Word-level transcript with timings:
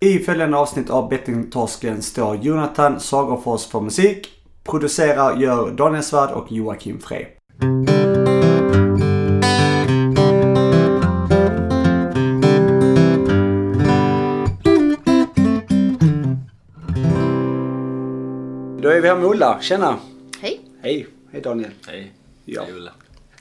I 0.00 0.18
följande 0.18 0.56
avsnitt 0.56 0.90
av 0.90 1.08
Bettingtorsken 1.08 2.02
står 2.02 2.36
Jonathan 2.36 3.00
Sagerfors 3.00 3.66
för 3.66 3.80
musik. 3.80 4.28
Producerar 4.64 5.36
gör 5.36 5.70
Daniel 5.70 6.02
Svärd 6.02 6.30
och 6.30 6.52
Joakim 6.52 7.00
Frey. 7.00 7.26
Då 18.82 18.88
är 18.88 19.00
vi 19.00 19.08
här 19.08 19.16
med 19.16 19.24
Ulla. 19.24 19.58
Tjena! 19.60 19.96
Hej. 20.40 20.60
Hej! 20.82 21.06
Hej 21.32 21.40
Daniel. 21.40 21.70
Hej. 21.86 22.12
Ja. 22.44 22.62
Hej 22.62 22.72
Ulla. 22.74 22.92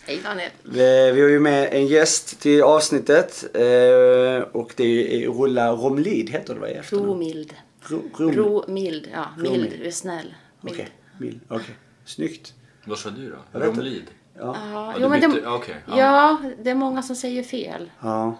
Hej 0.07 0.21
Daniel. 0.23 0.51
Vi, 0.63 1.11
vi 1.11 1.21
har 1.21 1.29
ju 1.29 1.39
med 1.39 1.69
en 1.73 1.87
gäst 1.87 2.39
till 2.39 2.63
avsnittet 2.63 3.43
eh, 3.53 4.47
och 4.51 4.73
det 4.75 5.23
är 5.23 5.27
Ulla 5.27 5.71
Romlid 5.71 6.29
heter 6.29 6.53
det 6.53 6.59
va? 6.59 6.67
Romild. 6.91 7.53
Ro, 7.81 8.01
rom, 8.17 8.31
Romild. 8.31 9.09
Ja, 9.13 9.25
mild. 9.37 9.55
Romild. 9.55 9.73
Du 9.79 9.87
är 9.87 9.91
snäll. 9.91 10.33
Mild. 10.61 10.75
Okej, 10.75 10.89
mild. 11.17 11.39
Okej. 11.47 11.75
Snyggt. 12.05 12.53
Vad 12.85 12.97
sa 12.99 13.09
du 13.09 13.29
då? 13.51 13.59
Romlid? 13.59 14.05
Ja. 14.39 14.55
Ja, 14.73 14.93
jo, 14.99 15.09
men 15.09 15.21
det, 15.21 15.47
Okej. 15.47 15.75
ja. 15.87 15.97
ja, 15.97 16.37
det 16.63 16.69
är 16.69 16.75
många 16.75 17.03
som 17.03 17.15
säger 17.15 17.43
fel. 17.43 17.91
ja. 18.01 18.37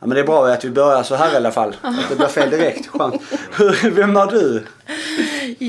Ja 0.00 0.06
men 0.06 0.14
det 0.14 0.20
är 0.20 0.26
bra 0.26 0.48
att 0.48 0.64
vi 0.64 0.70
börjar 0.70 1.02
så 1.02 1.14
här 1.14 1.32
i 1.32 1.36
alla 1.36 1.50
fall. 1.52 1.76
Att 1.82 2.08
det 2.08 2.16
blir 2.16 2.26
fel 2.26 2.50
direkt. 2.50 2.86
Skönt. 2.86 3.22
Vem 3.84 4.16
är 4.16 4.26
du? 4.26 4.64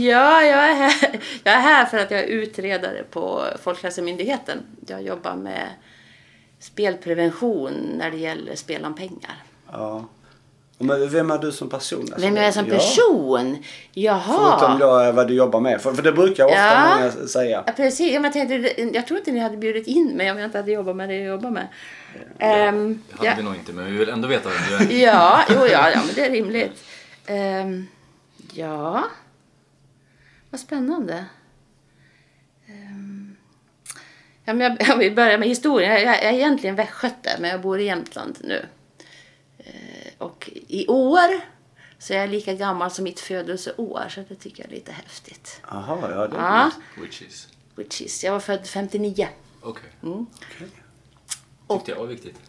Ja, 0.02 0.43
jag 0.43 0.70
är, 0.70 0.73
här, 0.73 1.20
jag 1.43 1.53
är 1.53 1.59
här 1.59 1.85
för 1.85 1.97
att 1.97 2.11
jag 2.11 2.20
är 2.20 2.27
utredare 2.27 3.03
på 3.11 3.43
Folkhälsomyndigheten. 3.63 4.57
Jag 4.88 5.02
jobbar 5.03 5.35
med 5.35 5.67
spelprevention 6.59 7.73
när 7.97 8.11
det 8.11 8.17
gäller 8.17 8.55
spel 8.55 8.85
om 8.85 8.95
pengar. 8.95 9.35
Ja. 9.71 10.05
Men 10.77 11.09
vem 11.09 11.31
är 11.31 11.38
du 11.38 11.52
som 11.52 11.69
person? 11.69 11.99
Alltså, 12.02 12.19
Vem 12.27 12.35
jag 12.35 12.45
är 12.45 12.52
som 12.52 12.67
ja. 12.67 12.73
person? 12.73 13.57
Jaha. 13.93 14.57
Förutom 14.59 14.79
då 14.79 14.99
eh, 14.99 15.13
vad 15.13 15.27
du 15.27 15.33
jobbar 15.33 15.59
med. 15.59 15.81
För, 15.81 15.94
för 15.94 16.03
det 16.03 16.11
brukar 16.11 16.45
ofta 16.45 16.58
Ja. 16.58 16.95
många 16.97 17.11
säga. 17.27 17.64
Ja, 17.66 17.73
precis. 17.73 18.14
Ja, 18.14 18.19
men 18.19 18.31
Jag, 18.38 18.49
tänkte, 18.49 18.81
jag 18.94 19.08
tror 19.08 19.17
inte 19.19 19.31
ni 19.31 19.39
hade 19.39 19.58
bjudit 19.58 19.88
in 19.88 20.08
mig 20.17 20.31
om 20.31 20.38
jag 20.38 20.45
inte 20.45 20.58
hade 20.58 20.71
jobbat 20.71 20.95
med 20.95 21.09
det 21.09 21.16
jag 21.16 21.27
jobbar 21.27 21.49
med. 21.49 21.67
Ehm, 22.39 23.02
Det 23.09 23.17
hade 23.17 23.30
ja. 23.30 23.33
vi 23.38 23.44
nog 23.44 23.55
inte, 23.55 23.73
men 23.73 23.86
vi 23.86 23.91
vill 23.97 24.09
ändå 24.09 24.27
veta 24.27 24.49
vem 24.49 24.88
du 24.88 24.95
är. 24.95 25.03
Ja, 25.05 25.39
jo, 25.49 25.55
ja, 25.71 25.89
ja, 25.89 25.99
men 26.05 26.16
det 26.16 26.25
är 26.25 26.31
rimligt. 26.31 26.83
Ehm, 27.25 27.88
ja, 28.53 29.03
vad 30.53 30.59
spännande. 30.59 31.25
Ehm, 32.67 33.35
ja, 34.45 34.53
men 34.53 34.59
jag, 34.59 34.77
jag 34.89 34.97
vill 34.97 35.15
börja 35.15 35.37
med 35.37 35.47
historien. 35.47 35.91
Jag, 35.91 36.01
jag 36.01 36.23
är 36.23 36.33
egentligen 36.33 36.75
västgöte, 36.75 37.37
men 37.39 37.49
jag 37.49 37.61
bor 37.61 37.79
i 37.79 37.83
Jämtland 37.83 38.37
nu. 38.43 38.65
Eh, 39.57 40.11
och 40.17 40.49
i 40.53 40.87
år 40.87 41.41
så 41.99 42.13
är 42.13 42.17
jag 42.17 42.29
lika 42.29 42.53
gammal 42.53 42.91
som 42.91 43.03
mitt 43.03 43.19
födelseår, 43.19 44.05
så 44.09 44.23
det 44.29 44.35
tycker 44.35 44.63
jag 44.63 44.71
är 44.71 44.75
lite 44.75 44.91
häftigt. 44.91 45.61
Jaha, 45.69 45.97
ja 46.01 46.27
det 46.27 46.35
är 46.37 46.41
Ja, 46.41 46.71
Which 47.01 47.21
is? 47.21 47.47
which 47.75 48.01
is, 48.01 48.23
jag 48.23 48.31
var 48.31 48.39
född 48.39 48.67
59. 48.67 49.27
Okej. 49.61 49.89
Mm. 50.03 50.25
Tyckte 51.67 51.91
jag 51.91 51.99
var 51.99 52.07
viktigt. 52.07 52.39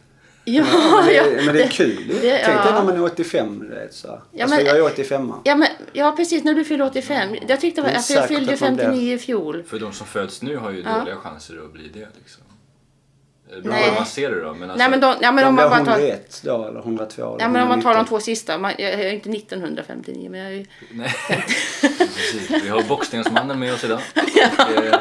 Ja, 0.46 0.64
Men 1.06 1.14
ja, 1.14 1.22
det, 1.24 1.42
men 1.46 1.54
det 1.54 1.62
är 1.62 1.68
kul. 1.68 2.08
det- 2.08 2.20
Tänk 2.20 2.22
dig 2.46 2.54
ja. 2.66 2.74
när 2.74 2.84
man 2.84 2.96
är 2.96 3.04
85. 3.04 3.58
Du 3.68 3.74
vet, 3.74 3.94
så. 3.94 4.20
Ja, 4.32 4.42
alltså, 4.44 4.56
men- 4.56 4.66
jag 4.66 4.76
är 4.76 4.82
85 4.84 5.32
ja, 5.44 5.54
men, 5.56 5.68
ja, 5.92 6.14
precis. 6.16 6.44
När 6.44 6.54
du 6.54 6.64
fyllde 6.64 6.84
85. 6.84 7.36
Jag 7.48 7.60
tyckte 7.60 7.80
Det 7.82 7.88
är 7.90 7.96
att 7.96 8.10
jag 8.10 8.28
fyllde 8.28 8.54
att 8.54 8.60
man 8.60 8.74
blir- 8.76 8.84
59 8.84 9.14
i 9.14 9.18
fjol. 9.18 9.62
För 9.68 9.78
de 9.78 9.92
som 9.92 10.06
föds 10.06 10.42
nu 10.42 10.56
har 10.56 10.70
ju 10.70 10.82
Ja. 10.82 10.98
dåliga 10.98 11.16
chanser 11.16 11.54
att 11.64 11.72
bli 11.72 11.88
det 11.94 12.08
liksom. 12.18 12.42
Det 13.48 13.50
beror 13.50 13.62
på 13.62 13.68
Nej. 13.68 13.88
hur 13.90 13.94
man 13.94 14.06
ser 14.06 14.30
det 14.30 14.40
då. 14.42 14.54
Men 14.54 14.70
alltså, 14.70 14.78
Nej, 14.78 14.90
men, 14.90 15.00
de, 15.00 15.14
ja, 15.20 15.32
men 15.32 15.44
De 15.44 15.48
om 15.48 15.54
man 15.54 15.70
bara 15.70 15.84
tar... 15.84 15.92
101 15.92 16.40
då, 16.44 16.64
eller 16.64 16.80
102 16.80 17.22
eller 17.22 17.40
Ja, 17.44 17.48
men 17.48 17.62
om 17.62 17.68
man 17.68 17.82
tar 17.82 17.90
de 17.90 17.96
119. 17.96 18.06
två 18.06 18.20
sista. 18.24 18.58
Man, 18.58 18.72
jag, 18.78 18.90
är 18.92 19.12
inte 19.12 19.30
1959, 19.30 20.28
men 20.30 20.40
jag 20.40 20.48
är 20.48 20.52
ju... 20.56 20.66
Nej. 20.90 21.14
Precis. 21.98 22.50
Vi 22.50 22.68
har 22.68 22.82
Bockstensmannen 22.82 23.58
med 23.58 23.74
oss 23.74 23.84
idag. 23.84 24.00
Eh, 24.76 24.94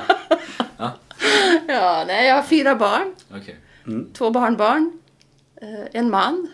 Ja, 1.68 2.04
nej, 2.08 2.28
jag 2.28 2.36
har 2.36 2.44
fyra 2.44 2.76
barn. 2.76 3.16
Okej. 3.36 3.56
Två 4.14 4.30
barnbarn. 4.30 4.92
Eh, 5.64 5.88
en 5.92 6.10
man 6.10 6.48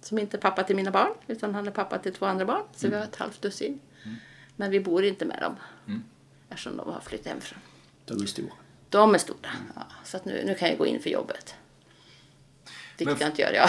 som 0.00 0.18
inte 0.18 0.36
är 0.36 0.40
pappa 0.40 0.62
till 0.62 0.76
mina 0.76 0.90
barn, 0.90 1.12
utan 1.26 1.54
han 1.54 1.66
är 1.66 1.70
pappa 1.70 1.98
till 1.98 2.14
två 2.14 2.26
andra 2.26 2.44
barn. 2.44 2.62
Så 2.76 2.88
vi 2.88 2.94
har 2.96 3.02
ett 3.02 3.16
halvt 3.16 3.42
dussin. 3.42 3.80
Men 4.56 4.70
vi 4.70 4.80
bor 4.80 5.04
inte 5.04 5.24
med 5.24 5.38
dem. 5.40 5.56
Mm. 5.86 6.02
Eftersom 6.48 6.76
de 6.76 6.92
har 6.92 7.00
flyttat 7.00 7.26
hemifrån. 7.26 7.58
De 8.04 8.22
är 8.22 8.26
stora. 8.26 8.52
De 8.88 9.14
är 9.14 9.18
stora. 9.18 9.50
Ja, 9.74 9.82
så 10.04 10.16
att 10.16 10.24
nu, 10.24 10.42
nu 10.46 10.54
kan 10.54 10.68
jag 10.68 10.78
gå 10.78 10.86
in 10.86 11.00
för 11.00 11.10
jobbet. 11.10 11.54
Vilket 12.98 13.18
Men- 13.18 13.20
jag 13.20 13.30
inte 13.30 13.42
gör, 13.42 13.52
ja. 13.52 13.68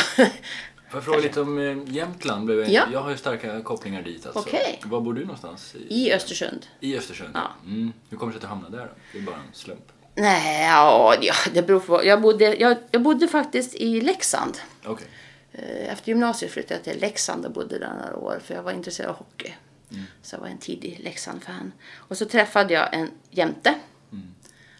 Får 0.89 0.97
jag 0.97 1.03
fråga 1.03 1.19
lite 1.19 1.41
om 1.41 1.57
eh, 1.57 1.93
Jämtland? 1.93 2.49
Ja. 2.49 2.87
jag 2.91 2.99
har 2.99 3.09
ju 3.11 3.17
starka 3.17 3.61
kopplingar 3.61 4.01
dit 4.01 4.25
alltså. 4.25 4.39
Okej. 4.39 4.81
Var 4.85 5.01
bor 5.01 5.13
du 5.13 5.21
någonstans? 5.21 5.75
I, 5.75 6.05
I 6.05 6.13
Östersund. 6.13 6.67
I 6.79 6.97
Östersund? 6.97 7.31
Ja. 7.33 7.51
Mm. 7.65 7.93
Hur 8.09 8.17
kommer 8.17 8.33
det 8.33 8.39
sig 8.39 8.45
att 8.45 8.49
du 8.49 8.55
hamnade 8.55 8.77
där 8.77 8.85
då? 8.85 8.91
Det 9.11 9.17
är 9.17 9.21
bara 9.21 9.35
en 9.35 9.53
slump. 9.53 9.91
Nej, 10.17 10.66
ja, 10.66 11.16
det 11.53 11.61
beror 11.61 11.79
på. 11.79 12.05
Jag 12.05 12.22
bodde, 12.22 12.55
jag, 12.55 12.78
jag 12.91 13.01
bodde 13.01 13.28
faktiskt 13.28 13.75
i 13.75 14.01
Leksand. 14.01 14.57
Okej. 14.85 15.07
Eh, 15.51 15.94
Efter 15.94 16.07
gymnasiet 16.09 16.51
flyttade 16.51 16.73
jag 16.75 16.83
till 16.83 17.01
Leksand 17.01 17.45
och 17.45 17.51
bodde 17.51 17.79
där 17.79 17.94
några 17.94 18.16
år 18.16 18.39
för 18.44 18.53
jag 18.55 18.63
var 18.63 18.72
intresserad 18.72 19.09
av 19.09 19.16
hockey. 19.16 19.53
Mm. 19.91 20.03
Så 20.22 20.35
jag 20.35 20.39
var 20.41 20.47
en 20.47 20.57
tidig 20.57 21.00
Leksand-fan. 21.03 21.72
Och 21.95 22.17
så 22.17 22.25
träffade 22.25 22.73
jag 22.73 22.94
en 22.94 23.11
jämte 23.31 23.75
Mm. 24.11 24.28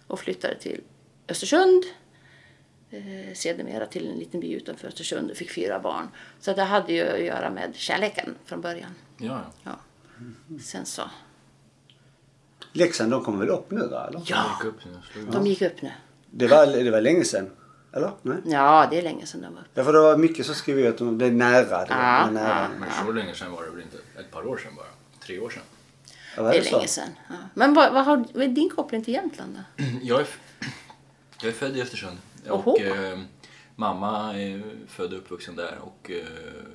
och 0.08 0.20
flyttade 0.20 0.56
till 0.56 0.81
Östersund. 1.28 1.84
Eh, 2.92 3.34
sedermera 3.34 3.86
till 3.86 4.08
en 4.09 4.16
liten 4.19 4.40
by 4.40 4.54
utanför 4.54 4.88
Östersund 4.88 5.31
och 5.31 5.38
fick 5.38 5.52
fyra 5.52 5.80
barn. 5.80 6.08
Så 6.40 6.54
det 6.54 6.64
hade 6.64 6.94
ju 6.94 7.08
att 7.08 7.19
göra 7.24 7.50
med 7.50 7.75
kärleken 7.75 8.36
från 8.46 8.62
början. 8.62 8.96
Ja, 9.18 9.42
ja. 9.64 9.72
Ja. 10.19 10.58
Sen 10.64 10.86
så, 10.86 11.02
Leksand, 12.74 13.12
de 13.12 13.24
kommer 13.24 13.40
väl 13.40 13.50
upp 13.50 13.72
nu 13.72 13.80
då, 13.80 13.86
eller? 13.98 14.22
ja, 14.26 14.46
Gick 14.60 14.66
upp 14.74 14.86
nu 14.86 15.26
de 15.32 15.48
gick 15.48 15.62
upp 15.62 15.82
nu. 15.82 15.92
Det 16.32 16.48
var, 16.48 16.68
det 16.68 16.92
var 16.92 17.02
länge 17.02 17.24
sedan. 17.24 17.50
Eller? 17.94 18.12
Nej? 18.22 18.38
Ja, 18.46 18.88
det 18.92 18.98
är 18.98 19.02
länge 19.02 19.26
sedan 19.26 19.42
de 19.42 19.54
var 19.54 19.62
uppe. 19.62 19.70
Ja, 19.74 19.84
för 19.84 19.94
det 19.94 20.00
var 20.00 20.18
mycket 20.18 20.46
som 20.46 20.56
skrev 20.56 20.90
att 20.90 20.98
de, 20.98 21.18
det 21.18 21.26
är 21.26 21.32
nära. 21.32 21.86
Det 21.86 21.88
Ja, 21.90 22.26
det 22.26 22.26
var 22.26 22.32
nära. 22.32 22.70
Men 22.80 22.90
så 23.06 23.12
länge 23.12 23.34
sedan 23.36 23.52
var 23.52 23.64
det 23.64 23.70
väl 23.72 23.82
inte? 23.82 23.98
Ett 24.20 24.32
par 24.32 24.48
år 24.48 24.58
sedan 24.58 24.72
bara? 24.76 24.86
Tre 25.26 25.40
år 25.40 25.50
sedan? 25.50 25.64
Ja, 26.36 26.44
var 26.44 26.52
Det 26.52 26.58
är 26.58 26.64
så? 26.64 26.76
länge 26.76 26.88
sedan. 26.88 27.10
Ja. 27.30 27.36
Men 27.54 27.74
vad, 27.74 27.94
vad, 27.94 28.06
har, 28.06 28.26
vad 28.34 28.44
är 28.44 28.48
din 28.48 28.70
koppling 28.70 29.04
till 29.04 29.14
Jämtland 29.14 29.60
då? 29.78 29.84
Jag 30.02 30.20
är, 30.22 30.28
jag 31.42 31.50
är 31.50 31.54
född 31.56 31.78
i 31.78 31.82
Östersund. 31.82 32.18
Oho. 32.50 32.72
Och 32.72 32.82
eh, 32.82 33.20
mamma 33.80 34.34
är 34.40 34.62
född 34.88 35.14
och 35.14 35.20
uppvuxen 35.20 35.56
där. 35.56 35.78
Och 35.82 36.12
eh, 36.12 36.26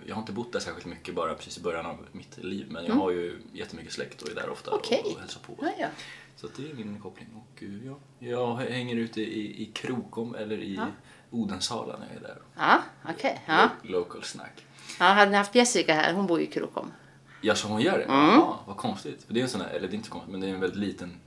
jag 0.06 0.14
har 0.14 0.20
inte 0.22 0.32
bott 0.32 0.52
där 0.52 0.60
särskilt 0.60 0.86
mycket 0.86 1.14
bara 1.14 1.34
precis 1.34 1.58
i 1.58 1.60
början 1.60 1.86
av 1.86 2.06
mitt 2.12 2.38
liv. 2.44 2.66
Men 2.70 2.84
jag 2.86 2.94
har 2.94 3.10
ju 3.10 3.38
jättemycket 3.52 3.92
släkt 3.92 4.22
och 4.22 4.30
är 4.30 4.34
där 4.34 4.50
ofta 4.50 4.70
Mm. 4.70 4.80
Okej. 4.84 5.02
och, 5.04 5.12
och 5.12 5.20
hälsar 5.20 5.40
på. 5.40 5.56
Ja, 5.60 5.72
ja. 5.78 5.86
Så 6.36 6.48
det 6.56 6.70
är 6.70 6.74
min 6.74 7.00
koppling. 7.00 7.28
Och 7.34 7.62
eh, 7.62 7.86
ja, 7.86 7.98
jag 8.18 8.56
hänger 8.56 8.96
ute 8.96 9.20
i, 9.22 9.62
i 9.62 9.66
Krokom 9.66 10.34
eller 10.34 10.58
i 10.58 10.74
Ja. 10.74 10.86
Odensala 11.30 11.96
när 11.98 12.06
jag 12.06 12.16
är 12.16 12.20
där. 12.20 12.38
Ja, 12.56 12.82
okej. 13.08 13.40
Ja. 13.46 13.70
Lo- 13.82 13.98
Local 13.98 14.22
snack. 14.22 14.64
Ja, 14.98 15.04
hade 15.04 15.30
ni 15.30 15.36
haft 15.36 15.54
Jessica 15.54 15.94
här, 15.94 16.12
hon 16.12 16.26
bor 16.26 16.38
ju 16.40 16.44
i 16.46 16.50
Krokom. 16.50 16.92
Ja, 17.40 17.54
så 17.54 17.68
hon 17.68 17.80
gör 17.80 17.98
det? 17.98 18.04
Mm. 18.04 18.16
Jaha, 18.26 18.56
vad 18.66 18.76
konstigt. 18.76 19.22
För 19.24 19.34
det 19.34 19.40
är 19.40 19.42
en 19.42 19.48
sån 19.48 19.60
här, 19.60 19.68
eller 19.70 19.88
det 19.88 19.92
är 19.94 19.96
inte 19.96 20.06
så 20.08 20.12
konstigt, 20.12 20.32
men 20.32 20.40
det 20.40 20.46
är 20.48 20.54
en 20.54 20.60
väldigt 20.60 20.78
liten 20.78 21.20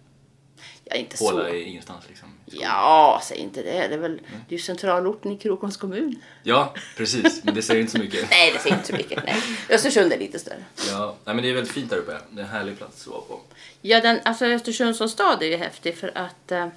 Ja, 0.85 0.95
inte 0.95 1.23
håla 1.23 1.43
så. 1.43 1.53
i 1.53 1.63
ingenstans 1.63 2.05
liksom. 2.07 2.29
Ja, 2.45 3.21
säg 3.23 3.37
inte 3.37 3.61
det. 3.61 3.87
Det 3.87 3.93
är 3.93 3.97
väl 3.97 4.21
det 4.47 4.55
är 4.55 4.57
ju 4.57 4.63
centralorten 4.63 5.31
i 5.31 5.37
Krokoms 5.37 5.77
kommun. 5.77 6.21
Ja, 6.43 6.73
precis. 6.97 7.43
Men 7.43 7.53
det 7.53 7.61
säger 7.61 7.81
inte 7.81 7.91
så 7.91 7.97
mycket. 7.97 8.29
Nej, 8.29 8.51
det 8.53 8.59
säger 8.59 8.75
inte 8.75 8.87
så 8.87 8.93
mycket. 8.95 9.23
Nej. 9.25 9.35
Östersund 9.69 10.13
är 10.13 10.17
lite 10.17 10.39
större. 10.39 10.63
Ja, 10.89 11.15
nej, 11.25 11.35
men 11.35 11.43
det 11.43 11.49
är 11.49 11.53
väldigt 11.53 11.73
fint 11.73 11.89
där 11.89 11.97
uppe. 11.97 12.17
Det 12.29 12.41
är 12.41 12.45
en 12.45 12.51
härlig 12.51 12.77
plats 12.77 13.01
att 13.01 13.07
vara 13.07 13.21
på. 13.21 13.39
Ja, 13.81 14.01
den, 14.01 14.19
alltså 14.23 14.45
Östersund 14.45 14.95
som 14.95 15.09
stad 15.09 15.43
är 15.43 15.47
ju 15.47 15.57
häftig 15.57 15.97
för 15.97 16.11
att 16.17 16.51
eh, 16.51 16.67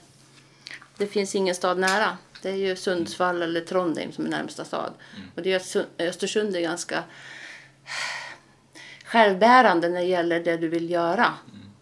det 0.97 1.07
finns 1.07 1.35
ingen 1.35 1.55
stad 1.55 1.79
nära. 1.79 2.19
Det 2.43 2.51
är 2.51 2.55
ju 2.55 2.77
Sundsvall 2.77 3.43
eller 3.43 3.61
Trondheim 3.61 4.13
som 4.13 4.27
är 4.27 4.31
närmsta 4.31 4.65
stad. 4.65 4.93
Och 5.35 5.43
det 5.43 5.73
är 5.73 6.09
Östersund 6.09 6.57
är 6.57 6.61
ganska 6.61 7.05
självbärande 9.05 9.89
när 9.89 10.01
det 10.01 10.07
gäller 10.07 10.41
det 10.41 10.57
du 10.57 10.69
vill 10.69 10.91
göra. 10.91 11.35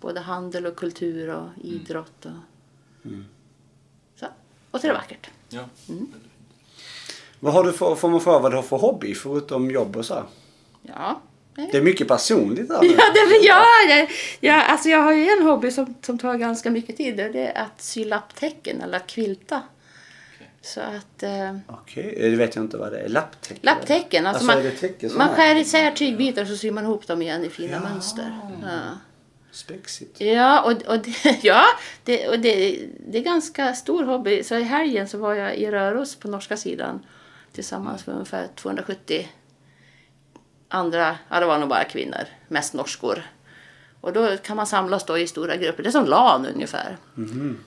Både 0.06 0.20
handel 0.20 0.67
och 0.67 0.76
kultur 0.76 1.29
och 1.35 1.49
idrott. 1.64 2.25
Och, 2.26 3.11
så. 4.20 4.26
och 4.70 4.81
så 4.81 4.87
är 4.87 4.88
det 4.91 4.97
vackert. 4.99 5.31
Ja. 5.49 5.64
Mm. 5.88 6.12
Vad 7.41 7.53
har 7.55 7.64
du 7.64 7.73
för, 7.73 7.94
får 7.94 8.08
man 8.08 8.20
fråga 8.20 8.38
vad 8.38 8.53
du 8.53 8.56
har 8.56 8.62
för 8.62 8.76
hobby 8.76 9.14
förutom 9.14 9.70
jobb 9.70 9.97
och 9.97 10.05
så? 10.05 10.23
Ja. 10.82 11.20
Det 11.55 11.75
är 11.75 11.82
mycket 11.82 12.08
personligt 12.08 12.69
där. 12.69 12.75
Ja, 12.82 13.05
det, 13.14 13.37
ja, 13.47 13.64
jag, 13.88 14.11
jag, 14.41 14.64
alltså 14.64 14.88
jag 14.88 15.03
har 15.03 15.12
ju 15.12 15.29
en 15.29 15.43
hobby 15.43 15.70
som, 15.70 15.94
som 16.03 16.19
tar 16.19 16.35
ganska 16.35 16.70
mycket 16.70 16.97
tid. 16.97 17.20
och 17.20 17.32
Det 17.32 17.47
är 17.47 17.62
att 17.62 17.82
sy 17.82 18.05
lapptäcken 18.05 18.81
eller 18.81 18.97
att 18.97 19.06
kvilta. 19.06 19.62
Så 20.62 20.81
att... 20.81 21.23
Eh, 21.23 21.56
Okej, 21.67 22.19
det 22.20 22.37
vet 22.37 22.56
jag 22.56 22.64
inte 22.64 22.76
vad 22.76 22.93
det 22.93 22.99
är. 22.99 23.09
Lapptäcke? 23.09 23.61
lapptäcken. 23.62 24.26
Alltså, 24.26 24.50
Alltså, 24.52 25.17
man, 25.17 25.19
man 25.19 25.31
är? 25.31 25.35
skär 25.37 25.56
isär 25.56 25.91
tygbitar 25.91 26.43
och 26.43 26.49
så 26.49 26.56
syr 26.56 26.70
man 26.70 26.85
ihop 26.85 27.06
dem 27.06 27.23
igen 27.23 27.44
i 27.44 27.49
fina 27.49 27.81
mönster. 27.81 28.38
Ja, 28.62 28.69
Spexigt. 29.56 30.20
ja 30.20 30.61
och, 30.62 30.73
och, 30.94 30.99
det, 30.99 31.38
ja 31.43 31.62
det, 32.05 32.29
och 32.29 32.38
det, 32.38 32.81
det 33.08 33.19
är 33.19 33.23
ganska 33.23 33.75
stor 33.75 34.05
hobby. 34.05 34.43
Så 34.43 34.55
i 34.55 34.62
helgen 34.62 35.08
så 35.08 35.19
var 35.19 35.35
jag 35.35 35.56
i 35.56 35.70
Röros 35.70 36.17
på 36.17 36.29
norska 36.29 36.56
sidan 36.56 37.06
tillsammans 37.53 38.06
med 38.06 38.14
ungefär 38.14 38.49
270 38.56 39.29
andra, 40.69 41.17
ja 41.29 41.41
det 41.41 41.47
var 41.47 41.58
nog 41.58 41.69
bara 41.69 41.85
kvinnor, 41.85 42.20
mest 42.49 42.75
norskor. 42.75 43.23
Och 44.00 44.12
då 44.12 44.37
kan 44.37 44.56
man 44.56 44.67
samlas 44.67 45.05
då 45.05 45.19
i 45.19 45.26
stora 45.26 45.56
grupper. 45.56 45.82
Det 45.82 45.88
är 45.88 45.91
som 45.91 46.05
LAN 46.06 46.47
ungefär. 46.55 46.97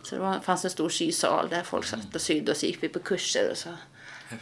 Så 0.03 0.15
det 0.15 0.21
var, 0.21 0.39
fanns 0.39 0.63
en 0.65 0.71
stor 0.71 0.89
sysal 0.89 1.47
där 1.49 1.61
folk 1.63 1.85
satt 1.85 2.15
och 2.15 2.21
sydde 2.21 2.51
och 2.51 2.57
så 2.57 2.65
gick 2.65 2.83
vi 2.83 2.89
på 2.89 2.99
kurser 2.99 3.51
och 3.51 3.57
så. 3.57 3.69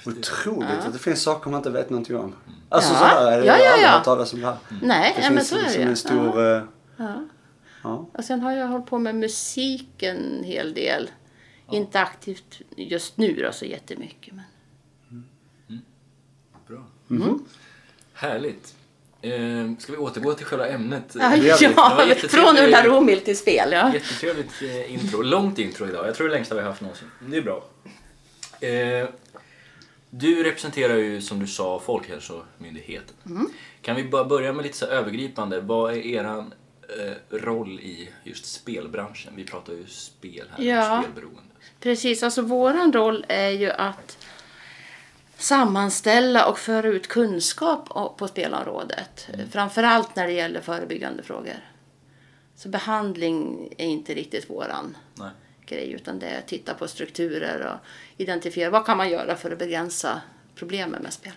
Otroligt 0.06 0.70
att 0.70 0.94
det 0.94 1.00
finns 1.00 1.22
saker 1.24 1.50
man 1.50 1.58
inte 1.60 1.70
vet 1.70 1.90
någonting 1.90 2.18
om. 2.18 2.36
Alltså 2.70 2.94
Ja. 2.94 3.00
sådär, 3.00 3.42
jag 3.42 3.54
har 3.54 3.60
Ja, 3.60 3.66
ja, 3.66 3.72
aldrig 3.72 3.86
ja. 3.88 3.92
hört 3.92 4.04
talas 4.04 4.34
om 4.34 4.40
det 4.42 4.46
här. 4.48 4.58
Nej, 4.82 5.14
Det 5.18 5.24
ja, 5.24 5.30
men 5.32 5.46
så 5.46 5.56
är 5.56 5.60
det 5.60 5.66
liksom 5.68 5.84
en 5.88 5.96
stor... 5.96 6.56
eh, 6.56 6.62
Ja. 6.98 7.14
Ja. 7.88 8.06
Och 8.13 8.24
sen 8.24 8.42
har 8.42 8.51
jag 8.51 8.68
hållit 8.68 8.86
på 8.86 9.00
med 9.00 9.16
musik 9.16 10.04
en 10.04 10.44
hel 10.44 10.74
del. 10.74 11.10
Inte 11.72 12.00
aktivt 12.00 12.62
just 12.75 13.18
nu 13.18 13.34
då 13.34 13.51
så 13.51 13.66
jättemycket. 13.66 14.34
Men... 14.34 15.81
Bra. 16.68 16.84
Mm. 17.10 17.45
Härligt. 18.13 18.75
Eh, 19.22 19.78
ska 19.80 19.92
vi 19.92 19.98
återgå 19.98 20.34
till 20.34 20.45
själva 20.45 20.68
ämnet? 20.68 21.16
Ja, 21.19 21.36
ja, 21.36 21.56
från 22.16 22.57
Ulla 22.57 22.84
Romil 22.84 23.22
till 23.22 23.38
spel. 23.38 23.69
Ja. 23.72 23.94
Jättetrevligt 23.94 24.62
eh, 24.62 24.94
intro. 24.94 25.22
Långt 25.22 25.60
intro 25.60 25.88
idag. 25.88 26.07
Jag 26.07 26.16
tror 26.16 26.28
det 26.28 26.33
längsta 26.33 26.56
vi 26.56 26.62
har 26.62 26.69
haft 26.69 26.81
någonsin. 26.81 27.07
Det 27.19 27.38
är 27.38 27.42
bra. 27.42 27.63
Eh, 28.62 29.10
du 30.10 30.44
representerar 30.44 30.95
ju 30.95 31.22
som 31.22 31.40
du 31.40 31.48
sa 31.48 31.80
Folkhälsomyndigheten. 31.80 33.16
Mm. 33.25 33.50
Kan 33.81 33.95
vi 33.95 34.04
bara 34.04 34.25
börja 34.25 34.54
med 34.54 34.63
lite 34.63 34.78
så 34.78 34.86
övergripande. 34.86 35.60
Vad 35.62 35.94
är 35.94 35.98
eran 35.98 36.54
roll 37.30 37.80
i 37.80 38.10
just 38.24 38.45
spelbranschen? 38.45 39.34
Vi 39.36 39.44
pratar 39.45 39.74
ju 39.74 39.88
spel 39.88 40.48
här, 40.51 40.63
Ja. 40.63 41.01
spelberoende. 41.04 41.42
Precis, 41.80 42.24
alltså 42.24 42.42
våran 42.42 42.94
roll 42.94 43.25
är 43.28 43.50
ju 43.50 43.72
att 43.72 44.18
sammanställa 45.38 46.50
och 46.50 46.60
föra 46.60 46.88
ut 46.88 47.07
kunskap 47.07 48.18
på 48.18 48.28
spelområdet. 48.28 49.30
Framförallt 49.51 50.16
när 50.16 50.28
det 50.28 50.34
gäller 50.34 50.62
förebyggande 50.62 51.24
frågor. 51.24 51.60
Så 52.56 52.69
behandling 52.69 53.69
är 53.78 53.88
inte 53.88 54.13
riktigt 54.13 54.50
våran 54.50 54.98
Nej. 55.16 55.30
grej 55.66 55.92
utan 55.92 56.19
det 56.19 56.25
är 56.25 56.40
att 56.40 56.48
titta 56.48 56.74
på 56.74 56.88
strukturer 56.88 57.74
och 57.74 57.88
identifiera 58.22 58.69
vad 58.69 58.86
kan 58.86 58.98
man 58.98 59.10
göra 59.10 59.36
för 59.36 59.51
att 59.51 59.60
begränsa 59.60 60.22
problemen 60.56 61.01
med 61.01 61.13
spel. 61.13 61.33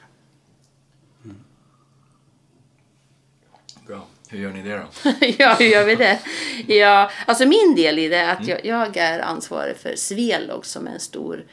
Bra. 3.87 4.07
Hur 4.31 4.39
gör 4.39 4.51
ni 4.53 4.63
det 4.63 4.77
då? 4.77 5.11
ja, 5.39 5.57
hur 5.59 5.67
gör 5.67 5.85
vi 5.85 5.95
det? 5.95 6.21
Ja, 6.67 7.11
alltså 7.27 7.47
min 7.47 7.75
del 7.75 7.99
i 7.99 8.09
det 8.09 8.17
är 8.17 8.33
att 8.33 8.47
jag, 8.49 8.65
jag 8.67 8.97
är 8.97 9.21
ansvarig 9.21 9.77
för 9.77 9.97
Swelog 9.97 10.67
som 10.67 10.87
är 10.87 10.91
en 10.91 11.01
stor 11.01 11.45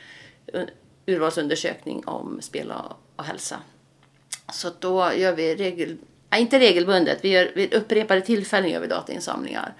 u- 0.53 0.67
urvalsundersökning 1.05 2.07
om 2.07 2.41
spel 2.41 2.71
och, 2.71 2.97
och 3.15 3.23
hälsa. 3.25 3.59
Så 4.53 4.69
då 4.79 5.11
gör 5.15 5.33
vi 5.35 5.55
regel, 5.55 5.97
nej, 6.29 6.41
inte 6.41 6.59
regelbundet, 6.59 7.19
vi 7.21 7.29
gör, 7.29 7.51
vid 7.55 7.73
upprepade 7.73 8.21
tillfällen 8.21 8.69
gör 8.69 8.79
vi 8.81 8.87
datainsamlingar 8.87 9.73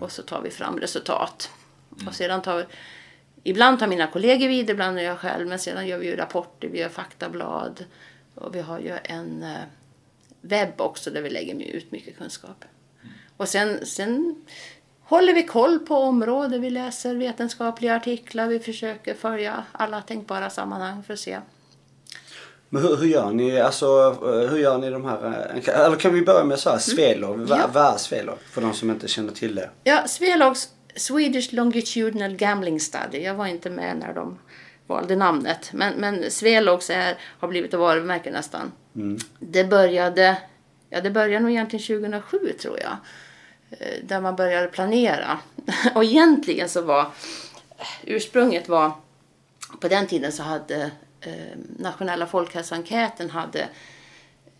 och 0.00 0.12
så 0.12 0.22
tar 0.22 0.40
vi 0.42 0.50
fram 0.50 0.80
resultat. 0.80 1.50
Och 2.06 2.14
sedan 2.14 2.42
tar 2.42 2.66
Ibland 3.42 3.78
tar 3.78 3.86
mina 3.86 4.06
kollegor 4.06 4.48
vid, 4.48 4.70
ibland 4.70 4.98
är 4.98 5.02
jag 5.02 5.18
själv, 5.18 5.46
men 5.48 5.58
sedan 5.58 5.86
gör 5.86 5.98
vi 5.98 6.06
ju 6.06 6.16
rapporter, 6.16 6.68
vi 6.68 6.78
gör 6.80 6.88
faktablad 6.88 7.84
och 8.34 8.54
vi 8.54 8.60
har 8.60 8.78
ju 8.78 8.98
en 9.04 9.42
eh, 9.42 9.56
webb 10.40 10.80
också 10.80 11.10
där 11.10 11.22
vi 11.22 11.30
lägger 11.30 11.66
ut 11.76 11.92
mycket 11.92 12.18
kunskap. 12.18 12.64
Och 13.36 13.48
sen, 13.48 13.86
sen 13.86 14.44
håller 15.02 15.34
vi 15.34 15.42
koll 15.42 15.78
på 15.78 15.94
områden, 15.96 16.60
vi 16.60 16.70
läser 16.70 17.14
vetenskapliga 17.14 17.96
artiklar, 17.96 18.46
vi 18.46 18.58
försöker 18.58 19.14
följa 19.14 19.64
alla 19.72 20.02
tänkbara 20.02 20.50
sammanhang 20.50 21.02
för 21.02 21.12
att 21.12 21.20
se. 21.20 21.38
Men 22.68 22.82
hur, 22.82 22.96
hur 22.96 23.06
gör 23.06 23.30
ni, 23.30 23.60
alltså, 23.60 23.86
eh, 24.22 24.50
hur 24.50 24.58
gör 24.58 24.78
ni 24.78 24.90
de 24.90 25.04
här, 25.04 25.50
eh, 25.56 25.80
eller 25.80 25.96
kan 25.96 26.14
vi 26.14 26.22
börja 26.22 26.44
med 26.44 26.58
så 26.58 26.70
här, 26.70 26.78
Svelov, 26.78 27.38
vad, 27.38 27.50
Mm. 27.50 27.58
Ja. 27.58 27.70
vad 27.72 27.94
är 27.94 27.98
Svelov? 27.98 28.38
För 28.50 28.60
de 28.60 28.74
som 28.74 28.90
inte 28.90 29.08
känner 29.08 29.32
till 29.32 29.54
det. 29.54 29.70
Ja, 29.84 30.08
Svelogs 30.08 30.68
Swedish 30.96 31.52
Longitudinal 31.54 32.36
Gambling 32.36 32.80
Study, 32.80 33.18
jag 33.18 33.34
var 33.34 33.46
inte 33.46 33.70
med 33.70 33.96
när 33.96 34.12
de 34.14 34.38
valde 34.86 35.16
namnet, 35.16 35.70
men, 35.72 35.94
men 35.94 36.30
Svelogs 36.30 36.90
är, 36.90 37.14
har 37.38 37.48
blivit 37.48 37.74
ett 37.74 37.80
varumärke 37.80 38.30
nästan. 38.30 38.72
Det 39.38 39.64
började, 39.64 40.36
ja 40.90 41.00
det 41.00 41.10
började 41.10 41.40
nog 41.42 41.50
egentligen 41.50 42.02
2007 42.02 42.52
tror 42.60 42.78
jag. 42.80 42.96
eh, 43.80 44.04
Där 44.04 44.20
man 44.20 44.36
började 44.36 44.68
planera. 44.68 45.38
Och 45.94 46.04
egentligen 46.04 46.68
så 46.68 46.82
var 46.82 47.10
ursprunget 48.04 48.68
var 48.68 48.92
på 49.80 49.88
den 49.88 50.06
tiden 50.06 50.32
så 50.32 50.42
hade 50.42 50.90
eh, 51.20 51.32
nationella 51.78 52.26
folkhälsoenkäten 52.26 53.30
hade 53.30 53.60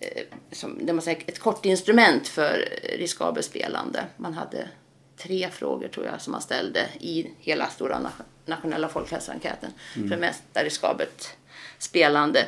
eh, 0.01 0.23
som, 0.53 0.87
det 0.87 0.93
man 0.93 1.03
säger, 1.03 1.23
ett 1.27 1.39
kort 1.39 1.65
instrument 1.67 2.29
för 2.29 2.69
riskabelt 2.99 3.47
spelande. 3.47 4.05
Man 4.17 4.35
hade 4.35 4.69
tre 5.17 5.49
frågor 5.51 5.89
tror 5.89 6.07
jag 6.07 6.21
som 6.21 6.33
man 6.33 6.41
ställde 6.43 6.81
i 7.01 7.31
hela 7.39 7.67
stora 7.71 7.95
na- 7.99 8.23
nationella 8.47 8.89
folkhälsoenkäten 8.89 9.71
för 9.93 10.01
det 10.01 10.17
mesta 10.17 10.65
riskabelt 10.65 11.37
spelande. 11.79 12.47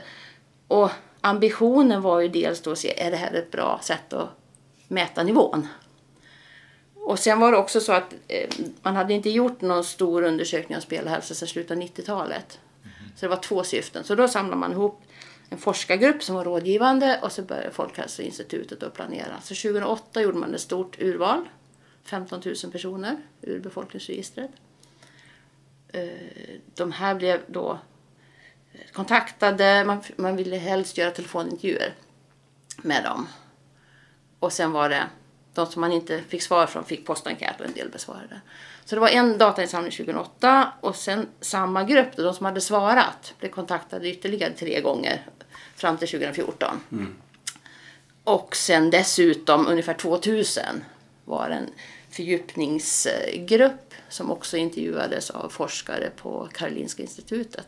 Och 0.69 0.91
ambitionen 1.23 2.03
var 2.03 2.21
ju 2.21 2.29
dels 2.29 2.61
då 2.61 2.73
att 2.73 2.79
se, 2.79 3.01
är 3.03 3.11
det 3.11 3.17
här 3.17 3.35
ett 3.35 3.51
bra 3.51 3.81
sätt 3.83 4.13
att 4.13 4.29
mäta 4.89 5.23
nivån? 5.23 5.69
Och 6.95 7.19
sen 7.19 7.41
var 7.41 7.53
det 7.53 7.59
också 7.59 7.81
så 7.81 7.93
att 7.93 8.15
eh, 8.29 8.51
man 8.83 8.97
hade 8.97 9.15
inte 9.15 9.31
gjort 9.31 9.61
någon 9.61 9.85
stor 9.85 10.23
undersökning 10.23 10.77
av 10.77 10.81
spelhälsa 10.81 11.35
sedan 11.35 11.49
slutet 11.49 11.71
av 11.71 11.83
90-talet. 11.83 12.59
Så 13.17 13.27
det 13.27 13.29
var 13.29 13.37
två 13.37 13.65
syften. 13.65 14.05
Så 14.05 14.15
då 14.15 14.29
samlade 14.29 14.57
man 14.57 14.73
ihop 14.73 15.03
en 15.51 15.59
forskargrupp 15.59 16.23
som 16.23 16.35
var 16.37 16.45
rådgivande 16.45 17.19
och 17.23 17.33
så 17.33 17.43
började 17.43 17.71
Folkhälsoinstitutet 17.71 18.83
att 18.83 18.95
planera. 18.95 19.41
Så 19.43 19.55
2008 19.55 20.23
gjorde 20.23 20.39
man 20.39 20.55
ett 20.55 20.61
stort 20.61 21.01
urval, 21.01 21.49
15 22.05 22.43
000 22.45 22.73
personer 22.73 23.17
ur 23.41 23.61
befolkningsregistret. 23.61 24.51
Eh, 25.89 26.09
De 26.75 26.93
här 26.93 27.15
blev 27.15 27.41
då 27.47 27.79
kontaktade, 28.93 29.85
man, 29.85 30.03
man 30.17 30.37
ville 30.37 30.57
helst 30.57 30.99
göra 30.99 31.11
telefonintervjuer 31.11 31.95
med 32.77 33.05
dem. 33.05 33.29
Och 34.39 34.53
sen 34.53 34.73
var 34.73 34.89
det 34.89 35.07
de 35.55 35.67
som 35.67 35.81
man 35.81 35.93
inte 35.93 36.23
fick 36.29 36.43
svar 36.43 36.67
från 36.67 36.85
fick 36.85 37.07
postenkät 37.07 37.61
och 37.61 37.67
en 37.67 37.73
del 37.73 37.89
besvarade. 37.89 38.41
Så 38.85 38.95
det 38.95 39.01
var 39.01 39.09
en 39.09 39.39
datainsamling 39.39 39.93
2008 39.93 40.73
och 40.81 40.97
sen 40.97 41.29
samma 41.41 41.85
grupp, 41.85 42.17
då, 42.17 42.23
de 42.23 42.35
som 42.35 42.47
hade 42.47 42.61
svarat, 42.61 43.35
blev 43.39 43.51
kontaktade 43.51 44.09
ytterligare 44.09 44.53
tre 44.53 44.81
gånger 44.81 45.27
fram 45.77 45.97
till 45.97 46.09
2014. 46.09 46.81
Och 48.25 48.57
sen 48.57 48.91
dessutom 48.91 49.67
ungefär 49.67 49.95
2000 49.95 50.65
var 51.25 51.51
en 51.51 51.71
fördjupningsgrupp 52.11 53.95
som 54.09 54.31
också 54.31 54.57
intervjuades 54.57 55.31
av 55.31 55.49
forskare 55.49 56.11
på 56.17 56.49
Karolinska 56.53 57.03
institutet. 57.03 57.67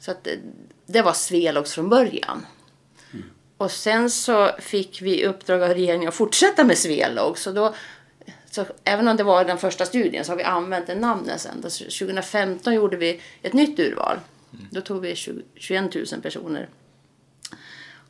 Så 0.00 0.10
att 0.10 0.24
det, 0.24 0.38
det 0.86 1.02
var 1.02 1.12
Svelogs 1.12 1.74
från 1.74 1.88
början. 1.88 2.46
Och 3.56 3.70
sen 3.70 4.10
så 4.10 4.50
fick 4.58 5.02
vi 5.02 5.26
uppdrag 5.26 5.62
av 5.62 5.68
regeringen 5.68 6.08
att 6.08 6.14
fortsätta 6.14 6.64
med 6.64 6.78
Swelog. 6.78 7.38
Så 7.38 7.52
då, 7.52 7.74
så 8.50 8.64
även 8.84 9.08
om 9.08 9.16
det 9.16 9.22
var 9.22 9.44
den 9.44 9.58
första 9.58 9.86
studien 9.86 10.24
så 10.24 10.32
har 10.32 10.36
vi 10.36 10.42
använt 10.44 10.86
den 10.86 10.98
namnet 10.98 11.40
sen. 11.40 11.60
Då 11.60 11.68
2015 11.68 12.74
gjorde 12.74 12.96
vi 12.96 13.20
ett 13.42 13.52
nytt 13.52 13.78
urval. 13.78 14.16
Då 14.70 14.80
tog 14.80 15.00
vi 15.00 15.16
20, 15.16 15.42
21 15.54 15.94
000 15.94 16.04
personer. 16.22 16.68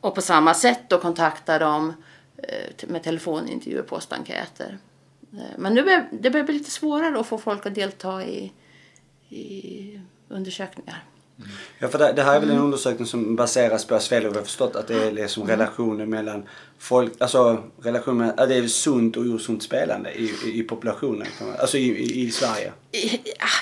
Och 0.01 0.15
på 0.15 0.23
samma 0.23 0.55
sätt 0.55 0.81
då 0.89 0.99
kontaktade 0.99 1.65
de 1.65 1.95
eh, 2.37 2.89
med 2.89 3.03
telefonintervjuer 3.03 3.81
och 3.81 3.87
postenkäter. 3.87 4.79
Eh, 5.33 5.59
Men 5.59 5.75
nu 5.75 5.83
börjar, 5.83 6.09
det 6.13 6.31
börjar 6.31 6.47
bli 6.47 6.55
lite 6.55 6.71
svårare 6.71 7.21
att 7.21 7.27
få 7.27 7.39
folk 7.39 7.67
att 7.67 7.75
delta 7.75 8.25
i, 8.25 8.53
i 9.29 10.01
undersökningar. 10.29 11.05
Ja, 11.79 11.89
för 11.89 11.99
det, 11.99 12.13
det 12.13 12.23
här 12.23 12.35
är 12.37 12.41
väl 12.41 12.49
Mm. 12.49 12.59
en 12.59 12.65
undersökning 12.65 13.07
som 13.07 13.37
baseras 13.37 13.85
på 13.85 13.99
Svelov. 13.99 14.35
Har 14.35 14.43
förstått 14.43 14.77
att 14.77 14.89
det 14.89 15.03
är 15.07 15.13
liksom 15.13 15.47
relationen 15.49 16.11
mellan 16.11 16.43
folk, 16.79 17.13
alltså 17.19 17.63
relationen, 17.83 18.33
att 18.37 18.49
det 18.49 18.55
är 18.57 18.67
sunt 18.69 19.17
och 19.17 19.25
osunt 19.25 19.63
spelande 19.63 20.11
i, 20.13 20.33
i, 20.47 20.61
i 20.61 20.63
populationen. 20.63 21.27
Kan 21.39 21.47
man, 21.49 21.57
alltså 21.61 21.79
i, 21.79 21.89
i, 21.89 22.21
i 22.27 22.31
Sverige. 22.31 22.73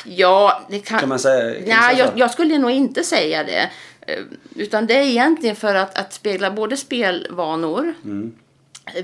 Ja, 0.05 0.63
det 0.71 0.81
kan... 0.81 1.01
Kan 1.01 1.09
man 1.09 1.19
säga- 1.19 1.55
kan 1.55 1.69
Nej, 1.69 1.99
jag, 1.99 2.11
jag 2.19 2.31
skulle 2.31 2.59
nog 2.59 2.71
inte 2.71 3.05
säga 3.05 3.45
det. 3.45 3.71
Eh, 4.07 4.23
Utan 4.57 4.87
det 4.87 4.95
är 4.95 5.03
egentligen 5.03 5.57
för 5.57 5.75
att, 5.75 5.99
att 5.99 6.13
spegla 6.13 6.51
både 6.51 6.77
spelvanor, 6.77 7.95
Mm. 8.05 8.33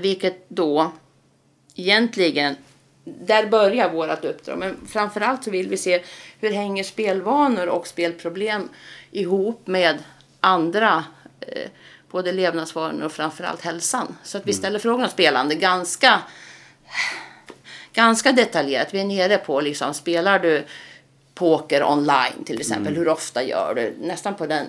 vilket 0.01 0.45
då 0.49 0.91
egentligen, 1.75 2.55
där 3.19 3.45
börjar 3.45 3.89
vårt 3.89 4.25
uppdrag. 4.25 4.57
Men 4.57 4.87
framförallt 4.87 5.43
så 5.43 5.51
vill 5.51 5.69
vi 5.69 5.77
se 5.77 6.03
hur 6.39 6.51
hänger 6.51 6.83
spelvanor 6.83 7.67
och 7.67 7.87
spelproblem 7.87 8.69
ihop 9.11 9.67
med 9.67 9.97
andra 10.39 11.03
eh, 11.39 11.69
både 12.11 12.31
levnadsvanor 12.31 13.05
och 13.05 13.11
framförallt 13.11 13.61
hälsan. 13.61 14.17
Så 14.23 14.37
att 14.37 14.47
vi 14.47 14.53
ställer 14.53 14.79
frågor 14.79 15.03
om 15.03 15.09
spelande 15.09 15.55
ganska 15.55 16.21
ganska 17.93 18.31
detaljerat. 18.31 18.93
Vi 18.93 18.99
är 18.99 19.05
nere 19.05 19.37
på 19.37 19.61
liksom, 19.61 19.93
spelar 19.93 20.39
du 20.39 20.65
poker 21.33 21.83
online 21.83 22.43
till 22.45 22.59
exempel. 22.59 22.95
Hur 22.95 23.07
ofta 23.07 23.43
gör 23.43 23.73
du? 23.75 24.07
Nästan 24.07 24.35
på 24.35 24.47
den, 24.47 24.67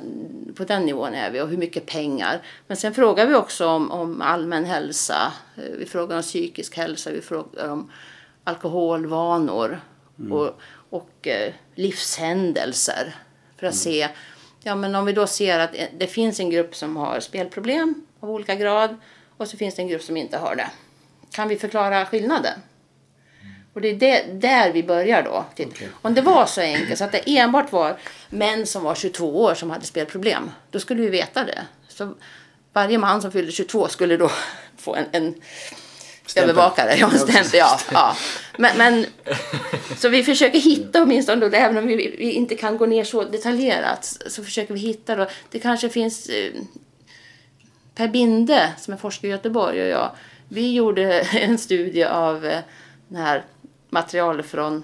på 0.57 0.65
den 0.65 0.83
nivån 0.83 1.15
är 1.15 1.31
vi 1.31 1.41
och 1.41 1.49
hur 1.49 1.57
mycket 1.57 1.87
pengar. 1.87 2.43
Men 2.67 2.77
sen 2.77 2.95
frågar 2.95 3.27
vi 3.27 3.35
också 3.35 3.67
om, 3.67 3.91
om 3.91 4.23
allmän 4.23 4.65
hälsa. 4.65 5.33
Eh, 5.57 5.63
Vi 5.79 5.87
frågar 5.87 6.17
om 6.17 6.23
psykisk 6.23 6.77
hälsa. 6.77 7.11
Vi 7.11 7.21
frågar 7.21 7.69
om 7.69 7.91
alkoholvanor 8.45 9.81
och, 10.31 10.61
och 10.91 11.27
eh, 11.29 11.53
livshändelser. 11.75 13.15
För 13.59 13.67
att 13.67 13.75
se, 13.75 14.09
ja 14.63 14.75
men 14.75 14.95
om 14.95 15.05
vi 15.05 15.13
då 15.13 15.27
ser 15.27 15.59
att 15.59 15.71
eh, 15.75 15.87
det 15.99 16.07
finns 16.07 16.41
en 16.41 16.51
grupp 16.51 16.75
som 16.77 16.97
har 16.97 17.21
spelproblem 17.21 18.07
av 18.21 18.31
olika 18.31 18.55
grad 18.55 18.97
och 19.37 19.49
så 19.49 19.57
finns 19.57 19.75
det 19.75 19.83
en 19.83 19.89
grupp 19.89 20.03
som 20.03 20.17
inte 20.17 20.39
har 20.39 20.57
det. 20.57 20.71
Kan 21.31 21.49
vi 21.49 21.57
förklara 21.57 22.07
skillnaden? 22.07 22.59
Och 23.75 23.81
det 23.81 23.89
är 23.89 23.95
det, 23.97 24.23
där 24.33 24.73
vi 24.73 24.83
börjar 24.83 25.23
då. 25.23 25.45
Titt- 25.57 25.83
Om 26.03 26.15
det 26.15 26.21
var 26.23 26.47
så 26.47 26.61
enkelt 26.61 26.99
så 26.99 27.05
att 27.05 27.13
det 27.13 27.39
enbart 27.39 27.73
var 27.73 27.97
män 28.31 28.67
som 28.67 28.83
var 28.83 28.95
22 28.95 29.43
år 29.43 29.55
som 29.55 29.71
hade 29.71 29.85
spelproblem, 29.85 30.51
då 30.71 30.81
skulle 30.81 31.03
vi 31.03 31.09
veta 31.09 31.45
det. 31.45 31.63
Så 31.89 32.15
varje 32.73 32.99
man 32.99 33.23
som 33.23 33.33
fyllde 33.33 33.53
22 33.53 33.89
skulle 33.89 34.17
då 34.17 34.31
få 34.77 34.95
en, 34.95 35.05
en. 35.13 35.35
Övervakare. 36.37 36.97
Ja, 36.97 37.11
stämpel, 37.11 37.51
ja, 37.53 37.79
ja. 37.93 38.17
Men, 38.59 38.79
men, 38.79 39.07
så 39.97 40.09
vi 40.09 40.25
försöker 40.25 40.59
hitta 40.59 41.03
åtminstone, 41.03 41.49
då, 41.49 41.57
även 41.57 41.79
om 41.79 41.87
vi, 41.87 41.97
vi 41.97 42.31
inte 42.33 42.55
kan 42.55 42.77
gå 42.77 42.87
ner 42.87 43.05
så 43.05 43.25
detaljerat, 43.25 44.05
så 44.27 44.45
försöker 44.45 44.75
vi 44.75 44.81
hitta 44.81 45.17
då. 45.17 45.27
Det 45.51 45.59
kanske 45.59 45.89
finns 45.89 46.29
eh, 46.29 46.53
Per 47.95 48.09
Binde, 48.09 48.73
som 48.79 48.95
är 48.95 48.99
forskare 48.99 49.29
i 49.29 49.31
Göteborg, 49.31 49.83
och 49.83 49.89
jag, 49.89 50.11
vi 50.49 50.73
gjorde 50.73 51.21
en 51.33 51.59
studie 51.59 52.05
av 52.05 52.47
eh, 52.47 52.59
det 53.09 53.19
här 53.19 53.45
materialet 53.91 54.47
från 54.47 54.83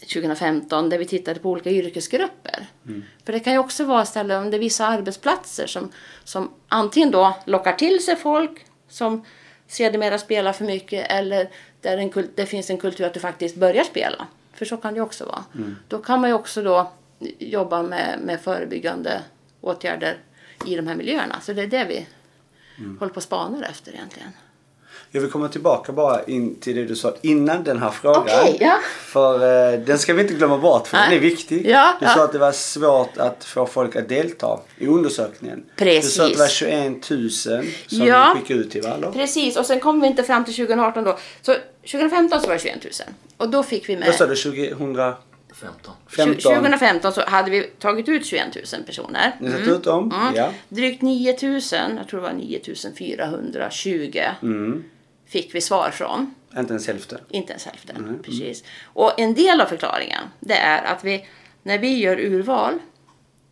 2015 0.00 0.90
där 0.90 0.98
vi 0.98 1.04
tittade 1.04 1.40
på 1.40 1.50
olika 1.50 1.70
yrkesgrupper. 1.70 2.66
För 3.24 3.32
det 3.32 3.40
kan 3.40 3.52
ju 3.52 3.58
också 3.58 3.84
vara 3.84 4.04
ställen 4.04 4.42
om 4.42 4.50
det 4.50 4.56
är 4.56 4.58
vissa 4.58 4.86
arbetsplatser 4.86 5.66
som, 5.66 5.92
som 6.24 6.50
antingen 6.68 7.10
då 7.10 7.36
lockar 7.44 7.72
till 7.72 8.04
sig 8.04 8.16
folk 8.16 8.66
som 8.88 9.24
sedermera 9.66 10.18
spelar 10.18 10.52
för 10.52 10.64
mycket 10.64 11.06
eller 11.10 11.50
där 11.80 11.98
en 11.98 12.28
det 12.34 12.46
finns 12.46 12.70
en 12.70 12.78
kultur 12.78 13.04
att 13.04 13.14
du 13.14 13.20
faktiskt 13.20 13.56
börjar 13.56 13.84
spela. 13.84 14.26
För 14.54 14.64
så 14.64 14.76
kan 14.76 14.94
det 14.94 14.98
ju 14.98 15.04
också 15.04 15.24
vara. 15.24 15.44
Då 15.88 15.98
kan 15.98 16.20
man 16.20 16.30
ju 16.30 16.34
också 16.34 16.62
då 16.62 16.92
jobba 17.38 17.82
med, 17.82 18.18
med 18.22 18.40
förebyggande 18.40 19.22
åtgärder 19.60 20.18
i 20.66 20.76
de 20.76 20.86
här 20.86 20.94
miljöerna. 20.94 21.40
Så 21.40 21.52
det 21.52 21.62
är 21.62 21.66
det 21.66 21.84
vi 21.84 22.06
håller 22.98 23.12
på 23.12 23.16
och 23.16 23.22
spanar 23.22 23.62
efter 23.62 23.92
egentligen. 23.92 24.32
Jag 25.14 25.20
vill 25.20 25.30
komma 25.30 25.48
tillbaka 25.48 25.92
bara 25.92 26.22
in 26.22 26.54
till 26.60 26.76
det 26.76 26.84
du 26.84 26.96
sa 26.96 27.14
innan 27.22 27.64
den 27.64 27.78
här 27.78 27.90
frågan. 27.90 28.22
Okej, 28.22 28.56
ja. 28.60 28.78
För 29.00 29.34
eh, 29.72 29.78
den 29.80 29.98
ska 29.98 30.14
vi 30.14 30.22
inte 30.22 30.34
glömma 30.34 30.58
bort 30.58 30.86
för 30.88 30.96
den 30.96 31.06
är 31.06 31.10
Nej. 31.10 31.18
viktig. 31.18 31.66
Ja, 31.66 31.94
du 32.00 32.06
ja. 32.06 32.12
sa 32.14 32.24
att 32.24 32.32
det 32.32 32.38
var 32.38 32.52
svårt 32.52 33.18
att 33.18 33.44
få 33.44 33.66
folk 33.66 33.96
att 33.96 34.08
delta 34.08 34.60
i 34.78 34.86
undersökningen. 34.86 35.64
Precis. 35.76 36.04
Du 36.04 36.10
sa 36.20 36.26
att 36.26 36.32
det 36.32 36.38
var 36.38 36.48
21 36.48 37.10
000 37.10 37.30
som 37.30 37.62
Ja. 38.06 38.32
vi 38.34 38.40
skickade 38.40 38.60
ut 38.60 38.70
till 38.70 38.82
va? 38.82 38.88
eller? 38.96 39.10
Precis, 39.12 39.56
och 39.56 39.66
sen 39.66 39.80
kom 39.80 40.00
vi 40.00 40.06
inte 40.06 40.22
fram 40.22 40.44
till 40.44 40.54
2018 40.54 41.04
då. 41.04 41.18
Så 41.42 41.54
2015 41.90 42.40
så 42.40 42.46
var 42.46 42.54
det 42.54 42.60
21 42.60 42.84
000. 42.84 42.92
Och 43.36 43.48
då 43.48 43.62
fick 43.62 43.88
vi 43.88 43.96
med... 43.96 44.06
Vad 44.06 44.14
sa 44.14 44.26
du? 44.26 44.36
2015? 44.36 45.94
15. 46.08 46.34
2015 46.36 47.12
så 47.12 47.22
hade 47.26 47.50
vi 47.50 47.62
tagit 47.62 48.08
ut 48.08 48.26
21 48.26 48.44
000 48.72 48.82
personer. 48.86 49.36
Ni 49.40 49.50
tagit 49.52 49.68
ut 49.68 49.84
dem? 49.84 50.12
Mm. 50.20 50.34
Ja. 50.34 50.50
Drygt 50.68 51.02
9 51.02 51.36
000, 51.42 51.52
jag 51.52 52.08
tror 52.10 52.20
det 52.20 52.26
var 52.26 52.32
9 52.32 52.60
420, 52.98 54.20
Mm. 54.42 54.84
Fick 55.26 55.54
vi 55.54 55.60
svar 55.60 55.90
från. 55.90 56.34
Inte 56.56 56.72
ens 56.72 56.86
hälften. 56.86 57.18
Inte 57.28 57.52
ens 57.52 57.64
hälften. 57.66 58.20
Precis. 58.24 58.64
Och 58.84 59.20
en 59.20 59.34
del 59.34 59.60
av 59.60 59.66
förklaringen 59.66 60.22
det 60.40 60.56
är 60.56 60.84
att 60.84 61.04
vi, 61.04 61.26
när 61.62 61.78
vi 61.78 61.98
gör 61.98 62.20
urval, 62.20 62.78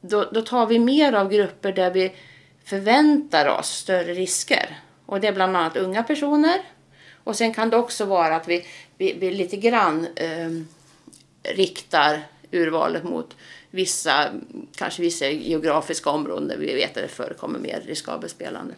då, 0.00 0.24
då 0.24 0.42
tar 0.42 0.66
vi 0.66 0.78
mer 0.78 1.12
av 1.12 1.30
grupper 1.30 1.72
där 1.72 1.90
vi 1.90 2.12
förväntar 2.64 3.58
oss 3.58 3.68
större 3.68 4.14
risker. 4.14 4.78
Och 5.06 5.20
det 5.20 5.28
är 5.28 5.32
bland 5.32 5.56
annat 5.56 5.76
unga 5.76 6.02
personer. 6.02 6.60
Och 7.24 7.36
sen 7.36 7.54
kan 7.54 7.70
det 7.70 7.76
också 7.76 8.04
vara 8.04 8.36
att 8.36 8.48
vi, 8.48 8.66
vi, 8.98 9.12
vi 9.12 9.30
lite 9.30 9.56
grann 9.56 10.06
ehm, 10.16 10.68
riktar 11.42 12.22
urvalet 12.50 13.04
mot 13.04 13.36
vissa, 13.70 14.28
kanske 14.76 15.02
vissa 15.02 15.26
geografiska 15.28 16.10
områden 16.10 16.48
där 16.48 16.56
vi 16.56 16.74
vet 16.74 16.96
att 16.96 17.02
det 17.02 17.08
förekommer 17.08 17.58
mer 17.58 17.82
riskabelt 17.86 18.32
spelande. 18.32 18.74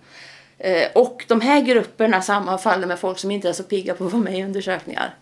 Eh, 0.65 0.89
och 0.95 1.25
de 1.29 1.41
här 1.41 1.61
grupperna 1.61 2.23
sammanfaller 2.23 2.87
med 2.87 2.99
folk 2.99 3.19
som 3.19 3.31
inte 3.31 3.49
är 3.49 3.53
så 3.53 3.63
pigga 3.63 3.95
på 3.95 4.07
att 4.07 4.13
vara 4.13 4.23
med 4.23 4.39
i 4.39 4.43
undersökningar. 4.45 5.15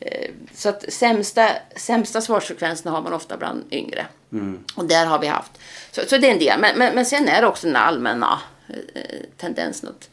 Eh, 0.00 0.30
så 0.54 0.68
att 0.68 0.92
sämsta, 0.92 1.50
sämsta 1.76 2.20
svarsfrekvenserna 2.20 2.90
har 2.90 3.02
man 3.02 3.12
ofta 3.12 3.36
bland 3.36 3.64
yngre. 3.70 4.06
Och 4.76 4.84
där 4.84 5.06
har 5.06 5.18
vi 5.18 5.26
haft. 5.26 5.52
Så, 5.90 6.00
så 6.06 6.16
det 6.18 6.28
är 6.28 6.32
en 6.32 6.38
del. 6.38 6.60
Men, 6.60 6.78
men, 6.78 6.94
men 6.94 7.06
sen 7.06 7.28
är 7.28 7.40
det 7.40 7.46
också 7.48 7.66
den 7.66 7.76
allmänna 7.76 8.40
eh, 8.68 9.02
tendensen 9.36 9.88
att 9.90 10.10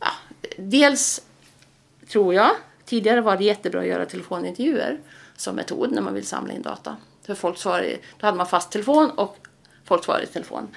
ja, 0.00 0.10
dels 0.56 1.22
tror 2.12 2.34
jag. 2.34 2.50
Tidigare 2.84 3.20
var 3.20 3.36
det 3.36 3.44
jättebra 3.44 3.80
att 3.80 3.86
göra 3.86 4.06
telefonintervjuer 4.06 4.98
som 5.36 5.56
metod 5.56 5.92
när 5.92 6.02
man 6.02 6.14
vill 6.14 6.26
samla 6.26 6.52
in 6.52 6.62
data. 6.62 6.96
För 7.26 7.34
folk 7.34 7.58
svarar, 7.58 7.82
i- 7.84 7.98
då 8.18 8.26
hade 8.26 8.36
man 8.38 8.46
fast 8.46 8.70
telefon 8.72 9.10
och 9.10 9.36
folk 9.84 10.04
svarade 10.04 10.24
i 10.24 10.26
telefon. 10.26 10.68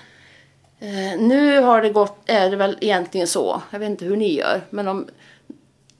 Eh, 0.84 1.20
nu 1.20 1.60
har 1.60 1.82
det 1.82 1.90
gått, 1.90 2.18
är 2.30 2.50
det 2.50 2.56
väl 2.56 2.78
egentligen 2.82 3.28
så, 3.28 3.62
jag 3.72 3.80
vet 3.80 3.90
inte 3.90 4.06
hur 4.06 4.16
ni 4.18 4.34
gör, 4.34 4.62
men 4.70 4.88
om 4.88 5.08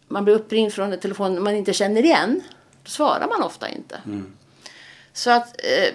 man 0.08 0.24
blir 0.26 0.36
uppringd 0.36 0.74
från 0.74 0.94
en 0.94 1.00
telefon 1.00 1.44
man 1.44 1.56
inte 1.56 1.74
känner 1.74 2.04
igen, 2.06 2.42
då 2.84 2.90
svarar 2.90 3.28
man 3.28 3.44
ofta 3.44 3.70
inte. 3.70 4.02
Så 5.14 5.32
att 5.32 5.62
eh, 5.64 5.94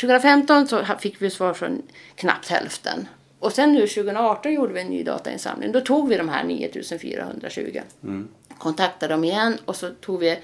2015 0.00 0.68
så 0.68 0.82
ha- 0.82 0.98
fick 0.98 1.22
vi 1.22 1.30
svar 1.30 1.54
från 1.54 1.82
knappt 2.14 2.48
hälften. 2.48 3.08
Och 3.38 3.52
sen 3.52 3.72
nu 3.72 3.80
2018 3.86 4.52
gjorde 4.52 4.72
vi 4.72 4.80
en 4.80 4.86
ny 4.86 5.02
datainsamling. 5.02 5.72
Då 5.72 5.80
tog 5.80 6.08
vi 6.08 6.16
de 6.16 6.28
här 6.28 6.44
9420. 6.44 7.80
Kontaktade 8.58 9.14
dem 9.14 9.24
igen 9.24 9.58
och 9.64 9.76
så 9.76 9.88
tog 9.90 10.18
vi 10.20 10.38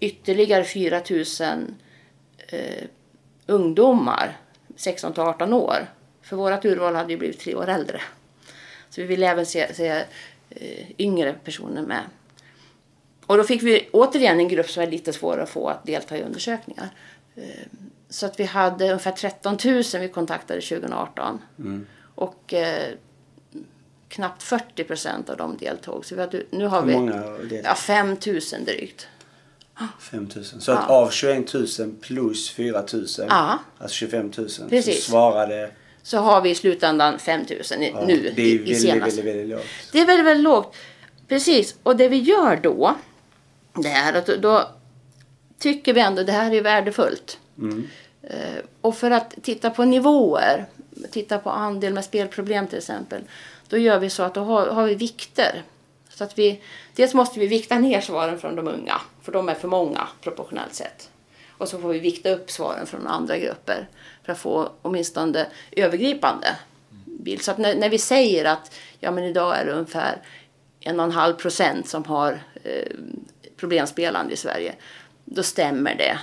ytterligare 0.00 0.64
4000 0.64 1.74
eh, 2.48 2.84
ungdomar, 3.46 4.36
16 4.76 5.12
till 5.12 5.22
18 5.22 5.52
år. 5.52 5.86
För 6.32 6.36
vårt 6.36 6.64
urval 6.64 6.94
hade 6.94 7.12
ju 7.12 7.18
blivit 7.18 7.40
tre 7.40 7.54
år 7.54 7.68
äldre. 7.68 8.00
Så 8.90 9.00
vi 9.00 9.06
ville 9.06 9.26
även 9.30 9.46
se, 9.46 9.74
se 9.74 9.88
eh, 10.50 10.90
yngre 10.98 11.32
personer 11.44 11.82
med. 11.82 12.02
Och 13.26 13.36
då 13.36 13.44
fick 13.44 13.62
vi 13.62 13.88
återigen 13.92 14.38
en 14.40 14.48
grupp 14.48 14.70
som 14.70 14.82
är 14.82 14.86
lite 14.86 15.12
svårare 15.12 15.42
att 15.42 15.48
få 15.48 15.68
att 15.68 15.86
delta 15.86 16.16
i 16.16 16.22
undersökningar. 16.22 16.88
Eh, 17.34 17.42
Så 18.08 18.26
att 18.26 18.40
vi 18.40 18.44
hade 18.44 18.84
ungefär 18.84 19.12
13 19.12 19.58
000 19.64 19.82
vi 20.00 20.08
kontaktade 20.08 20.60
2018. 20.60 21.38
Och 22.14 22.54
eh, 22.54 22.94
knappt 24.08 24.42
40 24.42 24.84
procent 24.84 25.30
av 25.30 25.36
dem 25.36 25.56
deltog. 25.60 26.04
Så 26.06 26.14
vi 26.14 26.20
hade, 26.20 26.42
nu 26.50 26.66
har 26.66 26.80
Hur 26.80 26.88
vi 26.88 26.94
många 26.94 27.22
det? 27.50 27.62
ja, 27.64 27.74
5 27.74 28.08
000 28.08 28.18
drygt. 28.66 29.08
5 30.00 30.28
000. 30.34 30.44
Så 30.44 30.72
att 30.72 30.90
av 30.90 31.10
21 31.10 31.54
000 31.54 31.66
plus 32.00 32.50
4 32.50 32.84
000, 32.92 33.06
Ja. 33.28 33.58
alltså 33.78 33.94
25 33.94 34.32
000, 34.38 34.48
så 34.50 34.68
Precis. 34.68 35.04
svarade... 35.04 35.70
Så 36.02 36.18
har 36.18 36.40
vi 36.40 36.50
i 36.50 36.54
slutändan 36.54 37.18
5 37.18 37.40
000 37.40 37.82
i, 37.82 37.90
Ja, 37.94 38.04
nu 38.06 38.32
det 38.36 38.42
är 38.42 38.46
i, 38.46 38.52
i 38.52 38.56
väldigt, 38.58 38.80
senast. 38.80 39.18
väldigt, 39.18 39.34
väldigt 39.34 39.48
lågt. 39.48 39.66
Det 39.92 40.00
är 40.00 40.06
väldigt, 40.06 40.26
väldigt 40.26 40.44
lågt. 40.44 40.76
Precis. 41.28 41.74
Och 41.82 41.96
det 41.96 42.08
vi 42.08 42.16
gör 42.16 42.56
då, 42.56 42.94
det 43.74 43.88
är 43.88 44.12
att 44.12 44.26
då 44.26 44.68
tycker 45.58 45.92
vi 45.92 46.00
ändå 46.00 46.22
det 46.22 46.32
här 46.32 46.54
är 46.54 46.62
värdefullt. 46.62 47.38
Eh, 48.22 48.36
och 48.80 48.96
för 48.96 49.10
att 49.10 49.34
titta 49.42 49.70
på 49.70 49.84
nivåer, 49.84 50.66
titta 51.10 51.38
på 51.38 51.50
andel 51.50 51.92
med 51.92 52.04
spelproblem 52.04 52.66
till 52.66 52.78
exempel, 52.78 53.22
då 53.68 53.78
gör 53.78 53.98
vi 53.98 54.10
så 54.10 54.22
att 54.22 54.34
då 54.34 54.40
har, 54.44 54.66
har 54.66 54.86
vi 54.86 54.94
vikter. 54.94 55.62
Så 56.08 56.24
att 56.24 56.38
vi, 56.38 56.60
dels 56.94 57.14
måste 57.14 57.40
vi 57.40 57.46
vikta 57.46 57.78
ner 57.78 58.00
svaren 58.00 58.38
från 58.38 58.56
de 58.56 58.68
unga, 58.68 59.00
för 59.22 59.32
de 59.32 59.48
är 59.48 59.54
för 59.54 59.68
många 59.68 60.08
proportionellt 60.20 60.74
sett. 60.74 61.08
Och 61.62 61.68
så 61.68 61.78
får 61.78 61.88
vi 61.88 61.98
vikta 61.98 62.30
upp 62.30 62.50
svaren 62.50 62.86
från 62.86 63.06
andra 63.06 63.38
grupper 63.38 63.88
för 64.22 64.32
att 64.32 64.38
få 64.38 64.72
åtminstone 64.82 65.46
övergripande 65.72 66.56
bild. 67.04 67.42
Så 67.42 67.50
att 67.50 67.58
när, 67.58 67.74
när 67.74 67.88
vi 67.88 67.98
säger 67.98 68.44
att 68.44 68.74
ja, 69.00 69.10
men 69.10 69.24
idag 69.24 69.58
är 69.58 69.64
det 69.64 69.72
ungefär 69.72 70.22
en 70.80 71.00
och 71.00 71.06
en 71.06 71.12
halv 71.12 71.34
procent 71.34 71.88
som 71.88 72.04
har 72.04 72.40
eh, 72.64 72.92
problemspelande 73.56 74.32
i 74.32 74.36
Sverige, 74.36 74.74
då 75.24 75.42
stämmer 75.42 75.94
det 75.94 76.18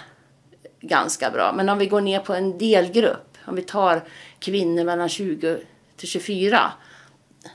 ganska 0.81 1.31
bra. 1.31 1.53
Men 1.55 1.69
om 1.69 1.77
vi 1.77 1.86
går 1.86 2.01
ner 2.01 2.19
på 2.19 2.34
en 2.34 2.58
delgrupp, 2.58 3.38
om 3.46 3.55
vi 3.55 3.62
tar 3.62 4.03
kvinnor 4.39 4.84
mellan 4.84 5.10
20 5.10 5.58
till 5.98 6.08
24, 6.08 6.72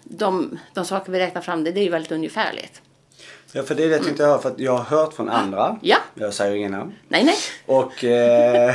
de, 0.05 0.59
de 0.75 0.85
saker 0.85 1.13
vi 1.13 1.19
räknar 1.19 1.43
fram, 1.43 1.65
det, 1.65 1.73
det 1.73 1.81
är 1.81 1.85
ju 1.85 1.91
väldigt 1.91 2.13
ungefärligt. 2.13 2.83
Ja, 3.57 3.63
för 3.63 3.75
det 3.75 3.85
är 3.85 3.89
det 3.89 3.95
jag 3.95 4.05
tänkte 4.05 4.25
höra, 4.25 4.39
för 4.39 4.51
att 4.51 4.59
jag 4.61 4.73
har 4.77 4.85
hört 4.99 5.13
från 5.15 5.29
andra. 5.29 5.79
Ja. 5.83 5.97
Jag 6.15 6.35
säger 6.35 6.55
inga 6.57 6.69
namn. 6.69 6.95
Nej, 7.09 7.25
nej. 7.25 7.37
Och, 7.67 8.05
eh, 8.05 8.75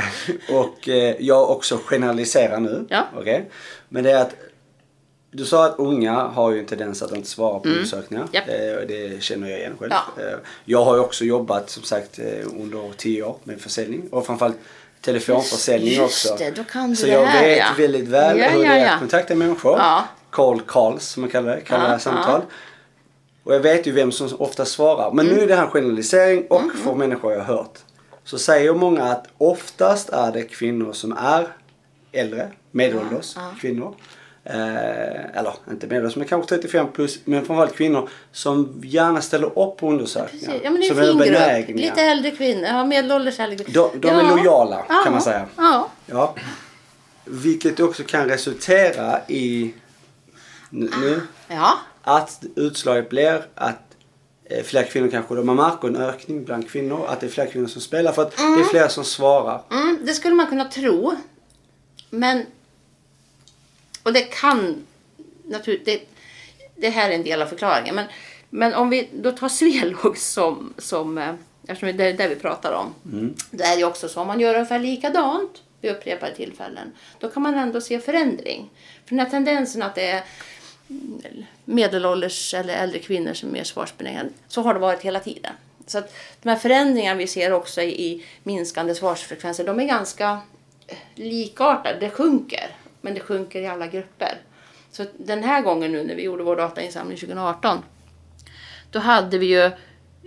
och 0.51 0.89
eh, 0.89 1.15
jag 1.19 1.49
också 1.49 1.77
generaliserar 1.85 2.59
nu. 2.59 2.85
Ja. 2.89 3.03
Okej? 3.17 3.49
Men 3.89 4.03
det 4.03 4.11
är 4.11 4.21
att 4.21 4.35
Du 5.31 5.45
sa 5.45 5.65
att 5.65 5.75
unga 5.79 6.13
har 6.13 6.51
ju 6.51 6.59
en 6.59 6.65
tendens 6.65 7.01
att 7.01 7.15
inte 7.15 7.29
svara 7.29 7.59
på 7.59 7.69
undersökningar. 7.69 8.23
Mm. 8.23 8.33
Japp. 8.33 8.47
Eh, 8.49 8.87
Det 8.87 9.23
känner 9.23 9.49
jag 9.49 9.59
igen 9.59 9.73
själv. 9.79 9.91
Ja. 10.17 10.23
Eh, 10.23 10.37
Jag 10.65 10.85
har 10.85 10.95
ju 10.95 11.01
också 11.01 11.25
jobbat 11.25 11.69
som 11.69 11.83
sagt 11.83 12.19
eh, 12.19 12.25
under 12.61 12.91
tio 12.97 13.23
år 13.23 13.35
med 13.43 13.61
försäljning 13.61 14.07
och 14.11 14.25
framförallt 14.25 14.57
telefonförsäljning 15.01 15.93
Just 15.93 16.31
också. 16.31 16.43
det, 16.43 16.51
då 16.51 16.63
kan 16.63 16.89
du 16.89 16.95
Så 16.95 17.05
det 17.05 17.11
jag 17.11 17.25
här, 17.25 17.47
vet 17.47 17.57
ja. 17.57 17.65
väldigt 17.77 18.07
väl 18.07 18.39
Ja, 18.39 18.49
hur 18.49 18.63
ja, 18.63 18.71
det 18.73 18.79
är 18.79 18.93
att 18.93 18.99
kontakta 18.99 19.35
människor. 19.35 19.79
Call 20.29 20.61
calls 20.67 21.03
som 21.05 21.21
man 21.21 21.29
kallar 21.29 21.55
det, 21.55 21.61
kallar 21.61 21.91
Ja, 21.91 21.99
samtal. 21.99 22.41
Ja. 23.49 23.53
Och 23.53 23.55
jag 23.55 23.59
vet 23.73 23.87
ju 23.87 23.91
vem 23.91 24.11
som 24.11 24.29
ofta 24.39 24.65
svarar. 24.65 25.11
Men 25.11 25.25
Mm. 25.25 25.37
nu 25.37 25.43
är 25.43 25.47
det 25.47 25.55
här 25.55 25.63
en 25.65 25.71
generalisering 25.71 26.45
och 26.49 26.71
för 26.83 26.95
människor 26.95 27.33
jag 27.33 27.39
har 27.43 27.55
hört. 27.55 27.77
Så 28.23 28.37
säger 28.39 28.73
många 28.73 29.03
att 29.03 29.27
oftast 29.37 30.09
är 30.09 30.31
det 30.31 30.43
kvinnor 30.43 30.93
som 30.93 31.11
är 31.17 31.47
äldre, 32.11 32.49
medelålders 32.71 33.33
Ja, 33.35 33.41
ja. 33.41 33.51
kvinnor. 33.61 33.95
Eh, 34.43 35.37
eller 35.37 35.53
inte 35.71 35.87
medelålders 35.87 36.15
men 36.15 36.27
kanske 36.27 36.49
35 36.55 36.87
plus. 36.93 37.19
Men 37.25 37.45
framförallt 37.45 37.75
kvinnor 37.75 38.09
som 38.31 38.81
gärna 38.83 39.21
ställer 39.21 39.47
upp 39.59 39.77
på 39.77 39.89
undersökningar. 39.89 40.45
Precis. 40.47 40.61
Ja, 40.63 40.69
men 40.71 40.81
det 40.81 40.87
är 40.87 40.89
som 40.89 40.99
en 40.99 41.05
fin 41.05 41.67
grupp. 41.67 41.81
Lite 41.81 42.01
äldre 42.01 42.31
kvinnor. 42.31 42.63
Ja, 42.67 42.85
medelålders 42.85 43.39
äldre 43.39 43.63
kvinnor. 43.65 43.89
De- 43.93 43.99
de 44.01 44.07
är 44.09 44.35
lojala, 44.37 44.85
kan 45.03 45.11
man 45.13 45.21
säga. 45.21 45.45
Ja. 45.57 45.89
Ja. 46.05 46.35
Vilket 47.25 47.79
också 47.79 48.03
kan 48.03 48.25
resultera 48.29 49.19
i 49.27 49.73
nu, 50.69 50.89
nu 51.01 51.21
ja. 51.47 51.73
Att 52.17 52.43
utslaget 52.55 53.09
blir 53.09 53.45
att 53.55 53.95
eh, 54.45 54.63
fler 54.63 54.83
kvinnor 54.83 55.09
kanske, 55.09 55.33
man 55.33 55.55
märker 55.55 55.87
en 55.87 55.95
ökning 55.95 56.45
bland 56.45 56.69
kvinnor, 56.69 57.05
att 57.07 57.19
det 57.19 57.25
är 57.25 57.29
fler 57.31 57.45
kvinnor 57.45 57.67
som 57.67 57.81
spelar 57.81 58.11
för 58.11 58.21
att 58.21 58.37
det 58.37 58.43
är 58.43 58.63
fler 58.63 58.87
som 58.87 59.03
svarar. 59.03 59.61
Mm, 59.71 59.99
det 60.05 60.13
skulle 60.13 60.35
man 60.35 60.47
kunna 60.47 60.65
tro. 60.65 61.15
Men... 62.09 62.45
Och 64.03 64.13
det 64.13 64.21
kan... 64.21 64.85
Naturligt, 65.43 65.85
det, 65.85 66.01
det 66.75 66.89
här 66.89 67.09
är 67.09 67.15
en 67.15 67.23
del 67.23 67.41
av 67.41 67.45
förklaringen. 67.45 67.95
Men, 67.95 68.05
men 68.49 68.73
om 68.73 68.89
vi 68.89 69.09
då 69.13 69.31
tar 69.31 69.49
Swelog 69.49 70.17
som... 70.17 70.73
som 70.77 71.17
eh, 71.17 71.33
eftersom 71.67 71.97
det 71.97 72.03
är 72.03 72.13
det 72.13 72.27
vi 72.27 72.35
pratar 72.35 72.73
om. 72.73 72.93
Det 73.51 73.63
är 73.63 73.77
ju 73.77 73.83
också 73.83 74.09
så. 74.09 74.21
Om 74.21 74.27
man 74.27 74.39
gör 74.39 74.53
ungefär 74.53 74.79
likadant 74.79 75.63
vid 75.81 75.91
upprepade 75.91 76.35
tillfällen. 76.35 76.91
Då 77.19 77.29
kan 77.29 77.43
man 77.43 77.55
ändå 77.55 77.81
se 77.81 77.99
förändring. 77.99 78.69
För 79.05 79.09
den 79.15 79.19
här 79.19 79.29
tendensen 79.29 79.83
att 79.83 79.95
det 79.95 80.07
är 80.07 80.13
mm, 80.13 80.23
medelålders 81.65 82.53
eller 82.53 82.73
äldre 82.73 82.99
kvinnor 82.99 83.33
som 83.33 83.49
är 83.49 83.53
mer 83.53 83.63
svarsbenägna. 83.63 84.29
Så 84.47 84.61
har 84.61 84.73
det 84.73 84.79
varit 84.79 85.01
hela 85.01 85.19
tiden. 85.19 85.53
Så 85.87 85.97
att 85.97 86.13
de 86.41 86.49
här 86.49 86.55
förändringarna 86.55 87.17
vi 87.17 87.27
ser 87.27 87.53
också 87.53 87.81
i, 87.81 88.25
minskande 88.43 88.95
svarsfrekvenser, 88.95 89.63
de 89.63 89.79
är 89.79 89.85
ganska 89.85 90.41
eh, 90.87 90.97
likartade. 91.15 91.99
Det 91.99 92.09
sjunker, 92.09 92.75
men 93.01 93.13
det 93.13 93.19
sjunker 93.19 93.61
i 93.61 93.67
alla 93.67 93.87
grupper. 93.87 94.37
Så 94.91 95.05
den 95.17 95.43
här 95.43 95.61
gången 95.61 95.91
nu 95.91 96.03
när 96.03 96.15
vi 96.15 96.23
gjorde 96.23 96.43
vår 96.43 96.55
datainsamling 96.55 97.17
2018, 97.17 97.83
då 98.91 98.99
hade 98.99 99.37
vi 99.37 99.45
ju 99.45 99.63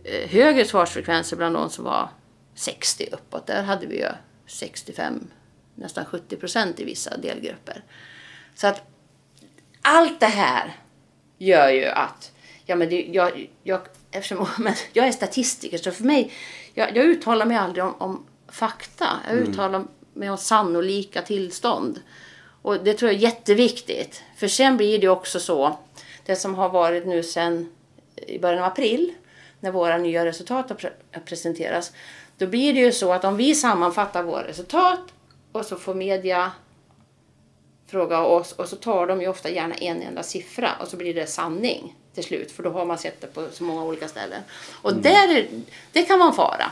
eh, 0.05 0.29
högre 0.31 0.65
svarsfrekvenser 0.65 1.37
bland 1.37 1.55
de 1.55 1.71
som 1.71 1.85
var 1.85 2.09
60 2.55 3.09
uppåt. 3.13 3.47
Där 3.47 3.63
hade 3.63 3.87
vi 3.87 3.99
ju 3.99 4.09
65, 4.47 5.31
nästan 5.75 6.05
70 6.05 6.37
procent 6.37 6.81
i 6.81 6.85
vissa 6.85 7.17
delgrupper. 7.17 7.83
Så 8.55 8.67
att 8.67 8.92
allt 9.83 10.21
det 10.21 10.27
här 10.27 10.77
gör 11.39 11.69
ju 11.69 11.87
att, 11.87 12.33
ja 12.65 12.77
men 12.77 12.89
det, 12.89 13.03
jag, 13.03 13.51
jag, 13.63 13.81
eftersom, 14.11 14.47
men 14.59 14.75
jag 14.93 15.07
är 15.07 15.13
statistiker 15.13 15.79
så 15.79 15.91
för 15.91 16.05
mig, 16.05 16.33
jag, 16.75 16.97
jag 16.97 17.05
uttalar 17.05 17.47
mig 17.47 17.57
aldrig 17.57 17.85
om, 17.85 17.95
om 17.99 18.27
fakta. 18.49 19.07
Jag 19.29 19.37
uttalar 19.37 19.85
mig 20.13 20.31
om 20.31 20.39
sannolika 20.39 21.23
tillstånd. 21.23 22.01
Och 22.63 22.85
det 22.85 22.95
tror 22.95 23.11
jag 23.11 23.19
är 23.19 23.23
jätteviktigt. 23.23 24.23
För 24.37 24.49
sen 24.49 24.77
blir 24.77 24.99
det 24.99 25.09
också 25.09 25.41
så, 25.41 25.79
det 26.27 26.37
som 26.37 26.55
har 26.55 26.69
varit 26.69 27.07
nu 27.07 27.23
sen 27.23 27.73
i 28.17 28.39
början 28.39 28.59
av 28.59 28.71
april, 28.71 29.15
när 29.61 29.71
våra 29.71 29.99
nya 29.99 30.25
resultat 30.25 30.69
har 30.69 30.77
pre- 30.77 31.21
presenteras, 31.25 31.93
då 32.39 32.47
blir 32.47 32.75
det 32.75 32.81
ju 32.81 32.93
så 32.93 33.13
att 33.13 33.25
om 33.25 33.37
vi 33.37 33.55
sammanfattar 33.55 34.23
våra 34.23 34.49
resultat 34.49 35.01
och 35.53 35.65
så 35.65 35.77
får 35.77 35.95
media 35.95 36.53
fråga 37.93 38.21
oss 38.21 38.53
och 38.53 38.69
så 38.69 38.77
tar 38.77 39.07
de 39.07 39.21
ju 39.21 39.29
ofta 39.29 39.51
gärna 39.51 39.75
en 39.75 40.03
enda 40.03 40.23
siffra 40.23 40.69
och 40.81 40.89
så 40.89 40.97
blir 40.97 41.15
det 41.15 41.27
sanning 41.27 41.95
till 42.15 42.25
slut 42.25 42.53
för 42.53 42.63
då 42.63 42.71
har 42.71 42.85
man 42.85 42.99
sett 42.99 43.21
det 43.21 43.27
på 43.27 43.47
så 43.53 43.65
många 43.65 43.85
olika 43.85 44.09
ställen. 44.09 44.43
Och 44.83 44.95
där 44.95 45.37
är, 45.37 45.47
det 45.93 46.03
kan 46.03 46.19
vara 46.19 46.29
en 46.29 46.35
fara. 46.35 46.71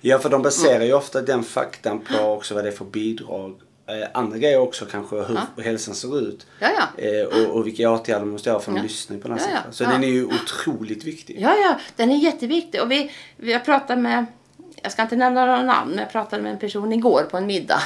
Ja, 0.00 0.18
för 0.18 0.28
de 0.28 0.42
baserar 0.42 0.84
ju 0.84 0.92
ofta 0.92 1.22
den 1.22 1.44
faktan 1.44 2.00
på 2.00 2.24
också 2.24 2.54
vad 2.54 2.64
det 2.64 2.68
är 2.70 2.72
för 2.72 2.84
bidrag. 2.84 3.60
Eh, 3.86 4.08
andra 4.14 4.38
grejer 4.38 4.58
också 4.58 4.86
kanske 4.90 5.16
hur 5.56 5.62
hälsan 5.62 5.94
ser 5.94 6.18
ut. 6.20 6.46
Ja, 6.60 6.68
ja. 6.76 7.04
Eh, 7.04 7.24
och, 7.26 7.56
och 7.56 7.66
vilka 7.66 7.90
åtgärder 7.90 8.20
man 8.24 8.28
måste 8.32 8.50
göra 8.50 8.60
för 8.60 8.70
att 8.72 8.76
Ja. 8.76 8.82
lyssna 8.82 9.18
på 9.18 9.28
den 9.28 9.38
här 9.38 9.46
Ja, 9.50 9.58
ja. 9.66 9.72
Så 9.72 9.84
Ja. 9.84 9.90
den 9.90 10.04
är 10.04 10.08
ju 10.08 10.24
otroligt 10.26 11.04
viktig. 11.04 11.36
Ja, 11.40 11.54
ja, 11.56 11.80
den 11.96 12.10
är 12.10 12.16
jätteviktig. 12.16 12.82
Och 12.82 12.90
vi, 12.90 13.12
vi 13.36 13.52
har 13.52 13.60
pratat 13.60 13.98
med, 13.98 14.26
jag 14.82 14.92
ska 14.92 15.02
inte 15.02 15.16
nämna 15.16 15.46
några 15.46 15.62
namn, 15.62 15.90
men 15.90 15.98
jag 15.98 16.12
pratade 16.12 16.42
med 16.42 16.52
en 16.52 16.58
person 16.58 16.92
igår 16.92 17.26
på 17.30 17.36
en 17.36 17.46
middag. 17.46 17.82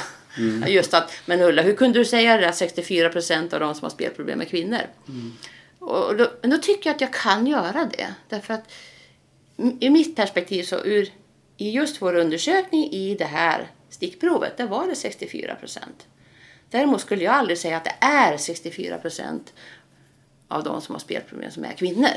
Just 0.67 0.93
att, 0.93 1.13
men 1.25 1.41
Ulla, 1.41 1.61
hur 1.61 1.75
kunde 1.75 1.99
du 1.99 2.05
säga 2.05 2.37
det 2.37 2.49
att 2.49 2.55
64 2.55 3.09
procent 3.09 3.53
av 3.53 3.59
de 3.59 3.75
som 3.75 3.83
har 3.83 3.89
spelproblem 3.89 4.41
är 4.41 4.45
kvinnor? 4.45 4.81
Och 5.79 6.17
då, 6.17 6.31
men 6.41 6.49
då 6.49 6.57
tycker 6.57 6.89
jag 6.89 6.95
att 6.95 7.01
jag 7.01 7.13
kan 7.13 7.47
göra 7.47 7.89
det. 7.97 8.13
Därför 8.29 8.53
att 8.53 8.71
i 9.79 9.89
mitt 9.89 10.15
perspektiv 10.15 10.63
så 10.63 10.75
ur, 10.83 11.09
i 11.57 11.71
just 11.71 12.01
vår 12.01 12.15
undersökning 12.15 12.91
i 12.91 13.15
det 13.15 13.25
här 13.25 13.71
stickprovet, 13.89 14.57
där 14.57 14.67
var 14.67 14.87
det 14.87 14.95
64 14.95 15.55
procent. 15.55 16.07
Däremot 16.69 17.01
skulle 17.01 17.23
jag 17.23 17.33
aldrig 17.33 17.57
säga 17.57 17.77
att 17.77 17.83
det 17.83 17.95
är 17.99 18.37
64 18.37 18.97
procent 18.97 19.53
av 20.47 20.63
de 20.63 20.81
som 20.81 20.95
har 20.95 20.99
spelproblem 20.99 21.51
som 21.51 21.65
är 21.65 21.73
kvinnor. 21.73 22.09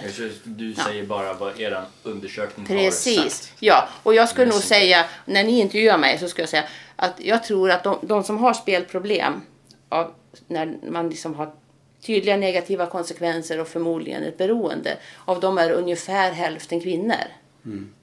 Du 0.44 0.74
säger 0.74 1.06
bara 1.06 1.32
vad 1.32 1.60
er 1.60 1.84
undersökning 2.02 2.66
har 2.66 2.74
Precis. 2.74 3.16
sagt. 3.16 3.52
Ja, 3.60 3.88
och 4.02 4.14
jag 4.14 4.28
skulle 4.28 4.46
nog 4.46 4.62
säga, 4.62 5.04
när 5.24 5.44
ni 5.44 5.60
intervjuar 5.60 5.98
mig 5.98 6.18
så 6.18 6.28
ska 6.28 6.42
jag 6.42 6.48
säga 6.48 6.64
att 6.96 7.20
jag 7.20 7.44
tror 7.44 7.70
att 7.70 7.84
de, 7.84 7.98
de 8.02 8.24
som 8.24 8.38
har 8.38 8.54
spelproblem, 8.54 9.42
av, 9.88 10.14
när 10.46 10.76
man 10.90 11.08
liksom 11.08 11.34
har 11.34 11.52
tydliga 12.00 12.36
negativa 12.36 12.86
konsekvenser 12.86 13.60
och 13.60 13.68
förmodligen 13.68 14.22
ett 14.22 14.38
beroende, 14.38 14.96
av 15.24 15.40
dem 15.40 15.58
är 15.58 15.70
ungefär 15.70 16.32
hälften 16.32 16.80
kvinnor. 16.80 17.24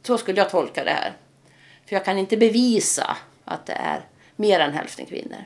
Så 0.04 0.18
skulle 0.18 0.38
jag 0.42 0.50
tolka 0.50 0.84
det 0.84 0.92
här. 0.92 1.14
För 1.86 1.96
jag 1.96 2.06
kan 2.06 2.18
inte 2.18 2.38
bevisa 2.38 3.18
att 3.46 3.66
det 3.66 3.74
är 3.74 4.02
mer 4.36 4.60
än 4.60 4.74
hälften 4.74 5.06
kvinnor. 5.06 5.46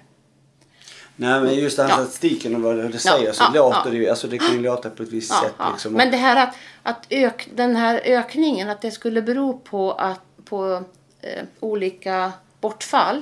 Nej 1.21 1.41
men 1.41 1.55
just 1.55 1.77
den 1.77 1.85
här 1.89 1.99
Ja. 1.99 2.03
statistiken 2.03 2.55
och 2.55 2.61
vad 2.61 2.91
det 2.91 2.97
säger 2.99 3.31
så 3.31 3.43
ja, 3.43 3.51
låter 3.53 3.81
ja. 3.85 3.91
det 3.91 3.97
ju, 3.97 4.09
alltså 4.09 4.27
det 4.27 4.37
kan 4.37 4.53
ju 4.53 4.61
låta 4.61 4.89
på 4.89 5.03
ett 5.03 5.09
visst 5.09 5.31
Ja, 5.31 5.41
sätt 5.47 5.55
ja. 5.57 5.69
liksom. 5.71 5.93
Men 5.93 6.11
det 6.11 6.17
här 6.17 6.47
att, 6.47 6.55
att 6.83 7.05
ök, 7.09 7.49
den 7.55 7.75
här 7.75 8.01
ökningen, 8.05 8.69
att 8.69 8.81
det 8.81 8.91
skulle 8.91 9.21
bero 9.21 9.57
på, 9.59 9.91
att, 9.91 10.21
på 10.45 10.83
eh, 11.21 11.43
olika 11.59 12.31
bortfall, 12.61 13.21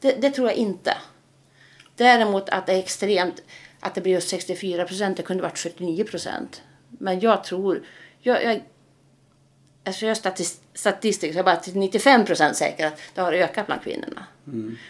det, 0.00 0.12
det 0.20 0.30
tror 0.30 0.48
jag 0.48 0.56
inte. 0.56 0.96
Däremot 1.96 2.48
att 2.48 2.66
det 2.66 2.72
är 2.72 2.78
extremt, 2.78 3.42
att 3.80 3.94
det 3.94 4.00
blir 4.00 4.12
just 4.12 4.28
64 4.28 4.84
procent, 4.84 5.16
det 5.16 5.22
kunde 5.22 5.42
varit 5.42 5.58
49 5.58 6.04
procent. 6.04 6.62
Men 6.88 7.20
jag 7.20 7.44
tror, 7.44 7.82
jag, 8.20 8.44
jag, 8.44 8.62
alltså 9.84 10.04
jag 10.04 10.10
är 10.10 10.14
statis, 10.14 10.60
statistiker, 10.74 11.32
så 11.32 11.38
jag 11.38 11.48
är 11.48 11.54
bara 11.54 11.62
till 11.62 11.76
95 11.76 12.24
procent 12.24 12.56
säker 12.56 12.86
att 12.86 13.00
det 13.14 13.20
har 13.20 13.32
ökat 13.32 13.66
bland 13.66 13.82
kvinnorna. 13.82 14.26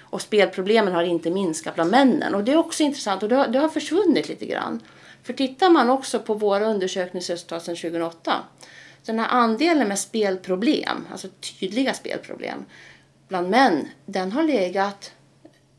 Och 0.00 0.22
spelproblemen 0.22 0.94
har 0.94 1.02
inte 1.02 1.30
minskat 1.30 1.74
bland 1.74 1.90
männen. 1.90 2.34
Och 2.34 2.44
det 2.44 2.52
är 2.52 2.56
också 2.56 2.82
intressant 2.82 3.22
och 3.22 3.28
det 3.28 3.36
har, 3.36 3.48
det 3.48 3.58
har 3.58 3.68
försvunnit 3.68 4.28
lite 4.28 4.46
grann. 4.46 4.80
För 5.22 5.32
tittar 5.32 5.70
man 5.70 5.90
också 5.90 6.20
på 6.20 6.34
våra 6.34 6.64
undersökningsresultat 6.64 7.62
sedan 7.62 7.76
2008. 7.76 8.42
Så 9.02 9.12
den 9.12 9.18
här 9.18 9.28
andelen 9.28 9.88
med 9.88 9.98
spelproblem, 9.98 11.06
alltså 11.12 11.28
tydliga 11.28 11.94
spelproblem, 11.94 12.64
bland 13.28 13.50
män, 13.50 13.88
den 14.06 14.32
har 14.32 14.42
legat 14.42 15.12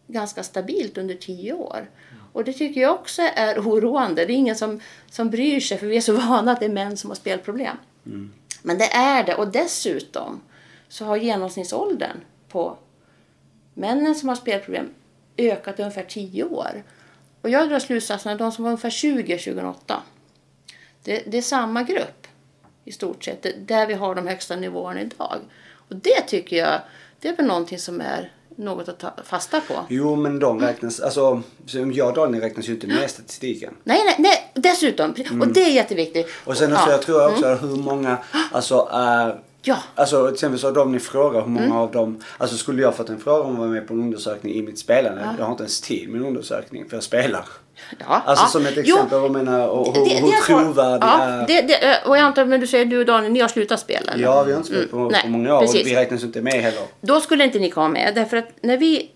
ganska 0.08 0.44
stabilt 0.44 0.98
under 0.98 1.16
tio 1.16 1.54
år. 1.54 1.90
Och 2.34 2.44
det 2.44 2.54
tycker 2.54 2.82
jag 2.82 2.96
också 2.96 3.22
är 3.22 3.60
oroande. 3.60 4.26
Det 4.26 4.34
är 4.34 4.36
ingen 4.36 4.56
som, 4.56 4.80
som 5.10 5.30
bryr 5.30 5.60
sig 5.60 5.78
för 5.78 5.88
vi 5.88 5.98
är 5.98 6.02
så 6.02 6.14
vana 6.14 6.52
att 6.52 6.60
det 6.60 6.66
är 6.66 6.70
män 6.70 6.98
som 6.98 7.10
har 7.10 7.16
spelproblem. 7.16 7.78
Men 8.66 8.78
det 8.78 8.94
är 8.94 9.24
det 9.24 9.36
och 9.36 9.48
dessutom 9.48 10.42
så 10.88 11.06
har 11.06 11.18
genomsnittsåldern 11.18 12.18
på 12.50 12.78
männen 13.74 14.16
som 14.16 14.30
har 14.30 14.36
spelproblem 14.36 14.94
ökat 15.38 15.80
ungefär 15.80 16.04
10 16.04 16.44
år. 16.44 16.84
Och 17.42 17.50
jag 17.50 17.70
drar 17.70 17.80
slutsatsen 17.80 18.32
att 18.32 18.40
de 18.40 18.52
som 18.52 18.64
var 18.64 18.72
ungefär 18.72 18.90
20 18.90 19.38
2008, 19.38 20.04
det, 21.04 21.24
det 21.28 21.38
är 21.38 21.42
samma 21.42 21.84
grupp 21.84 22.28
i 22.86 22.92
stort 22.92 23.24
sett, 23.24 23.68
där 23.68 23.88
vi 23.88 23.94
har 23.94 24.16
de 24.16 24.28
högsta 24.28 24.56
nivåerna 24.56 25.02
idag. 25.02 25.40
Och 25.90 25.96
det 25.96 26.22
tycker 26.28 26.58
jag, 26.58 26.82
det 27.20 27.28
är 27.28 27.36
väl 27.36 27.46
någonting 27.46 27.80
som 27.80 28.02
är 28.02 28.32
något 28.56 28.90
att 28.90 29.00
ta 29.00 29.14
fasta 29.26 29.62
på. 29.62 29.74
Jo 29.90 30.16
men 30.16 30.40
de 30.40 30.60
räknas, 30.62 31.00
alltså 31.00 31.42
som 31.66 31.92
jag 31.94 32.08
och 32.08 32.14
Daniel 32.16 32.42
räknas 32.44 32.70
ju 32.70 32.74
inte 32.74 32.88
med 32.88 33.06
i 33.06 33.08
statistiken. 33.08 33.74
Nej, 33.84 34.02
nej, 34.06 34.16
nej, 34.20 34.52
dessutom. 34.54 35.16
Och 35.42 35.48
det 35.48 35.64
är 35.64 35.70
jätteviktigt. 35.72 36.28
Och 36.46 36.58
sen 36.58 36.74
också, 36.74 36.82
Ja. 36.82 36.84
Mm. 36.84 36.92
jag 36.92 37.02
tror 37.02 37.28
också 37.32 37.68
hur 37.68 37.76
många 37.76 38.18
alltså 38.52 38.90
är 38.92 39.40
Ja. 39.68 39.78
Alltså 39.96 40.26
till 40.26 40.34
exempel 40.34 40.60
så 40.60 40.72
de 40.72 40.92
ni 40.92 41.00
frågar 41.00 41.42
hur 41.42 41.48
många 41.48 41.66
Mm. 41.66 41.78
av 41.78 41.92
dem, 41.92 42.24
alltså 42.38 42.58
skulle 42.58 42.82
jag 42.82 42.96
fått 42.96 43.10
en 43.10 43.20
fråga 43.20 43.44
om 43.44 43.52
att 43.54 43.58
vara 43.60 43.70
med 43.70 43.88
på 43.88 43.94
en 43.94 44.00
undersökning 44.00 44.54
i 44.54 44.62
mitt 44.62 44.80
spelande, 44.80 45.36
jag 45.38 45.46
har 45.46 45.52
inte 45.52 45.64
ens 45.64 45.82
tid 45.82 46.10
med 46.10 46.22
en 46.22 46.28
undersökning 46.28 46.90
för 46.90 46.96
jag 46.98 47.04
spelar. 47.04 47.46
Ja, 48.00 48.06
Alltså 48.26 48.46
ja. 48.46 48.50
som 48.50 48.66
ett 48.66 48.74
Jo, 48.76 48.96
exempel, 48.96 49.22
jag 49.22 49.32
menar, 49.32 49.68
och 49.68 49.96
hur, 49.98 50.06
det- 50.06 50.16
hur 50.22 50.32
trovärdig 50.32 51.08
ja, 51.08 51.46
det, 51.48 51.62
det, 51.62 52.02
och 52.06 52.18
jag 52.18 52.24
antar, 52.24 52.46
men 52.46 52.60
du 52.60 52.68
säger 52.68 52.86
du 52.86 53.00
och 53.00 53.06
Daniel, 53.06 53.32
ni 53.34 53.40
har 53.40 53.48
slutat 53.48 53.80
spela? 53.80 54.12
eller? 54.12 54.24
Ja, 54.24 54.44
vi 54.44 54.52
har 54.52 54.58
inte 54.58 54.70
spelat 54.70 54.92
på, 54.92 54.98
Mm, 54.98 55.22
på 55.22 55.28
många 55.28 55.56
år 55.56 55.62
precis. 55.62 55.82
och 55.82 55.88
vi 55.88 55.96
räknas 55.96 56.24
inte 56.24 56.42
med 56.42 56.54
heller. 56.54 56.82
Då 57.02 57.20
skulle 57.22 57.44
inte 57.44 57.60
ni 57.60 57.70
komma 57.70 57.88
med. 57.90 58.16
Därför 58.16 58.38
att 58.38 58.50
när 58.62 58.78
vi 58.78 59.12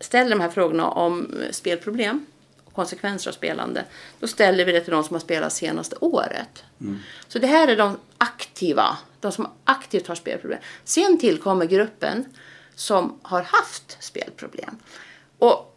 ställer 0.00 0.30
de 0.30 0.40
här 0.40 0.48
frågorna 0.48 0.88
om 0.88 1.20
eh, 1.20 1.50
spelproblem 1.50 2.26
och 2.64 2.72
konsekvenser 2.74 3.30
av 3.30 3.34
spelande, 3.34 3.84
då 4.20 4.26
ställer 4.26 4.64
vi 4.64 4.72
det 4.72 4.80
till 4.80 4.92
de 4.92 5.04
som 5.04 5.14
har 5.14 5.20
spelat 5.20 5.52
senaste 5.52 5.96
året. 6.00 6.64
Så 7.28 7.38
det 7.38 7.46
här 7.46 7.68
är 7.68 7.76
de 7.76 7.96
aktiva, 8.18 8.96
de 9.22 9.32
som 9.32 9.48
aktivt 9.64 10.06
har 10.08 10.14
spelproblem. 10.14 10.58
Sen 10.84 11.18
tillkommer 11.18 11.66
gruppen 11.66 12.24
som 12.74 13.18
har 13.22 13.42
haft 13.42 13.96
spelproblem. 14.00 14.76
Och 15.38 15.68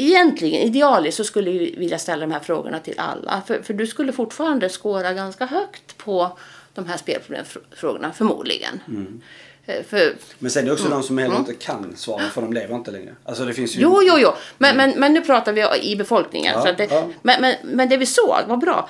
Egentligen, 0.00 0.62
idealiskt, 0.62 1.16
så 1.16 1.24
skulle 1.24 1.50
vi 1.50 1.74
vilja 1.78 1.98
ställa 1.98 2.20
de 2.20 2.32
här 2.32 2.40
frågorna 2.40 2.78
till 2.78 2.94
alla. 2.98 3.42
För, 3.46 3.62
för 3.62 3.74
du 3.74 3.86
skulle 3.86 4.12
fortfarande 4.12 4.68
skåra 4.68 5.12
ganska 5.12 5.46
högt 5.46 5.96
på 5.98 6.38
de 6.74 6.86
här 6.86 6.96
spelproblemfrågorna, 6.96 8.12
förmodligen. 8.12 8.80
Eh, 9.66 9.82
För, 9.84 10.16
Men 10.38 10.50
sen 10.50 10.62
är 10.62 10.66
det 10.66 10.72
också 10.72 10.88
de 10.88 11.02
som 11.02 11.18
heller 11.18 11.34
Mm. 11.36 11.50
inte 11.50 11.64
kan 11.64 11.96
svara 11.96 12.22
för 12.22 12.40
de 12.42 12.52
lever 12.52 12.74
inte 12.74 12.90
längre. 12.90 13.14
Alltså 13.24 13.44
det 13.44 13.52
finns 13.52 13.76
ju... 13.76 13.80
jo, 13.80 14.00
jo, 14.02 14.14
jo. 14.18 14.32
Men, 14.58 14.76
men, 14.76 14.90
men 14.96 15.12
nu 15.12 15.20
pratar 15.20 15.52
vi 15.52 15.90
i 15.92 15.96
befolkningen. 15.96 16.54
Ja, 16.64 16.72
det, 16.72 16.84
ja. 16.90 17.08
men, 17.22 17.40
men, 17.40 17.54
men 17.64 17.88
det 17.88 17.96
vi 17.96 18.06
såg 18.06 18.38
var 18.46 18.56
bra. 18.56 18.88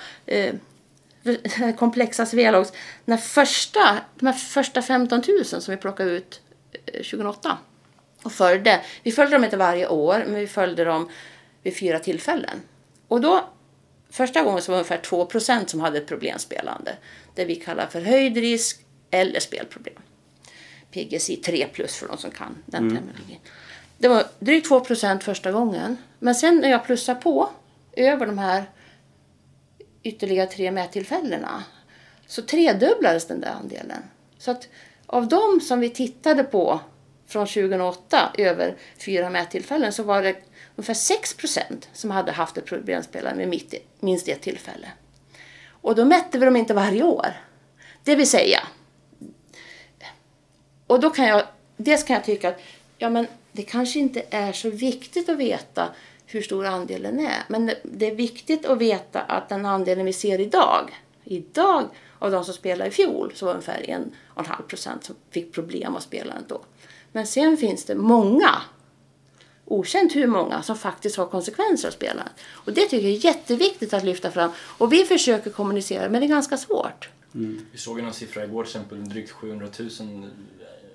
Eh, 1.28 1.74
komplexa 1.76 2.26
Svealogs. 2.26 2.72
När 3.04 3.16
första, 3.16 3.98
de 4.18 4.26
här 4.26 4.32
första 4.32 4.82
15 4.82 5.22
000 5.28 5.44
som 5.44 5.74
vi 5.74 5.76
plockade 5.76 6.10
ut 6.10 6.40
eh, 6.86 6.92
2008 6.92 7.58
och 8.22 8.32
följde. 8.32 8.80
Vi 9.02 9.12
följde 9.12 9.36
dem 9.36 9.44
inte 9.44 9.56
varje 9.56 9.88
år, 9.88 10.24
men 10.26 10.34
vi 10.34 10.46
följde 10.46 10.84
dem 10.84 11.08
vid 11.62 11.76
fyra 11.76 11.98
tillfällen. 11.98 12.62
Och 13.08 13.20
då, 13.20 13.48
första 14.10 14.42
gången 14.42 14.62
så 14.62 14.72
var 14.72 14.78
det 14.78 14.80
ungefär 14.80 15.10
2% 15.10 15.66
som 15.66 15.80
hade 15.80 15.98
ett 15.98 16.06
problemspelande. 16.06 16.96
Det 17.34 17.44
vi 17.44 17.56
kallar 17.56 17.86
för 17.86 18.00
höjd 18.00 18.36
risk 18.36 18.80
eller 19.10 19.40
spelproblem. 19.40 20.02
PGSI 20.90 21.36
3 21.36 21.66
plus 21.72 21.96
för 21.96 22.08
de 22.08 22.18
som 22.18 22.30
kan 22.30 22.62
den 22.66 22.96
terminologin. 22.96 23.38
Det 23.98 24.08
var 24.08 24.24
drygt 24.38 24.68
2% 24.68 25.20
första 25.20 25.52
gången. 25.52 25.96
Men 26.18 26.34
sen 26.34 26.56
när 26.56 26.70
jag 26.70 26.84
plussar 26.84 27.14
på 27.14 27.50
över 27.92 28.26
de 28.26 28.38
här 28.38 28.64
ytterligare 30.02 30.46
tre 30.46 30.70
mättillfällena 30.70 31.64
så 32.26 32.42
tredubblades 32.42 33.26
den 33.26 33.40
där 33.40 33.50
andelen. 33.50 34.02
Så 34.38 34.50
att 34.50 34.68
av 35.06 35.28
de 35.28 35.60
som 35.60 35.80
vi 35.80 35.90
tittade 35.90 36.44
på 36.44 36.80
från 37.26 37.46
2008 37.46 38.32
över 38.38 38.76
fyra 38.98 39.30
mättillfällen 39.30 39.92
så 39.92 40.02
var 40.02 40.22
det 40.22 40.36
ungefär 40.76 40.94
6 40.94 41.36
som 41.92 42.10
hade 42.10 42.32
haft 42.32 42.56
ett 42.56 42.64
problemspelare 42.64 43.34
med 43.34 43.48
mitt, 43.48 43.74
minst 44.00 44.28
ett 44.28 44.40
tillfälle. 44.40 44.88
Och 45.70 45.94
då 45.94 46.04
mätte 46.04 46.38
vi 46.38 46.44
dem 46.44 46.56
inte 46.56 46.74
varje 46.74 47.02
år. 47.02 47.26
Det 48.04 48.16
vill 48.16 48.30
säga, 48.30 48.60
och 50.86 51.00
då 51.00 51.10
kan 51.10 51.26
jag, 51.26 51.42
dels 51.76 52.04
kan 52.04 52.14
jag 52.14 52.24
tycka 52.24 52.48
att 52.48 52.60
ja, 52.98 53.10
men 53.10 53.26
det 53.52 53.62
kanske 53.62 53.98
inte 53.98 54.22
är 54.30 54.52
så 54.52 54.70
viktigt 54.70 55.28
att 55.28 55.38
veta 55.38 55.88
hur 56.30 56.42
stor 56.42 56.66
andelen 56.66 57.20
är. 57.20 57.42
Men 57.48 57.70
det, 57.82 58.06
är 58.06 58.14
viktigt 58.14 58.66
att 58.66 58.78
veta 58.78 59.20
att 59.20 59.48
den 59.48 59.66
andelen 59.66 60.06
vi 60.06 60.12
ser 60.12 60.40
idag, 60.40 61.02
idag 61.24 61.84
av 62.18 62.30
de 62.30 62.44
som 62.44 62.54
spelade 62.54 62.90
i 62.90 62.92
fjol 62.92 63.32
så 63.34 63.46
var 63.46 63.52
det 63.52 63.56
ungefär 63.56 63.90
en 63.90 64.12
och 64.26 64.44
en 64.44 64.46
halv 64.46 64.62
procent 64.62 65.04
som 65.04 65.16
fick 65.30 65.52
problem 65.52 65.96
att 65.96 66.02
spela 66.02 66.34
då. 66.48 66.60
Men 67.12 67.26
sen 67.26 67.56
finns 67.56 67.84
det 67.84 67.94
många, 67.94 68.62
okänt 69.64 70.16
hur 70.16 70.26
många, 70.26 70.62
som 70.62 70.76
faktiskt 70.76 71.16
har 71.16 71.26
konsekvenser 71.26 71.88
av 71.88 71.92
spelandet. 71.92 72.32
Och 72.50 72.72
det 72.72 72.80
tycker 72.80 73.08
jag 73.08 73.16
är 73.16 73.24
jätteviktigt 73.24 73.94
att 73.94 74.04
lyfta 74.04 74.30
fram. 74.30 74.50
Och 74.58 74.92
vi 74.92 75.04
försöker 75.04 75.50
kommunicera, 75.50 76.08
men 76.08 76.20
det 76.20 76.26
är 76.26 76.28
ganska 76.28 76.56
svårt. 76.56 77.08
Vi 77.32 77.78
såg 77.78 77.98
ju 77.98 78.04
någon 78.04 78.12
siffra 78.12 78.44
igår 78.44 78.64
till 78.64 78.70
exempel, 78.70 79.08
drygt 79.08 79.30
700 79.30 79.68
000 80.00 80.30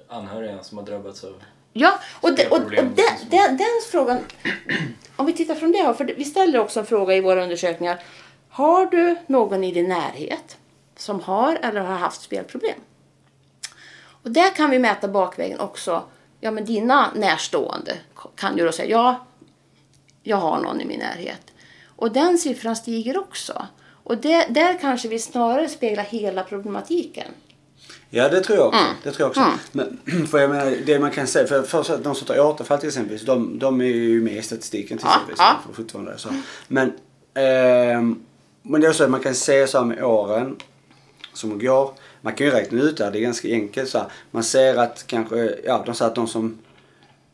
anhöriga 0.08 0.63
som 0.63 0.78
har 0.78 0.86
drabbats 0.86 1.24
av... 1.24 1.43
Ja, 1.73 1.99
och, 2.21 2.36
de, 2.36 2.47
och, 2.47 2.57
och 2.57 2.71
den, 2.71 2.95
den, 3.29 3.57
den 3.57 3.67
frågan, 3.91 4.19
om 5.15 5.25
vi 5.25 5.33
tittar 5.33 5.55
från 5.55 5.71
det 5.71 5.81
hållet, 5.81 5.97
för 5.97 6.05
vi 6.05 6.25
ställer 6.25 6.59
också 6.59 6.79
en 6.79 6.86
fråga 6.86 7.15
i 7.15 7.21
våra 7.21 7.43
undersökningar. 7.43 8.03
Har 8.49 8.86
du 8.86 9.15
någon 9.27 9.63
i 9.63 9.71
din 9.71 9.89
närhet 9.89 10.57
som 10.95 11.21
har 11.21 11.55
eller 11.55 11.81
har 11.81 11.97
haft 11.97 12.21
spelproblem? 12.21 12.79
Och 14.23 14.31
där 14.31 14.55
kan 14.55 14.69
vi 14.69 14.79
mäta 14.79 15.07
bakvägen 15.07 15.59
också. 15.59 16.03
Ja, 16.39 16.51
men 16.51 16.65
dina 16.65 17.12
närstående 17.15 17.97
kan 18.36 18.57
ju 18.57 18.65
då 18.65 18.71
säga 18.71 18.89
ja, 18.89 19.25
jag 20.23 20.38
har 20.38 20.62
någon 20.62 20.81
i 20.81 20.86
min 20.86 20.99
närhet. 20.99 21.51
Och 21.95 22.12
den 22.12 22.38
siffran 22.38 22.75
stiger 22.75 23.17
också. 23.19 23.67
Och 24.03 24.17
det, 24.17 24.45
där 24.49 24.79
kanske 24.79 25.07
vi 25.07 25.19
snarare 25.19 25.69
speglar 25.69 26.03
hela 26.03 26.43
problematiken. 26.43 27.27
Ja 28.15 28.30
det 28.30 28.41
tror 28.41 28.58
jag 28.58 28.67
också. 28.67 28.80
Mm. 28.80 28.93
Det 29.04 29.12
tror 29.12 29.21
jag 29.21 29.30
också. 29.30 29.60
Men 29.71 29.97
för 30.28 30.39
jag 30.39 30.49
menar, 30.49 30.73
det 30.86 30.99
man 30.99 31.12
kan 31.12 31.28
säga, 31.28 31.47
för, 31.47 31.63
för 31.63 31.84
så 31.84 31.93
att 31.93 32.04
de 32.04 32.15
som 32.15 32.28
tar 32.28 32.39
återfall 32.39 32.78
till 32.80 32.88
exempel, 32.89 33.17
de, 33.26 33.60
de 33.60 33.82
är 33.82 33.86
ju 33.86 34.21
med 34.21 34.34
i 34.34 34.41
statistiken 34.41 34.97
till 34.97 35.08
Ja, 35.10 35.13
exempel. 35.15 35.36
ja. 35.38 35.56
För 35.67 35.73
fortfarande, 35.73 36.17
så. 36.17 36.30
Men, 36.67 36.91
ehm, 37.34 38.19
men 38.62 38.82
det 38.82 38.88
är 38.88 38.91
så 38.91 39.04
att 39.04 39.10
man 39.10 39.19
kan 39.19 39.36
säga 39.36 39.67
så 39.67 39.78
här 39.78 39.86
med 39.86 40.04
åren 40.04 40.56
som 41.34 41.60
går. 41.60 41.91
Man 42.21 42.34
kan 42.34 42.47
ju 42.47 42.54
räkna 42.54 42.82
ut 42.82 42.97
det 42.97 43.04
här, 43.04 43.12
det 43.12 43.19
är 43.19 43.21
ganska 43.21 43.47
enkelt 43.47 43.89
så 43.89 43.97
här. 43.97 44.08
Man 44.32 44.43
ser 44.43 44.76
att 44.76 45.04
kanske, 45.08 45.56
ja 45.65 45.84
de 45.86 45.95
säger 45.95 46.10
att 46.10 46.15
de 46.15 46.28
som 46.28 46.58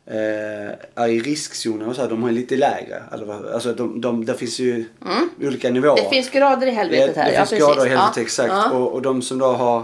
eh, 0.05 1.03
är 1.03 1.07
i 1.07 1.19
riskzonen 1.19 1.87
och 1.89 1.95
så 1.95 2.01
här, 2.01 2.09
de 2.09 2.23
har 2.23 2.31
lite 2.31 2.55
lägre. 2.55 3.03
Alltså 3.53 3.73
de, 3.73 4.01
de, 4.01 4.25
det 4.25 4.33
finns 4.33 4.59
ju 4.59 4.85
olika 5.41 5.69
nivåer. 5.69 5.91
Mm. 5.99 6.03
Det 6.03 6.15
finns 6.15 6.29
grader 6.29 6.67
i 6.67 6.71
helvetet 6.71 7.15
Det, 7.15 7.21
här. 7.21 7.29
det 7.31 7.35
ja, 7.37 7.45
finns 7.45 7.61
grader 7.61 7.73
i 7.73 7.75
precis. 7.75 7.89
helvetet 7.89 8.17
Ja. 8.17 8.21
exakt. 8.21 8.53
Ja. 8.53 8.71
Och, 8.71 8.93
och 8.93 9.01
de 9.01 9.21
som 9.21 9.37
då 9.37 9.45
har 9.45 9.83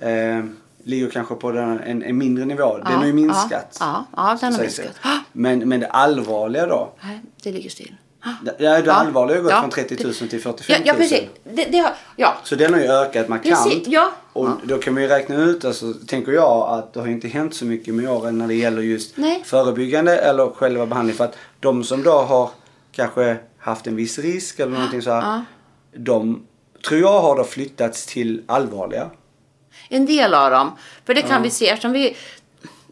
eh, 0.00 0.44
ligger 0.84 1.10
kanske 1.10 1.34
på 1.34 1.50
den, 1.52 1.80
en, 1.80 2.02
en 2.02 2.18
mindre 2.18 2.44
nivå. 2.44 2.78
Den 2.78 2.86
Ja, 2.92 2.98
har 2.98 3.06
ju 3.06 3.12
minskat. 3.12 3.76
Ja, 3.80 4.04
ja, 4.16 4.38
den 4.40 4.52
har 4.52 4.60
minskat. 4.60 4.94
Ah, 5.02 5.18
Men, 5.32 5.68
men 5.68 5.80
det 5.80 5.86
allvarliga 5.86 6.66
då? 6.66 6.92
Nej, 7.02 7.20
det 7.42 7.52
ligger 7.52 7.70
still. 7.70 7.94
Ah. 8.20 8.28
Det, 8.44 8.54
ja, 8.58 8.82
det 8.82 8.92
allvarliga 8.92 9.36
har 9.36 9.42
gått 9.42 9.52
Ja. 9.52 9.60
från 9.60 9.70
30 9.70 10.04
000 10.04 10.14
till 10.14 10.40
45 10.42 10.64
Ja, 10.68 10.78
000. 10.78 10.82
ja 10.86 10.94
precis. 10.94 11.28
Det, 11.44 11.64
det 11.64 11.78
har, 11.78 11.92
ja. 12.16 12.34
Så 12.44 12.54
den 12.54 12.74
har 12.74 12.80
ju 12.80 12.86
ökat 12.86 13.28
markant. 13.28 13.64
Precis, 13.64 13.88
ja. 13.88 14.12
Och 14.32 14.48
då 14.64 14.78
kan 14.78 14.94
man 14.94 15.02
ju 15.02 15.08
räkna 15.08 15.36
ut, 15.36 15.64
alltså, 15.64 15.92
tänker 16.06 16.32
jag, 16.32 16.68
att 16.78 16.92
det 16.92 17.00
har 17.00 17.06
inte 17.08 17.28
hänt 17.28 17.54
så 17.54 17.64
mycket 17.64 17.94
med 17.94 18.10
åren 18.10 18.38
när 18.38 18.46
det 18.48 18.54
gäller 18.54 18.82
just 18.82 19.16
Nej. 19.16 19.42
förebyggande 19.46 20.16
eller 20.18 20.50
själva 20.50 20.86
behandling. 20.86 21.16
För 21.16 21.24
att 21.24 21.36
de 21.60 21.84
som 21.84 22.02
då 22.02 22.10
har 22.12 22.50
kanske 22.92 23.36
haft 23.58 23.86
en 23.86 23.96
viss 23.96 24.18
risk 24.18 24.60
eller 24.60 24.72
någonting 24.72 25.02
så 25.02 25.10
här. 25.10 25.20
Ja. 25.22 25.42
De 25.98 26.46
tror 26.88 27.00
jag 27.00 27.20
har 27.20 27.36
då 27.36 27.44
flyttats 27.44 28.06
till 28.06 28.42
allvarliga. 28.46 29.10
En 29.88 30.06
del 30.06 30.34
av 30.34 30.50
dem. 30.50 30.72
För 31.06 31.14
det 31.14 31.22
kan 31.22 31.42
vi 31.42 31.50
se 31.50 31.68
eftersom 31.68 31.92
vi... 31.92 32.16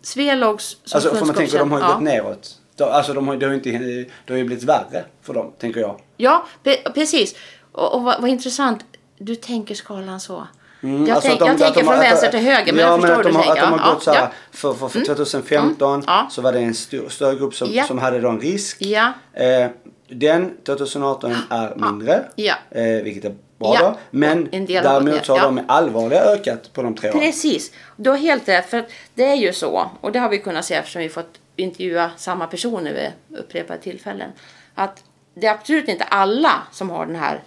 Svelogs 0.03 0.65
som 0.85 0.97
Alltså 0.97 1.15
för 1.15 1.27
man 1.27 1.35
tänker 1.35 1.59
de 1.59 1.73
har 1.73 1.81
ju 1.81 1.87
gått 1.87 2.03
neråt. 2.03 2.49
De, 2.77 2.85
alltså 2.85 3.13
de 3.13 3.29
har, 3.29 3.37
det, 3.37 3.47
har 3.47 3.55
inte, 3.55 3.71
det 3.71 4.33
har 4.33 4.37
ju 4.37 4.45
blivit 4.45 4.65
värre 4.65 5.05
för 5.23 5.35
dem, 5.35 5.53
tänker 5.59 5.81
jag. 5.81 6.01
Ja, 6.17 6.47
pre- 6.65 6.93
precis. 6.95 7.35
Och, 7.73 7.95
och 7.95 8.03
vad, 8.03 8.21
vad 8.21 8.31
intressant. 8.31 8.85
Du 9.19 9.35
tänker 9.35 9.75
skalan 9.75 10.21
så. 10.21 10.47
Mm, 10.83 11.07
jag 11.07 11.15
alltså 11.17 11.33
att 11.33 11.39
de- 11.39 11.47
jag 11.47 11.59
tänker 11.59 11.67
att 11.67 11.75
de 11.75 11.85
från 11.85 11.99
vänster 11.99 12.27
att- 12.27 12.33
till 12.33 12.41
höger. 12.41 12.73
Men 12.73 12.83
ja, 12.83 12.89
jag 12.91 13.01
förstår 13.01 13.19
att 13.21 13.25
vad 13.25 13.25
de 13.25 13.31
du 13.33 13.37
har, 13.39 13.45
tänker. 13.45 13.63
Att 13.63 13.71
de 13.71 13.79
har 13.79 13.87
ja, 13.89 13.95
gått 13.95 14.03
så 14.03 14.11
här, 14.13 14.21
ja. 14.21 14.31
för, 14.53 14.75
för, 14.75 14.89
för 14.89 15.01
2015 15.05 15.95
Mm. 15.95 16.05
Ja. 16.07 16.27
så 16.31 16.43
var 16.43 16.53
det 16.53 16.59
en 16.59 16.75
stor, 16.75 17.09
större 17.09 17.35
grupp 17.37 17.55
som, 17.55 17.69
Ja. 17.73 17.85
som 17.85 17.99
hade 17.99 18.21
då 18.21 18.29
en 18.29 18.41
risk. 18.41 18.77
Ja. 18.81 19.13
Eh, 19.33 19.71
den 20.09 20.57
2018 20.67 21.35
är 21.51 21.75
mindre, 21.77 22.25
Ja. 22.35 22.55
eh, 22.71 22.85
vilket 22.85 23.25
är 23.25 23.35
bra 23.59 23.75
Ja. 23.75 23.81
då. 23.83 23.99
Men 24.11 24.49
däremot 24.51 25.27
så 25.27 25.33
har 25.33 25.39
ja. 25.39 25.45
de 25.45 25.61
allvarliga 25.69 26.21
ökat 26.21 26.73
på 26.73 26.83
de 26.83 26.95
tre 26.95 27.11
åren. 27.11 27.21
Precis. 27.21 27.73
Du 27.97 28.11
har 28.11 28.17
helt 28.17 28.49
rätt. 28.49 28.71
För 28.71 28.87
det 29.15 29.25
är 29.25 29.35
ju 29.35 29.53
så, 29.53 29.91
och 30.01 30.13
det 30.13 30.19
har 30.19 30.29
vi 30.29 30.39
kunnat 30.39 30.65
se 30.65 30.75
eftersom 30.75 31.03
vi 31.03 31.09
fått 31.09 31.39
intervjua 31.57 32.11
samma 32.17 32.47
personer 32.47 32.93
vid 32.93 33.39
upprepade 33.39 33.81
tillfällen. 33.81 34.31
Att 34.75 35.05
det 35.35 35.47
är 35.47 35.55
absolut 35.55 35.89
inte 35.89 36.05
alla 36.05 36.63
som 36.73 36.91
har 36.91 37.07
den 37.07 37.17
här 37.17 37.43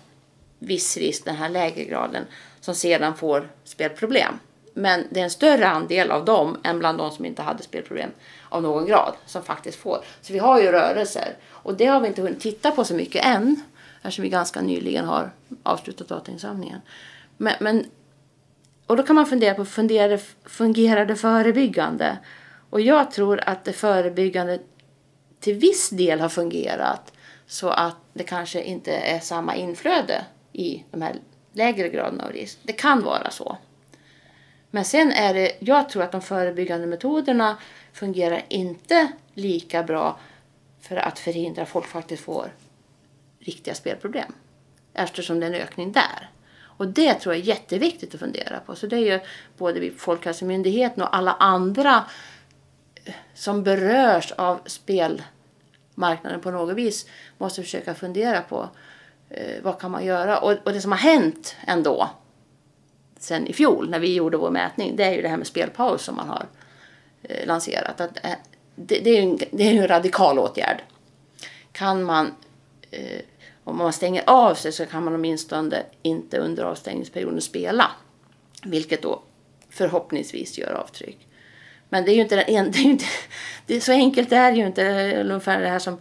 viss 0.60 0.98
risk, 0.98 1.26
den 1.26 1.36
här 1.36 1.50
lägre 1.50 1.84
graden, 1.84 2.26
som 2.62 2.76
sedan 2.76 3.18
får 3.18 3.50
spelproblem. 3.64 4.40
Men 4.74 5.08
det 5.10 5.20
är 5.20 5.24
en 5.24 5.30
större 5.30 5.68
andel 5.68 6.12
av 6.12 6.26
dem 6.26 6.58
än 6.64 6.80
bland 6.80 6.98
de 6.98 7.12
som 7.12 7.26
inte 7.26 7.42
hade 7.42 7.64
spelproblem 7.64 8.10
av 8.50 8.62
någon 8.62 8.86
grad 8.86 9.14
som 9.26 9.44
faktiskt 9.44 9.78
får. 9.78 10.00
Så 10.22 10.34
vi 10.34 10.40
har 10.40 10.62
ju 10.62 10.72
rörelser. 10.72 11.36
Och 11.50 11.74
det 11.74 11.86
har 11.86 12.00
vi 12.00 12.08
inte 12.08 12.22
hunnit 12.22 12.40
titta 12.40 12.72
på 12.72 12.84
så 12.84 12.94
mycket 12.94 13.26
än. 13.26 13.62
Eftersom 14.02 14.24
vi 14.24 14.30
ganska 14.30 14.62
nyligen 14.62 15.06
har 15.06 15.32
avslutat 15.64 16.08
datainsamlingen. 16.08 16.82
Men, 17.38 17.54
men 17.60 17.86
och 18.86 18.98
då 18.98 19.04
kan 19.04 19.16
man 19.16 19.26
fundera 19.26 19.54
på, 19.54 19.66
fungerar, 19.66 20.20
fungerar 20.46 21.06
det 21.06 21.16
förebyggande? 21.16 22.18
Och 22.70 22.82
jag 22.82 23.12
tror 23.12 23.40
att 23.46 23.66
det 23.66 23.74
förebyggande 23.74 24.60
till 25.40 25.56
viss 25.56 25.90
del 25.90 26.20
har 26.20 26.30
fungerat 26.30 27.14
så 27.48 27.70
att 27.70 27.96
det 28.14 28.24
kanske 28.24 28.64
inte 28.64 28.92
är 28.92 29.20
samma 29.20 29.56
inflöde 29.56 30.26
i 30.54 30.84
de 30.92 31.02
här 31.02 31.16
lägre 31.54 31.90
graderna 31.90 32.24
av 32.26 32.32
risk. 32.32 32.60
Det 32.64 32.74
kan 32.74 33.04
vara 33.04 33.32
så. 33.32 33.58
Men 34.72 34.86
sen 34.86 35.12
är 35.12 35.34
det, 35.34 35.52
jag 35.60 35.90
tror 35.90 36.04
att 36.04 36.12
de 36.12 36.22
förebyggande 36.22 36.88
metoderna 36.88 37.58
fungerar 37.94 38.42
inte 38.50 39.12
lika 39.34 39.84
bra 39.84 40.20
för 40.82 40.96
att 40.96 41.20
förhindra 41.20 41.64
att 41.64 41.70
folk 41.70 41.86
faktiskt 41.86 42.24
får 42.24 42.52
riktiga 43.50 43.76
spelproblem. 43.76 44.34
Eftersom 44.94 45.40
det 45.40 45.46
är 45.46 45.52
en 45.52 45.62
ökning 45.62 45.92
där. 45.92 46.30
Och 46.62 46.88
det 46.88 47.14
tror 47.14 47.36
jag 47.36 47.42
är 47.42 47.48
jätteviktigt 47.48 48.14
att 48.14 48.20
fundera 48.20 48.60
på. 48.60 48.76
Så 48.76 48.88
det 48.88 48.96
är 48.96 49.14
ju 49.14 49.20
både 49.58 49.80
vi, 49.80 49.92
Folkhälsomyndigheten 49.92 51.04
och 51.04 51.16
alla 51.16 51.34
andra 51.34 52.06
eh, 53.06 53.14
som 53.34 53.64
berörs 53.64 54.32
av 54.32 54.60
spelmarknaden 54.66 56.42
på 56.42 56.52
något 56.52 56.76
vis 56.76 57.06
måste 57.38 57.64
försöka 57.64 57.96
fundera 57.96 58.42
på 58.42 58.70
eh, 59.30 59.64
vad 59.64 59.80
kan 59.80 59.92
man 59.92 60.06
göra. 60.06 60.40
Och, 60.40 60.52
och 60.64 60.74
det 60.74 60.82
som 60.82 60.92
har 60.92 61.00
hänt 61.00 61.56
ändå 61.68 62.10
sen 63.20 63.48
i 63.48 63.54
fjol 63.54 63.90
när 63.90 64.00
vi 64.00 64.14
gjorde 64.14 64.38
vår 64.38 64.50
mätning 64.50 64.96
det 64.96 65.04
är 65.04 65.12
ju 65.12 65.22
det 65.22 65.28
här 65.28 65.38
med 65.38 65.48
spelpaus 65.48 66.02
som 66.02 66.16
man 66.16 66.30
har 66.30 66.46
eh, 67.24 67.48
lanserat. 67.48 68.02
Att, 68.02 68.26
eh, 68.26 68.32
det, 68.76 69.00
det, 69.00 69.10
är 69.10 69.22
ju 69.22 69.30
en, 69.30 69.38
det 69.52 69.64
är 69.64 69.82
en 69.82 69.88
radikal 69.88 70.40
åtgärd. 70.40 70.82
Kan 71.72 72.04
man 72.04 72.36
eh, 72.92 73.22
om 73.70 73.78
man 73.78 73.94
stänger 73.94 74.24
av 74.26 74.56
sig 74.56 74.72
så 74.72 74.86
kan 74.86 75.04
man 75.04 75.16
åtminstone 75.16 75.84
inte 76.02 76.38
under 76.38 76.64
avstängningsperioden 76.64 77.42
spela. 77.42 77.92
Vilket 78.64 79.02
då 79.02 79.22
förhoppningsvis 79.70 80.58
gör 80.58 80.74
avtryck. 80.74 81.28
Men 81.90 82.06
det 82.06 82.12
är 82.12 82.16
ju 82.16 82.22
inte, 82.22 82.36
det 82.36 82.56
är 82.56 82.74
ju 82.74 82.90
inte 82.90 83.06
det 83.66 83.76
är 83.76 83.80
så 83.80 83.92
enkelt 83.92 84.32
är 84.32 84.52
det 84.52 84.58
ju 84.58 84.66
inte. 84.66 85.14
Ungefär 85.22 85.62
det 85.62 85.68
här 85.68 85.80
som 85.80 85.98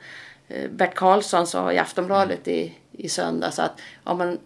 eh, 0.49 0.71
Bert 0.71 0.95
Karlsson 0.95 1.47
sa 1.47 1.73
i 1.73 1.79
Aftonbladet 1.79 2.49
i, 2.49 2.75
i 2.93 3.09
söndags 3.09 3.59
att 3.59 3.81
om 4.05 4.19
man, 4.19 4.39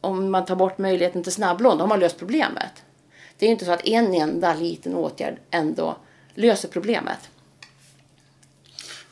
om 0.00 0.30
man 0.30 0.44
tar 0.44 0.56
bort 0.56 0.78
möjligheten 0.78 1.22
till 1.22 1.32
snabblån 1.32 1.78
då 1.78 1.82
har 1.82 1.88
man 1.88 2.00
löst 2.00 2.18
problemet. 2.18 2.84
Det 3.38 3.46
är 3.46 3.48
ju 3.48 3.52
inte 3.52 3.64
så 3.64 3.72
att 3.72 3.86
en 3.86 4.14
enda 4.14 4.54
liten 4.54 4.94
åtgärd 4.94 5.36
ändå 5.50 5.96
löser 6.34 6.68
problemet. 6.68 7.30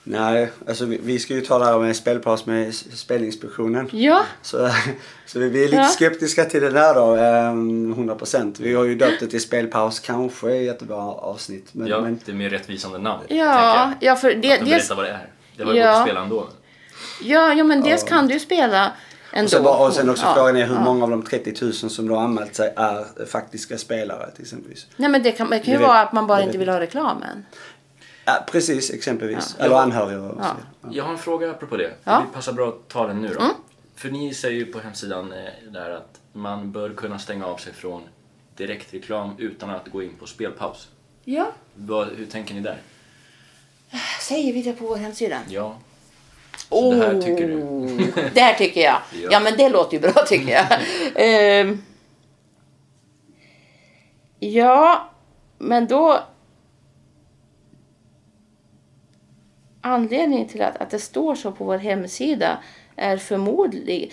Nej, 0.04 0.50
alltså 0.68 0.84
vi, 0.84 1.00
vi 1.02 1.18
ska 1.18 1.34
ju 1.34 1.40
ta 1.40 1.58
det 1.58 1.64
här 1.64 1.78
med 1.78 1.96
spelpaus 1.96 2.46
med 2.46 2.74
Spelinspektionen. 2.74 3.88
Ja. 3.92 4.22
Så, 4.42 4.70
så 5.26 5.38
vi 5.38 5.46
är 5.46 5.64
lite 5.64 5.76
Ja. 5.76 5.84
skeptiska 5.88 6.44
till 6.44 6.62
den 6.62 6.76
här 6.76 6.94
då, 6.94 7.14
ehm, 7.16 7.94
100%. 7.94 8.54
Vi 8.58 8.74
har 8.74 8.84
ju 8.84 8.94
döpt 8.94 9.20
det 9.20 9.26
till 9.26 9.40
spelpaus, 9.40 10.00
kanske 10.00 10.50
är 10.52 10.56
ett 10.60 10.64
jättebra 10.66 10.96
avsnitt. 11.02 11.68
Men, 11.72 11.86
Ja, 11.86 12.00
men, 12.00 12.20
det 12.24 12.32
är 12.32 12.36
mer 12.36 12.50
rättvisande 12.50 12.98
namn. 12.98 13.22
Ja, 13.28 13.92
ja 14.00 14.16
för 14.16 14.34
det, 14.34 14.52
Att 14.52 14.60
de 14.60 14.70
dels, 14.70 14.90
vad 14.90 15.04
det 15.04 15.10
är. 15.10 15.28
Det 15.56 15.64
var 15.64 15.72
ju 15.74 15.78
Ja. 15.80 15.96
att 15.98 16.02
spela 16.08 16.22
ändå. 16.22 16.48
ja, 17.22 17.52
ja, 17.54 17.64
men 17.64 17.82
dels 17.82 18.02
kan 18.04 18.28
du 18.28 18.38
spela 18.38 18.92
ändå. 19.32 19.44
och, 19.44 19.50
sen, 19.50 19.62
bara- 19.62 19.86
och 19.86 19.92
sen 19.92 20.10
också 20.10 20.26
Ja, 20.26 20.34
frågan 20.34 20.56
är 20.56 20.66
hur 20.66 20.74
ja. 20.74 20.80
många 20.84 21.04
av 21.04 21.10
de 21.10 21.22
30 21.22 21.54
000 21.64 21.72
som 21.72 22.08
då 22.08 22.14
har 22.14 22.22
anmält 22.24 22.54
sig 22.54 22.72
är 22.76 23.26
faktiska 23.26 23.78
spelare 23.78 24.30
till 24.30 24.42
exempelvis. 24.42 24.86
Nej 24.96 25.08
men 25.10 25.22
det 25.22 25.32
kan, 25.32 25.50
det 25.50 25.58
kan 25.58 25.66
ju 25.66 25.72
Det 25.72 25.78
vet- 25.78 25.88
vara 25.88 26.00
att 26.00 26.12
man 26.12 26.26
bara 26.26 26.38
det 26.38 26.44
inte 26.44 26.58
vill 26.58 26.68
ha 26.68 26.80
reklamen. 26.80 27.44
Ja, 28.24 28.44
precis, 28.50 28.90
exempelvis. 28.90 29.56
Ja. 29.58 29.64
Eller 29.64 29.74
Ja. 29.74 29.82
anhöriga 29.82 30.20
och 30.20 30.26
Ja. 30.40 30.56
vidare. 30.82 30.96
Jag 30.96 31.04
har 31.04 31.12
en 31.12 31.18
fråga 31.18 31.50
apropå 31.50 31.76
det. 31.76 31.94
Ja. 32.04 32.24
Det 32.26 32.34
passar 32.34 32.52
bra 32.52 32.68
att 32.68 32.88
ta 32.88 33.06
den 33.06 33.22
nu 33.22 33.28
då. 33.28 33.40
Mm. 33.40 33.52
För 33.96 34.10
ni 34.10 34.34
säger 34.34 34.56
ju 34.58 34.66
på 34.72 34.78
hemsidan 34.78 35.32
eh, 35.32 35.70
där 35.72 35.90
att 35.90 36.20
man 36.32 36.72
bör 36.72 36.90
kunna 36.90 37.18
stänga 37.18 37.46
av 37.46 37.56
sig 37.56 37.72
från 37.72 38.02
direktreklam 38.56 39.30
utan 39.38 39.70
att 39.70 39.88
gå 39.88 40.02
in 40.02 40.14
på 40.20 40.26
spelpaus. 40.26 40.88
Ja. 41.24 41.46
Vad, 41.74 42.08
hur 42.08 42.26
tänker 42.26 42.54
ni 42.54 42.60
där? 42.60 42.78
Säger 44.20 44.52
vi 44.52 44.62
det 44.62 44.72
på 44.72 44.86
vår 44.86 44.96
hemsida? 44.96 45.38
Ja. 45.48 45.76
Så 46.68 46.92
det 46.92 46.96
här 47.06 47.20
tycker 47.22 47.48
du? 47.48 47.62
Oh, 47.62 48.00
det 48.34 48.40
här 48.40 48.54
tycker 48.54 48.80
jag. 48.80 48.96
Ja. 49.12 49.28
Ja. 49.30 49.40
men 49.40 49.56
det 49.56 49.68
låter 49.68 49.92
ju 49.96 50.00
bra 50.00 50.12
tycker 50.26 50.52
jag. 50.52 50.66
Ehm. 51.14 51.82
ja, 54.38 55.10
men 55.58 55.86
då... 55.86 56.20
Anledningen 59.84 60.48
till 60.48 60.62
att, 60.62 60.76
att 60.76 60.90
det 60.90 60.98
står 60.98 61.34
så 61.34 61.52
på 61.52 61.64
vår 61.64 61.78
hemsida 61.78 62.58
är 62.96 63.16
förmodligen... 63.16 64.10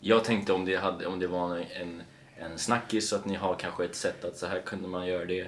Jag 0.00 0.24
tänkte 0.24 0.52
om 0.52 0.64
det, 0.64 0.76
hade, 0.76 1.06
om 1.06 1.18
det 1.18 1.26
var 1.26 1.56
en, 1.80 2.02
en 2.36 2.58
snackis 2.58 3.08
så 3.08 3.16
att 3.16 3.24
ni 3.24 3.34
har 3.34 3.54
kanske 3.54 3.84
ett 3.84 3.94
sätt 3.94 4.24
att 4.24 4.36
så 4.36 4.46
här 4.46 4.60
kunde 4.60 4.88
man 4.88 5.06
göra 5.06 5.24
det. 5.24 5.40
Eh, 5.40 5.46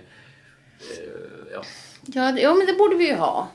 ja. 1.53 1.63
Ja, 2.07 2.33
det- 2.33 2.41
ja, 2.41 2.55
men 2.55 2.67
det 2.67 2.73
borde 2.75 2.97
vi 2.97 3.07
ju 3.09 3.15
ha. 3.15 3.49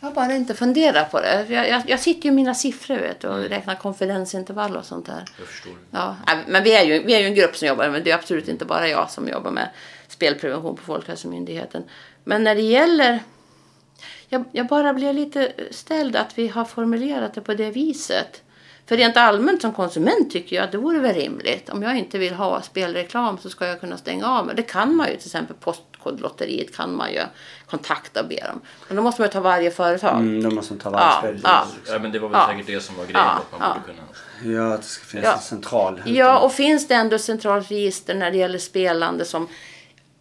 Jag 0.00 0.08
har 0.08 0.14
bara 0.14 0.34
inte 0.34 0.54
funderat 0.54 1.10
på 1.10 1.20
det. 1.20 1.46
Jag, 1.48 1.68
jag, 1.68 1.82
jag 1.86 2.00
sitter 2.00 2.22
ju 2.22 2.28
i 2.28 2.34
mina 2.34 2.54
siffror 2.54 2.96
vet, 2.96 3.24
och 3.24 3.38
räknar 3.38 3.74
konfidensintervall 3.74 4.76
och 4.76 4.84
sånt 4.84 5.06
där. 5.06 5.24
Jag 5.38 5.46
förstår. 5.48 5.72
Ja, 5.90 6.16
men 6.46 6.64
vi 6.64 6.74
är, 6.76 6.84
ju, 6.84 7.02
vi 7.02 7.14
är 7.14 7.18
ju 7.20 7.26
en 7.26 7.34
grupp 7.34 7.56
som 7.56 7.68
jobbar 7.68 7.88
men 7.88 8.04
det 8.04 8.10
är 8.10 8.14
absolut 8.14 8.48
inte 8.48 8.64
bara 8.64 8.88
jag 8.88 9.10
som 9.10 9.28
jobbar 9.28 9.50
med 9.50 9.68
spelprevention 10.08 10.76
på 10.76 10.82
Folkhälsomyndigheten. 10.82 11.84
Men 12.24 12.44
när 12.44 12.54
det 12.54 12.60
gäller... 12.62 13.20
Jag, 14.28 14.44
jag 14.52 14.66
bara 14.66 14.94
blir 14.94 15.12
lite 15.12 15.52
ställd 15.70 16.16
att 16.16 16.38
vi 16.38 16.48
har 16.48 16.64
formulerat 16.64 17.34
det 17.34 17.40
på 17.40 17.54
det 17.54 17.70
viset. 17.70 18.42
För 18.86 18.96
rent 18.96 19.16
allmänt 19.16 19.62
som 19.62 19.72
konsument 19.72 20.30
tycker 20.30 20.56
jag 20.56 20.64
att 20.64 20.72
det 20.72 20.78
vore 20.78 20.98
väl 20.98 21.14
rimligt. 21.14 21.68
Om 21.68 21.82
jag 21.82 21.98
inte 21.98 22.18
vill 22.18 22.34
ha 22.34 22.62
spelreklam 22.62 23.38
så 23.38 23.50
ska 23.50 23.66
jag 23.66 23.80
kunna 23.80 23.96
stänga 23.96 24.26
av 24.26 24.46
mig. 24.46 24.56
Det 24.56 24.62
kan 24.62 24.96
man 24.96 25.06
ju 25.08 25.16
till 25.16 25.26
exempel 25.26 25.56
Postkodlotteriet 25.60 26.76
kan 26.76 26.96
man 26.96 27.12
ju 27.12 27.20
kontakta 27.66 28.20
och 28.20 28.28
be 28.28 28.40
dem. 28.46 28.60
Men 28.88 28.96
då 28.96 29.02
måste 29.02 29.20
man 29.22 29.28
ju 29.28 29.32
ta 29.32 29.40
varje 29.40 29.70
företag. 29.70 30.20
Mm, 30.20 30.42
de 30.42 30.54
måste 30.54 30.76
ta 30.76 30.90
varje 30.90 31.06
Ja, 31.06 31.18
spel. 31.18 31.40
ja. 31.44 31.66
Ja, 31.86 31.98
men 31.98 32.12
det 32.12 32.18
var 32.18 32.28
väl 32.28 32.38
Ja. 32.40 32.48
säkert 32.52 32.66
det 32.66 32.80
som 32.80 32.96
var 32.96 33.04
grejen. 33.04 33.20
Ja, 33.24 33.30
att 33.52 33.60
man 33.60 33.68
ja. 33.68 33.74
borde 33.80 33.92
kunna... 34.42 34.56
Ja, 34.56 34.74
att 34.74 34.80
det 34.82 34.86
ska 34.88 35.04
finnas 35.04 35.24
Ja. 35.24 35.32
en 35.34 35.40
central. 35.40 36.02
Ja, 36.06 36.38
och 36.38 36.52
finns 36.52 36.88
det 36.88 36.94
ändå 36.94 37.18
centralt 37.18 37.70
register 37.70 38.14
när 38.14 38.30
det 38.30 38.36
gäller 38.36 38.58
spelande 38.58 39.24
som 39.24 39.48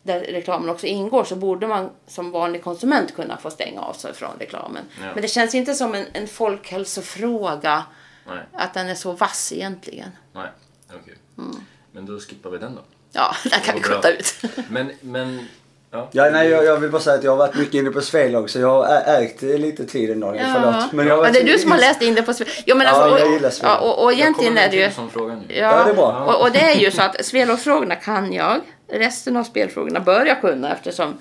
där 0.07 0.19
reklamen 0.19 0.69
också 0.69 0.85
ingår 0.85 1.23
så 1.23 1.35
borde 1.35 1.67
man 1.67 1.89
som 2.07 2.31
vanlig 2.31 2.63
konsument 2.63 3.15
kunna 3.15 3.37
få 3.37 3.49
stänga 3.51 3.81
av 3.81 3.93
sig 3.93 4.13
från 4.13 4.31
reklamen. 4.39 4.83
Ja. 5.01 5.07
Men 5.13 5.21
det 5.21 5.27
känns 5.27 5.55
inte 5.55 5.73
som 5.73 5.95
en, 5.95 6.05
en 6.13 6.27
folkhälsofråga 6.27 7.83
Nej, 8.27 8.37
att 8.53 8.73
den 8.73 8.89
är 8.89 8.95
så 8.95 9.11
vass 9.11 9.51
egentligen. 9.55 10.09
nej, 10.33 10.47
okej. 10.89 11.15
Mm. 11.37 11.55
Men 11.91 12.05
då 12.05 12.19
skippar 12.19 12.49
vi 12.49 12.57
den 12.57 12.75
då. 12.75 12.81
Ja, 13.11 13.35
den 13.43 13.59
kan 13.59 13.75
vi 13.75 13.81
kutta 13.81 14.11
ut. 14.11 14.35
Men, 14.69 14.91
men... 15.01 15.47
Ja. 15.91 16.07
Ja, 16.11 16.29
nej, 16.29 16.49
jag, 16.49 16.65
jag 16.65 16.77
vill 16.77 16.91
bara 16.91 17.01
säga 17.01 17.15
att 17.17 17.23
jag 17.23 17.31
har 17.31 17.37
varit 17.37 17.55
mycket 17.55 17.73
inne 17.73 17.89
på 17.91 18.01
Svelag 18.01 18.49
så 18.49 18.59
jag 18.59 18.83
har 18.83 19.21
ägt 19.21 19.41
lite 19.41 19.85
tid 19.85 20.09
en 20.09 20.19
dag. 20.19 20.41
Förlåt. 20.53 20.91
Men 20.91 21.07
jag 21.07 21.25
ja, 21.25 21.31
det 21.31 21.39
är 21.39 21.43
du 21.43 21.59
som 21.59 21.71
har 21.71 21.77
läst 21.77 22.01
in 22.01 22.15
det 22.15 22.21
på 22.23 22.31
Sve- 22.31 22.63
jo, 22.65 22.75
men 22.77 22.87
Ja, 22.87 22.93
alltså, 22.93 23.19
jag 23.19 23.27
och, 23.27 23.33
gillar 23.33 23.49
Svelag. 23.49 23.75
ja, 23.75 23.79
och, 23.79 24.03
och 24.03 24.13
egentligen 24.13 24.55
jag 24.55 24.65
är 24.65 24.69
det 24.69 24.75
ju... 24.75 24.83
en 24.83 24.91
sån 24.93 25.09
fråga 25.09 25.35
nu. 25.35 25.55
Ja, 25.55 25.83
det 25.83 25.91
är 25.91 25.95
bra. 25.95 26.25
Och, 26.25 26.41
och 26.41 26.51
det 26.51 26.59
är 26.59 26.75
ju 26.75 26.91
så 26.91 27.01
att 27.01 27.25
spelfrågorna 27.25 27.95
kan 27.95 28.33
jag. 28.33 28.61
Resten 28.87 29.37
av 29.37 29.43
spelfrågorna 29.43 29.99
bör 29.99 30.25
jag 30.25 30.41
kunna 30.41 30.73
eftersom 30.73 31.17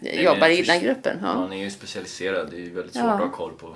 jag 0.00 0.14
Nej, 0.14 0.24
jobbar 0.24 0.48
i 0.48 0.62
den 0.62 0.80
gruppen. 0.80 1.18
Ja. 1.22 1.34
Man 1.34 1.52
är 1.52 1.56
ju 1.56 1.70
specialiserad. 1.70 2.50
Det 2.50 2.56
är 2.56 2.60
ju 2.60 2.70
väldigt 2.70 2.92
svårt 2.92 3.04
Ja. 3.04 3.12
att 3.12 3.20
ha 3.20 3.30
koll 3.30 3.52
på 3.52 3.74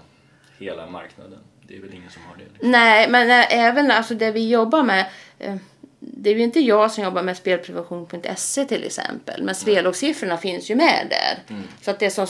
hela 0.59 0.87
marknaden. 0.87 1.39
Det 1.63 1.77
är 1.77 1.81
väl 1.81 1.95
ingen 1.95 2.11
som 2.11 2.23
har 2.23 2.37
det. 2.37 2.43
liksom. 2.53 2.71
Nej, 2.71 3.09
men 3.11 3.31
eh, 3.31 3.59
även 3.59 3.91
alltså 3.91 4.15
det 4.15 4.31
vi 4.31 4.49
jobbar 4.49 4.83
med. 4.83 5.07
Eh, 5.39 5.57
det 6.01 6.31
är 6.31 6.35
ju 6.35 6.43
inte 6.43 6.61
jag 6.61 6.91
som 6.93 7.05
jobbar 7.05 7.23
med 7.23 7.37
spelprevention.se 7.37 8.65
till 8.65 8.85
exempel. 8.85 9.43
Men 9.43 9.55
spellågssiffrorna 9.55 10.37
finns 10.39 10.71
ju 10.71 10.75
med 10.75 11.07
där. 11.11 11.57
Så 11.83 11.91
att 11.91 11.99
det 11.99 12.11
som 12.11 12.27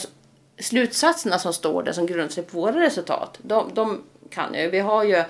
slutsatserna 0.57 1.39
som 1.39 1.53
står 1.53 1.83
där 1.83 1.91
som 1.91 2.05
grundar 2.05 2.27
sig 2.29 2.43
på 2.43 2.61
våra 2.61 2.79
resultat. 2.81 3.39
De, 3.41 3.71
de 3.73 4.01
kan 4.29 4.53
jag 4.53 4.63
ju. 4.63 4.69
Vi 4.69 4.79
har 4.79 5.03
ju 5.03 5.23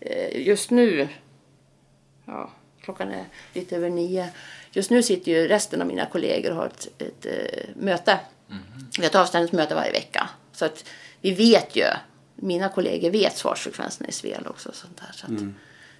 eh, 0.00 0.46
just 0.46 0.70
nu. 0.70 1.08
Ja, 2.24 2.50
klockan 2.82 3.08
är 3.10 3.24
lite 3.52 3.76
över 3.76 3.90
nio. 3.90 4.28
Just 4.72 4.90
nu 4.90 5.02
sitter 5.02 5.32
ju 5.32 5.48
resten 5.48 5.80
av 5.80 5.86
mina 5.86 6.06
kollegor 6.06 6.50
och 6.50 6.56
har 6.56 6.66
ett, 6.66 6.88
ett 6.98 7.26
eh, 7.26 7.68
möte. 7.76 8.20
Vi 8.96 9.02
har 9.02 9.10
ett 9.10 9.14
avstämningsmöte 9.14 9.74
varje 9.74 9.92
vecka. 9.92 10.28
Så 10.52 10.64
att 10.64 10.84
vi 11.20 11.32
vet 11.32 11.76
ju, 11.76 11.84
mina 12.34 12.68
kollegor 12.68 13.10
vet 13.10 13.36
svarsfrekvenserna 13.36 14.08
i 14.08 14.12
Svel 14.12 14.46
också. 14.46 14.72
Sånt 14.72 14.96
där, 14.96 15.12
så 15.12 15.26
att 15.26 15.42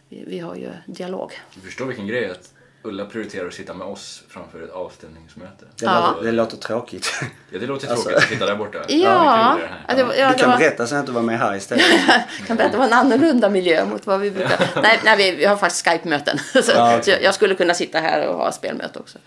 vi, 0.08 0.24
vi 0.26 0.38
har 0.38 0.56
ju 0.56 0.70
dialog. 0.86 1.32
Du 1.54 1.60
förstår 1.60 1.86
vilken 1.86 2.06
grej 2.06 2.30
att 2.30 2.54
Ulla 2.82 3.04
prioriterar 3.06 3.46
att 3.48 3.54
sitta 3.54 3.74
med 3.74 3.86
oss 3.86 4.22
framför 4.28 4.62
ett 4.62 4.70
avstämningsmöte. 4.70 5.64
Det, 5.76 5.84
Ja. 5.84 6.10
låter, 6.10 6.24
det 6.26 6.32
låter 6.32 6.56
tråkigt. 6.56 7.12
Ja, 7.50 7.58
det 7.58 7.66
låter 7.66 7.88
Alltså- 7.88 8.08
tråkigt 8.08 8.24
att 8.24 8.28
sitta 8.30 8.46
där 8.46 8.56
borta. 8.56 8.78
Ja, 8.88 9.20
här. 9.20 9.84
ja, 9.88 9.94
det 9.94 10.16
ja, 10.18 10.32
du 10.32 10.38
kan 10.38 10.50
var, 10.50 10.58
berätta 10.58 10.86
så 10.86 10.94
jag 10.94 11.02
inte 11.02 11.12
var 11.12 11.22
med 11.22 11.38
här 11.38 11.56
istället. 11.56 11.84
kan 12.46 12.56
berätta, 12.56 12.72
det 12.72 12.78
var 12.78 12.84
en 12.86 12.92
annorlunda 12.92 13.48
miljö 13.50 13.84
mot 13.84 14.06
vad 14.06 14.20
vi 14.20 14.30
brukar... 14.30 14.70
nej, 14.82 15.00
nej 15.04 15.16
vi, 15.16 15.36
vi 15.36 15.44
har 15.44 15.56
faktiskt 15.56 15.84
Skype-möten. 15.88 16.38
Så, 16.38 16.72
Ja, 16.74 17.02
så 17.02 17.10
jag, 17.10 17.22
jag 17.22 17.34
skulle 17.34 17.54
kunna 17.54 17.74
sitta 17.74 17.98
här 18.00 18.28
och 18.28 18.36
ha 18.38 18.52
spelmöte 18.52 18.98
också. 18.98 19.18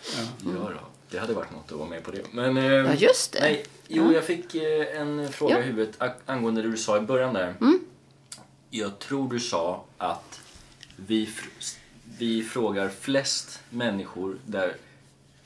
Ja, 0.44 0.50
då. 0.50 0.70
Det 1.10 1.18
hade 1.18 1.34
varit 1.34 1.52
något 1.52 1.72
att 1.72 1.78
vara 1.78 1.90
med 1.90 2.04
på 2.04 2.12
det. 2.12 2.22
Men, 2.32 2.58
eh, 2.58 2.64
Ja, 2.64 2.94
just 2.94 3.34
det. 3.34 3.40
Nej, 3.42 3.66
jo, 3.88 4.14
jag 4.14 4.24
fick 4.24 4.56
eh, 4.56 5.02
en 5.02 5.32
fråga 5.32 5.54
Ja. 5.54 5.58
Mm. 5.58 5.70
i 5.70 5.72
huvudet 5.72 6.02
angående 6.26 6.62
det 6.62 6.72
du 6.72 6.78
sa 6.78 6.98
i 6.98 7.02
början 7.02 7.34
där. 7.34 7.54
Jag 8.70 9.00
tror 9.00 9.30
du 9.30 9.40
sa 9.40 9.84
att 9.98 10.40
vi, 10.96 11.30
vi 12.18 12.44
frågar 12.44 12.90
flest 12.90 13.60
människor 13.70 14.38
där, 14.46 14.76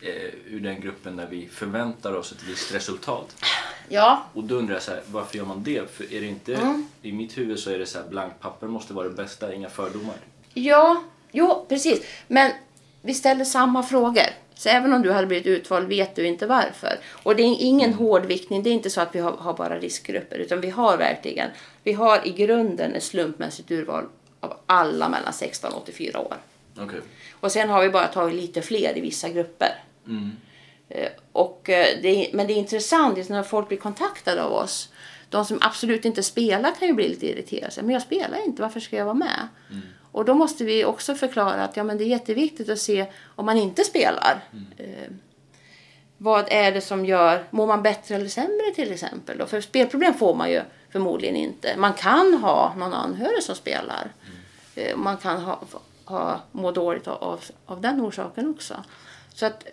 eh, 0.01 0.11
ur 0.47 0.59
den 0.59 0.81
gruppen 0.81 1.15
där 1.15 1.27
vi 1.29 1.47
förväntar 1.47 2.13
oss 2.13 2.31
ett 2.31 2.43
visst 2.43 2.73
resultat. 2.75 3.35
Ja, 3.89 4.23
Och 4.33 4.43
då 4.43 4.55
undrar 4.55 4.73
jag 4.75 4.83
så 4.83 4.91
här, 4.91 5.01
varför 5.11 5.37
gör 5.37 5.45
man 5.45 5.63
det? 5.63 5.91
För 5.91 6.13
är 6.13 6.21
det 6.21 6.27
inte, 6.27 6.55
Mm. 6.55 6.87
i 7.01 7.11
mitt 7.11 7.37
huvud 7.37 7.59
så 7.59 7.69
är 7.71 7.79
det 7.79 7.85
så 7.85 7.99
här, 7.99 8.07
blankt 8.07 8.39
papper 8.39 8.67
måste 8.67 8.93
vara 8.93 9.07
det 9.07 9.13
bästa, 9.15 9.53
inga 9.53 9.69
fördomar. 9.69 10.15
Ja, 10.53 11.03
jo, 11.31 11.65
precis. 11.69 12.01
Men 12.27 12.51
vi 13.01 13.13
ställer 13.13 13.45
samma 13.45 13.83
frågor. 13.83 14.23
Så 14.57 14.69
även 14.69 14.93
om 14.93 15.01
du 15.01 15.11
hade 15.11 15.27
blivit 15.27 15.47
utvald 15.47 15.87
vet 15.87 16.15
du 16.15 16.27
inte 16.27 16.47
varför. 16.47 16.99
Och 17.23 17.35
det 17.35 17.43
är 17.43 17.55
ingen 17.59 17.93
hård 17.93 18.25
viktning. 18.25 18.63
Det 18.63 18.69
är 18.69 18.73
inte 18.73 18.89
så 18.89 19.01
att 19.01 19.15
vi 19.15 19.19
har, 19.19 19.31
har 19.31 19.53
bara 19.53 19.79
riskgrupper. 19.79 20.37
Utan 20.37 20.61
vi 20.61 20.69
har 20.69 20.97
verkligen, 20.97 21.49
vi 21.83 21.93
har 21.93 22.27
i 22.27 22.31
grunden 22.31 22.93
ett 22.95 23.03
slumpmässigt 23.03 23.71
urval 23.71 24.05
av 24.39 24.57
alla 24.65 25.09
mellan 25.09 25.33
16 25.33 25.73
och 25.73 25.81
84 25.81 26.19
år. 26.19 26.35
Okej. 26.79 26.99
Och 27.39 27.51
sen 27.51 27.69
har 27.69 27.81
vi 27.81 27.89
bara 27.89 28.07
tagit 28.07 28.35
lite 28.35 28.61
fler 28.61 28.97
i 28.97 29.01
vissa 29.01 29.29
grupper. 29.29 29.83
Mm. 30.07 30.31
Eh, 30.89 31.09
Och 31.31 31.69
eh, 31.69 31.87
det, 32.01 32.29
men 32.33 32.47
det 32.47 32.53
är 32.53 32.57
intressant 32.57 33.17
just 33.17 33.29
när 33.29 33.43
folk 33.43 33.67
blir 33.67 33.77
kontaktade 33.77 34.43
av 34.43 34.51
oss. 34.53 34.89
De 35.29 35.45
som 35.45 35.57
absolut 35.61 36.05
inte 36.05 36.23
spelar 36.23 36.71
kan 36.79 36.87
ju 36.87 36.93
bli 36.93 37.07
lite 37.09 37.27
irriterade. 37.29 37.73
Men 37.81 37.89
jag 37.89 38.01
spelar 38.01 38.45
inte, 38.45 38.61
varför 38.61 38.79
ska 38.79 38.95
jag 38.95 39.05
vara 39.05 39.13
med? 39.15 39.47
Och 40.11 40.25
då 40.25 40.33
måste 40.33 40.63
vi 40.63 40.85
också 40.85 41.15
förklara 41.15 41.63
att 41.63 41.77
ja, 41.77 41.83
men 41.83 41.97
det 41.97 42.03
är 42.03 42.07
jätteviktigt 42.07 42.69
att 42.69 42.79
se 42.79 43.05
om 43.35 43.45
man 43.45 43.57
inte 43.57 43.83
spelar. 43.83 44.39
Eh, 44.77 45.11
vad 46.17 46.45
är 46.47 46.71
det 46.71 46.81
som 46.81 47.05
gör, 47.05 47.43
mår 47.49 47.67
man 47.67 47.83
bättre 47.83 48.15
eller 48.15 48.27
sämre 48.27 48.71
till 48.75 48.91
exempel? 48.91 49.37
Då? 49.37 49.45
För 49.45 49.61
spelproblem 49.61 50.13
får 50.13 50.35
man 50.35 50.51
ju 50.51 50.61
förmodligen 50.91 51.35
inte. 51.35 51.77
Man 51.77 51.93
kan 51.93 52.33
ha 52.33 52.75
någon 52.77 52.93
anhörig 52.93 53.43
som 53.43 53.55
spelar. 53.55 54.11
Eh, 54.75 54.97
Man 54.97 55.17
kan 55.17 55.41
ha, 55.41 55.59
ha, 56.05 56.41
må 56.51 56.71
dåligt 56.71 57.07
av, 57.07 57.41
av, 57.65 57.81
den 57.81 58.01
orsaken 58.01 58.49
också. 58.49 58.83
Så 59.33 59.45
att 59.45 59.67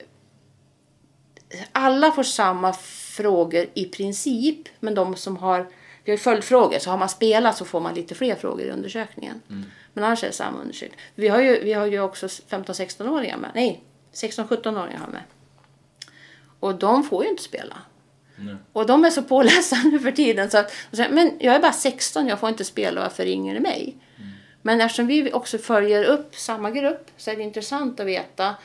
alla 1.73 2.13
får 2.13 2.23
samma 2.23 2.73
frågor 3.17 3.67
i 3.75 3.85
princip, 3.85 4.69
men 4.81 4.95
de 4.95 5.17
som 5.17 5.37
har 5.37 5.67
vi 6.05 6.13
har 6.13 6.19
följdfrågor, 6.19 6.79
så 6.79 6.91
har 6.91 6.99
man 6.99 7.09
spelat 7.09 7.57
så 7.57 7.65
får 7.65 7.81
man 7.81 7.95
lite 7.95 8.15
fler 8.15 8.35
frågor 8.35 8.67
i 8.67 8.71
undersökningen. 8.71 9.43
Men 9.93 10.05
annars 10.05 10.23
är 10.23 10.27
det 10.27 10.33
samma 10.33 10.59
undersökning. 10.59 11.01
Vi 11.15 11.29
har 11.29 11.41
ju, 11.41 11.61
vi 11.65 11.73
har 11.73 11.87
ju 11.87 12.01
också 12.01 12.27
15-16-åringar 12.27 13.37
med. 13.37 13.51
Nej, 13.55 13.83
16-17-åringar 14.13 14.99
har 14.99 15.07
med. 15.07 15.23
Och 16.61 16.75
de 16.75 17.05
får 17.05 17.25
ju 17.25 17.31
inte 17.31 17.43
spela. 17.43 17.79
Nej. 18.37 18.57
Och 18.73 18.87
de 18.87 19.05
är 19.05 19.11
så 19.11 19.23
pålästa 19.23 19.77
nu 19.85 19.99
för 19.99 20.13
tiden 20.13 20.51
så 20.51 20.59
att 20.59 20.73
de 20.91 20.97
säger, 20.97 21.11
men 21.11 21.37
jag 21.41 21.55
är 21.55 21.61
bara 21.61 21.73
16, 21.73 22.29
jag 22.29 22.41
får 22.41 22.49
inte 22.49 22.65
spela, 22.65 23.01
varför 23.01 23.25
ringer 23.25 23.55
ni 23.55 23.61
mig? 23.61 23.97
Men 24.63 24.81
eftersom 24.81 25.07
vi 25.07 25.33
också 25.33 25.59
följer 25.59 26.05
upp 26.05 26.35
samma 26.35 26.71
grupp 26.71 27.11
så 27.17 27.31
är 27.31 27.37
det 27.37 27.43
intressant 27.43 28.01
att 28.01 28.07
veta 28.07 28.57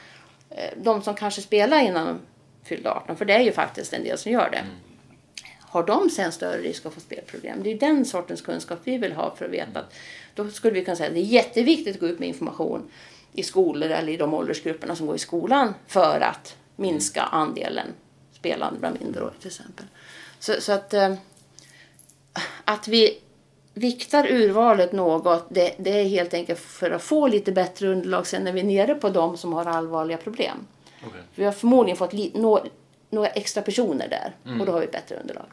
eh, 0.49 0.77
de 0.77 1.01
som 1.01 1.15
kanske 1.15 1.41
spelar 1.41 1.79
innan 1.79 2.07
de 2.07 2.19
fyllde 2.63 2.91
18, 2.91 3.17
för 3.17 3.25
det 3.25 3.33
är 3.33 3.39
ju 3.39 3.51
faktiskt 3.51 3.93
en 3.93 4.03
del 4.03 4.17
som 4.17 4.31
gör 4.31 4.49
det. 4.51 4.63
Har 5.59 5.83
de 5.83 6.09
sen 6.09 6.31
större 6.31 6.57
risk 6.57 6.85
att 6.85 6.93
få 6.93 6.99
spelproblem? 6.99 7.63
Det 7.63 7.71
är 7.71 7.79
den 7.79 8.05
sortens 8.05 8.41
kunskap 8.41 8.79
vi 8.83 8.97
vill 8.97 9.13
ha 9.13 9.35
för 9.35 9.45
att 9.45 9.51
veta 9.51 9.79
att 9.79 9.93
då 10.35 10.49
skulle 10.49 10.73
vi 10.73 10.85
kunna 10.85 10.95
säga 10.95 11.07
att 11.07 11.13
det 11.13 11.19
är 11.19 11.23
jätteviktigt 11.23 11.95
att 11.95 12.01
gå 12.01 12.07
ut 12.07 12.19
med 12.19 12.27
information 12.27 12.91
i 13.33 13.43
skolor 13.43 13.89
eller 13.89 14.13
i 14.13 14.17
de 14.17 14.33
åldersgrupperna 14.33 14.95
som 14.95 15.07
går 15.07 15.15
i 15.15 15.19
skolan 15.19 15.73
för 15.87 16.19
att 16.19 16.55
minska 16.75 17.21
andelen 17.21 17.87
spelande 18.33 18.79
bland 18.79 19.01
minderåriga 19.01 19.39
till 19.39 19.47
exempel. 19.47 19.85
Så, 20.39 20.61
så 20.61 20.71
att, 20.71 20.93
eh, 20.93 21.13
att 22.65 22.87
vi 22.87 23.19
viktar 23.77 24.31
urvalet 24.31 24.91
något, 24.91 25.45
det, 25.49 25.73
det 25.77 25.99
är 25.99 26.03
helt 26.03 26.33
enkelt 26.33 26.59
för 26.59 26.91
att 26.91 27.01
få 27.01 27.27
lite 27.27 27.51
bättre 27.51 27.87
underlag 27.87 28.27
sen 28.27 28.43
när 28.43 28.51
vi 28.51 28.59
är 28.59 28.63
nere 28.63 28.95
på 28.95 29.09
de 29.09 29.37
som 29.37 29.53
har 29.53 29.65
allvarliga 29.65 30.17
problem. 30.17 30.57
Okej. 31.05 31.21
Vi 31.35 31.43
har 31.43 31.51
förmodligen 31.51 31.97
fått 31.97 32.13
li, 32.13 32.31
nå, 32.35 32.65
några 33.09 33.27
extra 33.27 33.61
personer 33.63 34.07
där 34.07 34.35
och 34.59 34.65
då 34.65 34.71
har 34.71 34.79
vi 34.79 34.85
ett 34.85 34.91
bättre 34.91 35.15
underlag. 35.21 35.45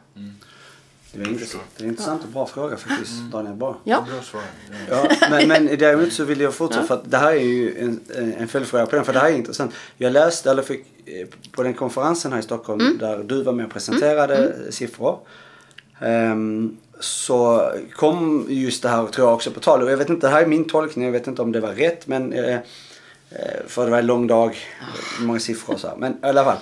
Det 1.13 1.21
är 1.21 1.27
intressant. 1.27 1.63
Det 1.77 1.83
är 1.83 1.85
en 1.85 1.89
intressant 1.91 2.23
och 2.23 2.29
bra 2.29 2.45
fråga 2.45 2.77
faktiskt, 2.77 3.13
Daniel. 3.31 3.55
Bra. 3.55 3.77
Ja. 3.83 4.05
Ja. 4.89 5.07
Men, 5.29 5.47
men 5.47 5.65
däremot 5.77 6.13
så 6.13 6.23
vill 6.23 6.41
jag 6.41 6.53
fortsätta 6.53 6.85
för 6.85 6.93
att 6.93 7.11
det 7.11 7.17
här 7.17 7.31
är 7.31 7.39
ju 7.39 7.79
en, 7.79 7.99
en 8.37 8.47
följdfråga 8.47 8.85
på 8.85 8.95
den 8.95 9.05
för 9.05 9.13
det 9.13 9.19
här 9.19 9.31
är 9.31 9.35
intressant. 9.35 9.73
Jag 9.97 10.13
läste, 10.13 10.51
eller 10.51 10.61
fick 10.61 10.85
eh, 11.05 11.27
på 11.51 11.63
den 11.63 11.73
konferensen 11.73 12.31
här 12.31 12.39
i 12.39 12.43
Stockholm 12.43 12.81
Mm. 12.81 12.97
där 12.97 13.23
du 13.23 13.43
var 13.43 13.53
med 13.53 13.65
och 13.65 13.71
presenterade 13.71 14.53
siffror. 14.71 15.19
Ehm, 15.99 16.77
så 16.99 17.71
kom 17.93 18.45
just 18.49 18.83
det 18.83 18.89
här 18.89 19.07
tror 19.07 19.27
jag 19.27 19.35
också 19.35 19.51
på 19.51 19.59
tal 19.59 19.83
och 19.83 19.91
jag 19.91 19.97
vet 19.97 20.09
inte, 20.09 20.27
det 20.27 20.33
här 20.33 20.41
är 20.41 20.47
min 20.47 20.67
tolkning, 20.67 21.05
jag 21.05 21.11
vet 21.11 21.27
inte 21.27 21.41
om 21.41 21.51
det 21.51 21.59
var 21.59 21.71
rätt 21.71 22.07
men 22.07 22.33
eh, 22.33 22.55
eh, 22.55 22.61
för 23.67 23.85
det 23.85 23.91
var 23.91 23.99
en 23.99 24.05
lång 24.05 24.27
dag, 24.27 24.57
många 25.19 25.39
siffror 25.39 25.73
och 25.73 25.79
så 25.79 25.87
här. 25.87 25.95
Men 25.95 26.13
i 26.13 26.15
alla 26.21 26.43
fall. 26.43 26.57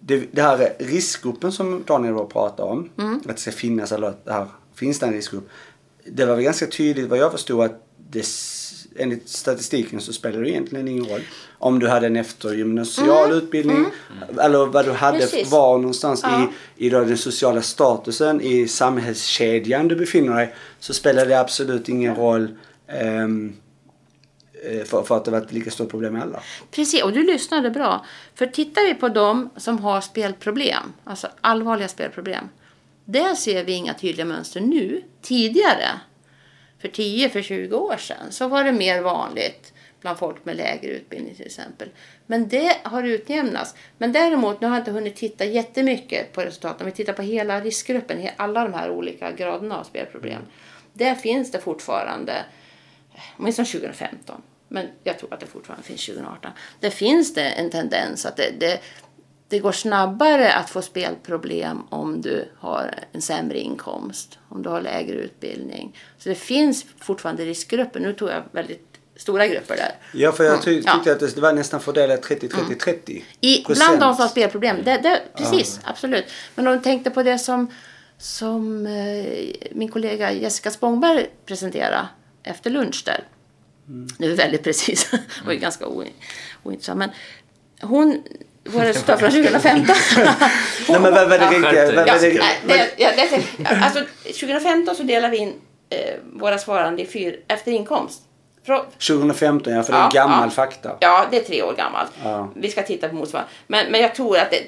Det, 0.00 0.28
det 0.32 0.42
här 0.42 0.58
är 0.58 0.84
riskgruppen 0.84 1.52
som 1.52 1.84
Daniel 1.86 2.14
då 2.14 2.26
pratar 2.26 2.64
om. 2.64 2.90
Mm. 2.98 3.16
Att 3.16 3.36
det 3.36 3.40
ska 3.40 3.50
finnas, 3.50 3.92
eller 3.92 4.06
att 4.06 4.24
det 4.24 4.32
här, 4.32 4.46
finns 4.74 4.98
det 4.98 5.06
en 5.06 5.12
riskgrupp. 5.12 5.48
Det 6.04 6.26
var 6.26 6.34
väl 6.34 6.44
ganska 6.44 6.66
tydligt 6.66 7.08
vad 7.08 7.18
jag 7.18 7.32
förstod 7.32 7.64
att 7.64 7.86
det, 8.10 8.26
enligt 8.98 9.28
statistiken 9.28 10.00
så 10.00 10.12
spelar 10.12 10.40
det 10.40 10.50
egentligen 10.50 10.88
ingen 10.88 11.04
roll. 11.06 11.20
Om 11.58 11.78
du 11.78 11.88
hade 11.88 12.06
en 12.06 12.16
eftergymnasial 12.16 13.32
utbildning 13.32 13.86
eller 14.40 14.66
vad 14.66 14.84
du 14.84 14.92
hade, 14.92 15.16
Mm. 15.16 15.28
Precis. 15.30 15.50
var 15.50 15.78
någonstans 15.78 16.20
Ja. 16.22 16.48
i, 16.76 16.86
i 16.86 16.90
den 16.90 17.18
sociala 17.18 17.62
statusen, 17.62 18.40
i 18.40 18.68
samhällskedjan 18.68 19.88
du 19.88 19.96
befinner 19.96 20.34
dig. 20.36 20.54
Så 20.80 20.94
spelar 20.94 21.26
det 21.26 21.40
absolut 21.40 21.88
ingen 21.88 22.14
roll 22.14 22.48
eh, 22.86 23.28
för, 24.86 25.02
för 25.02 25.16
att 25.16 25.24
det 25.24 25.30
var 25.30 25.38
ett 25.38 25.52
lika 25.52 25.70
stort 25.70 25.90
problem 25.90 26.12
med 26.12 26.22
alla. 26.22 26.42
precis. 26.70 27.02
Och 27.02 27.12
du 27.12 27.22
lyssnade 27.22 27.70
bra. 27.70 28.06
För 28.34 28.46
tittar 28.46 28.82
vi 28.88 28.94
på 28.94 29.08
de 29.08 29.50
som 29.56 29.78
har 29.78 30.00
spelproblem, 30.00 30.92
alltså 31.04 31.28
allvarliga 31.40 31.88
spelproblem. 31.88 32.48
Där 33.04 33.34
ser 33.34 33.64
vi 33.64 33.72
inga 33.72 33.94
tydliga 33.94 34.26
mönster 34.26 34.60
nu. 34.60 35.02
Tidigare, 35.22 35.88
för 36.78 36.88
10 36.88 37.28
för 37.28 37.42
20 37.42 37.76
år 37.76 37.96
sedan, 37.96 38.32
så 38.32 38.48
var 38.48 38.64
det 38.64 38.72
mer 38.72 39.02
vanligt 39.02 39.72
bland 40.00 40.18
folk 40.18 40.44
med 40.44 40.56
lägre 40.56 40.90
utbildning 40.90 41.34
till 41.34 41.46
exempel. 41.46 41.88
Men 42.26 42.48
det 42.48 42.76
har 42.82 43.02
utjämnats. 43.02 43.74
Men 43.98 44.12
däremot, 44.12 44.60
nu 44.60 44.66
har 44.66 44.74
jag 44.74 44.80
inte 44.80 44.90
hunnit 44.90 45.16
titta 45.16 45.44
jättemycket 45.44 46.32
på 46.32 46.40
resultaten. 46.40 46.80
Om 46.80 46.86
vi 46.86 46.96
tittar 46.96 47.12
på 47.12 47.22
hela 47.22 47.60
riskgruppen, 47.60 48.28
alla 48.36 48.64
de 48.64 48.74
här 48.74 48.90
olika 48.90 49.32
graderna 49.32 49.78
av 49.78 49.84
spelproblem. 49.84 50.42
Där 50.92 51.14
finns 51.14 51.50
det 51.50 51.58
fortfarande, 51.58 52.44
åtminstone 53.36 53.66
2015, 53.66 54.42
men 54.68 54.86
jag 55.04 55.18
tror 55.18 55.34
att 55.34 55.40
det 55.40 55.46
fortfarande 55.46 55.84
finns 55.84 56.06
2018. 56.06 56.50
Där 56.80 56.90
finns 56.90 57.34
det 57.34 57.44
en 57.50 57.70
tendens 57.70 58.26
att 58.26 58.36
det, 58.36 58.50
det, 58.60 58.80
det 59.48 59.58
går 59.58 59.72
snabbare 59.72 60.52
att 60.52 60.70
få 60.70 60.82
spelproblem 60.82 61.82
om 61.90 62.20
du 62.20 62.48
har 62.58 62.94
en 63.12 63.22
sämre 63.22 63.58
inkomst, 63.58 64.38
om 64.48 64.62
du 64.62 64.68
har 64.68 64.80
lägre 64.80 65.14
utbildning. 65.16 65.96
Så 66.18 66.28
det 66.28 66.34
finns 66.34 66.84
fortfarande 67.00 67.44
riskgrupper. 67.44 68.00
Nu 68.00 68.12
tog 68.12 68.28
jag 68.28 68.42
väldigt 68.52 68.84
stora 69.16 69.46
grupper 69.46 69.76
där. 69.76 69.92
Ja, 70.12 70.32
för 70.32 70.44
jag 70.44 70.52
Mm, 70.52 70.64
ty- 70.64 70.82
ja. 70.86 70.92
tyckte 70.94 71.12
att 71.12 71.34
det 71.34 71.40
var 71.40 71.52
nästan 71.52 71.80
fördelat 71.80 72.22
30-30-30. 72.24 73.22
I, 73.40 73.64
bland 73.66 74.00
de 74.00 74.14
som 74.14 74.22
har 74.22 74.28
spelproblem. 74.28 74.76
Det, 74.84 74.98
det, 75.02 75.22
precis, 75.36 75.80
absolut. 75.84 76.24
Men 76.54 76.66
om 76.66 76.72
du 76.72 76.80
tänkte 76.82 77.10
på 77.10 77.22
det 77.22 77.38
som, 77.38 77.70
som 78.18 78.86
eh, 78.86 79.24
min 79.72 79.88
kollega 79.88 80.32
Jessica 80.32 80.70
Spångberg 80.70 81.26
presenterade 81.46 82.08
efter 82.42 82.70
lunch 82.70 83.02
där. 83.06 83.24
Nu 84.18 84.32
är 84.32 84.36
väldigt 84.36 84.64
precis. 84.64 85.10
Det 85.10 85.20
var 85.46 85.52
ju 85.52 85.58
ganska 85.58 85.86
o, 85.86 86.04
ointressant. 86.62 86.98
Men 86.98 87.10
hon, 87.80 88.22
våra 88.72 88.84
resultat 88.84 89.20
från 89.20 89.30
2015. 89.30 89.96
Nej 90.88 91.00
men 91.00 91.02
vad 91.02 91.28
var 91.28 91.38
det 91.38 91.46
riktiga? 91.48 92.06
Ja, 92.06 92.18
det, 92.66 92.90
ja, 92.96 93.10
det, 93.16 93.66
alltså, 93.82 94.00
2015 94.24 94.96
så 94.96 95.02
delar 95.02 95.28
vi 95.30 95.36
in 95.36 95.54
eh, 95.90 95.98
våra 96.32 96.58
svarande 96.58 97.02
i 97.02 97.06
fyr, 97.06 97.40
efter 97.48 97.72
inkomst. 97.72 98.22
Frå, 98.66 98.84
2015 99.08 99.72
ja, 99.72 99.82
för 99.82 99.92
det 99.92 99.98
är 99.98 100.02
Ja, 100.02 100.10
gammal 100.14 100.48
ja. 100.48 100.50
fakta. 100.50 100.96
Ja, 101.00 101.26
det 101.30 101.36
är 101.36 101.44
tre 101.44 101.62
år 101.62 101.74
gammalt. 101.76 102.10
Ja. 102.24 102.48
Vi 102.56 102.70
ska 102.70 102.82
titta 102.82 103.08
på 103.08 103.14
motsvarande. 103.14 103.50
Men, 103.66 103.92
men 103.92 104.00
jag 104.00 104.14
tror 104.14 104.38
att 104.38 104.50
det, 104.50 104.62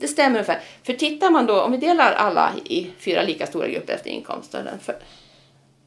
det 0.00 0.08
stämmer 0.08 0.30
ungefär. 0.36 0.60
För 0.82 0.92
tittar 0.92 1.30
man 1.30 1.46
då, 1.46 1.60
om 1.60 1.72
vi 1.72 1.78
delar 1.78 2.12
alla 2.12 2.52
i 2.64 2.90
fyra 2.98 3.22
lika 3.22 3.46
stora 3.46 3.68
grupper 3.68 3.92
efter 3.92 4.10
inkomst. 4.10 4.52
då 4.52 4.58
Den 4.58 4.78
för, 4.78 4.96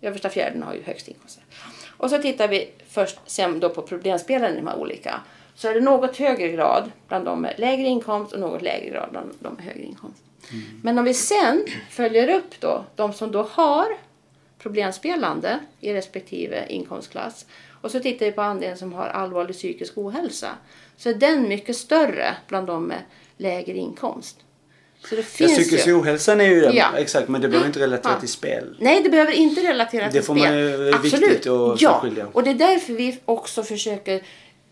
översta 0.02 0.30
fjärden 0.30 0.64
har 0.64 0.74
ju 0.74 0.84
högst 0.84 1.08
inkomster. 1.08 1.44
Och 1.98 2.10
så 2.10 2.18
tittar 2.18 2.48
vi 2.48 2.70
först 2.90 3.18
sen 3.26 3.60
då 3.60 3.70
på 3.70 3.82
problemspelaren 3.82 4.54
i 4.54 4.58
de 4.58 4.68
här 4.68 4.78
olika. 4.78 5.22
Så 5.58 5.68
är 5.68 5.74
det 5.74 5.82
något 5.82 6.18
högre 6.18 6.48
grad 6.50 6.92
bland 7.08 7.26
de 7.26 7.42
med 7.42 7.54
lägre 7.58 7.88
inkomst 7.88 8.34
och 8.34 8.40
något 8.40 8.62
lägre 8.62 8.90
grad 8.90 9.08
bland 9.12 9.34
de 9.40 9.54
med 9.54 9.64
högre 9.66 9.82
inkomst. 9.84 10.24
Men 10.84 10.98
om 10.98 11.06
vi 11.06 11.14
sen 11.14 11.66
följer 11.90 12.30
upp 12.36 12.60
då 12.60 12.86
de 12.96 13.14
som 13.14 13.32
då 13.32 13.42
har 13.52 13.86
problemspelande 14.60 15.60
i 15.82 15.94
respektive 15.94 16.66
inkomstklass 16.70 17.46
och 17.82 17.92
så 17.92 18.00
tittar 18.00 18.26
vi 18.26 18.32
på 18.32 18.42
andelen 18.42 18.78
som 18.78 18.94
har 18.94 19.08
allvarlig 19.08 19.56
psykisk 19.56 19.98
ohälsa 19.98 20.50
så 20.98 21.10
är 21.10 21.14
den 21.14 21.50
mycket 21.50 21.76
större 21.76 22.36
bland 22.48 22.68
de 22.68 22.84
med 22.84 23.02
lägre 23.38 23.78
inkomst. 23.78 24.38
Så 25.10 25.16
det 25.16 25.22
Ja, 25.40 25.48
psykisk 25.48 25.88
ju... 25.88 25.94
ohälsa 25.94 26.34
är 26.34 26.42
ju 26.48 26.62
det. 26.62 26.74
Ja. 26.74 26.88
Exakt, 26.98 27.28
men 27.30 27.42
det 27.42 27.48
behöver 27.48 27.68
inte 27.68 27.80
relatera 27.80 28.12
Ja. 28.14 28.20
till 28.20 28.30
spel. 28.30 28.78
Nej, 28.80 29.02
det 29.04 29.10
behöver 29.10 29.32
inte 29.32 29.62
relatera 29.62 30.06
Det 30.06 30.12
till 30.12 30.22
får 30.24 30.36
spel. 30.36 30.50
man 30.50 30.60
ju- 30.60 30.78
det 30.78 30.90
är 30.90 30.96
Absolut. 30.96 31.30
viktigt 31.30 31.48
att 31.48 31.82
ja. 31.82 31.94
särskilja. 31.94 32.28
Och 32.34 32.44
det 32.44 32.50
är 32.50 32.54
därför 32.54 32.94
vi 32.94 33.20
också 33.26 33.64
försöker 33.64 34.22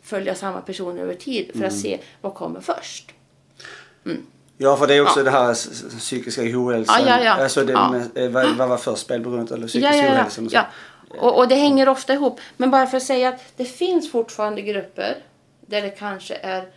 följa 0.06 0.36
samma 0.36 0.62
personer 0.62 1.02
över 1.02 1.14
tid 1.14 1.46
för 1.46 1.54
att 1.66 1.72
Mm. 1.72 1.82
se 1.82 2.00
vad 2.22 2.34
kommer 2.34 2.62
först. 2.62 3.12
Ja, 4.58 4.78
för 4.78 4.88
det 4.88 4.94
är 4.96 5.02
också 5.02 5.20
Ja. 5.20 5.24
det 5.24 5.32
här 5.32 5.54
psykiska 6.00 6.42
ohälsan. 6.42 6.96
Ja, 7.06 7.18
ja, 7.20 7.24
ja. 7.24 7.44
Alltså 7.44 7.64
det 7.66 7.72
Ja. 7.74 7.92
med, 7.92 8.18
eh, 8.26 8.30
vad, 8.32 8.56
vad 8.56 8.70
var 8.70 8.78
först? 8.78 9.02
Spelberoendet 9.02 9.52
eller 9.52 9.68
psykisk 9.68 9.94
Ja, 9.94 9.98
ja, 9.98 10.04
ja. 10.04 10.12
ohälsa? 10.14 10.42
och 10.42 10.52
så. 10.52 10.56
ja. 10.56 10.66
Och, 11.20 11.38
och 11.38 11.48
det 11.48 11.56
hänger 11.56 11.90
ofta 11.90 12.14
ihop. 12.14 12.40
Men 12.58 12.72
bara 12.72 12.88
för 12.88 12.98
att 12.98 13.04
säga 13.04 13.30
att 13.30 13.42
det 13.58 13.66
finns 13.66 14.12
fortfarande 14.12 14.62
grupper 14.62 15.18
där 15.62 15.82
det 15.82 15.90
kanske 15.90 16.36
är 16.36 16.68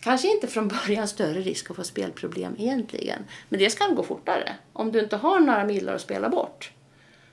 Kanske 0.00 0.28
inte 0.28 0.46
från 0.46 0.68
början 0.68 1.08
större 1.08 1.40
risk 1.40 1.70
att 1.70 1.76
få 1.76 1.84
spelproblem 1.84 2.54
egentligen. 2.58 3.18
Men 3.48 3.60
det 3.60 3.70
ska 3.70 3.86
gå 3.86 4.02
fortare. 4.02 4.56
Om 4.72 4.92
du 4.92 5.00
inte 5.00 5.16
har 5.16 5.40
några 5.40 5.64
millar 5.64 5.94
att 5.94 6.00
spela 6.00 6.28
bort 6.28 6.70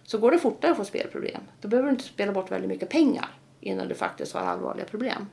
så 0.03 0.17
går 0.17 0.31
det 0.31 0.39
fortare 0.39 0.71
att 0.71 0.77
få 0.77 0.85
spelproblem. 0.85 1.41
Då 1.61 1.67
behöver 1.67 1.89
du 1.89 1.93
inte 1.95 2.03
spela 2.07 2.31
bort 2.31 2.51
väldigt 2.51 2.69
mycket 2.69 2.89
pengar 2.89 3.29
innan 3.61 3.87
du 3.87 3.95
faktiskt 3.95 4.33
har 4.33 4.41
allvarliga 4.41 4.85
problem. 4.85 5.27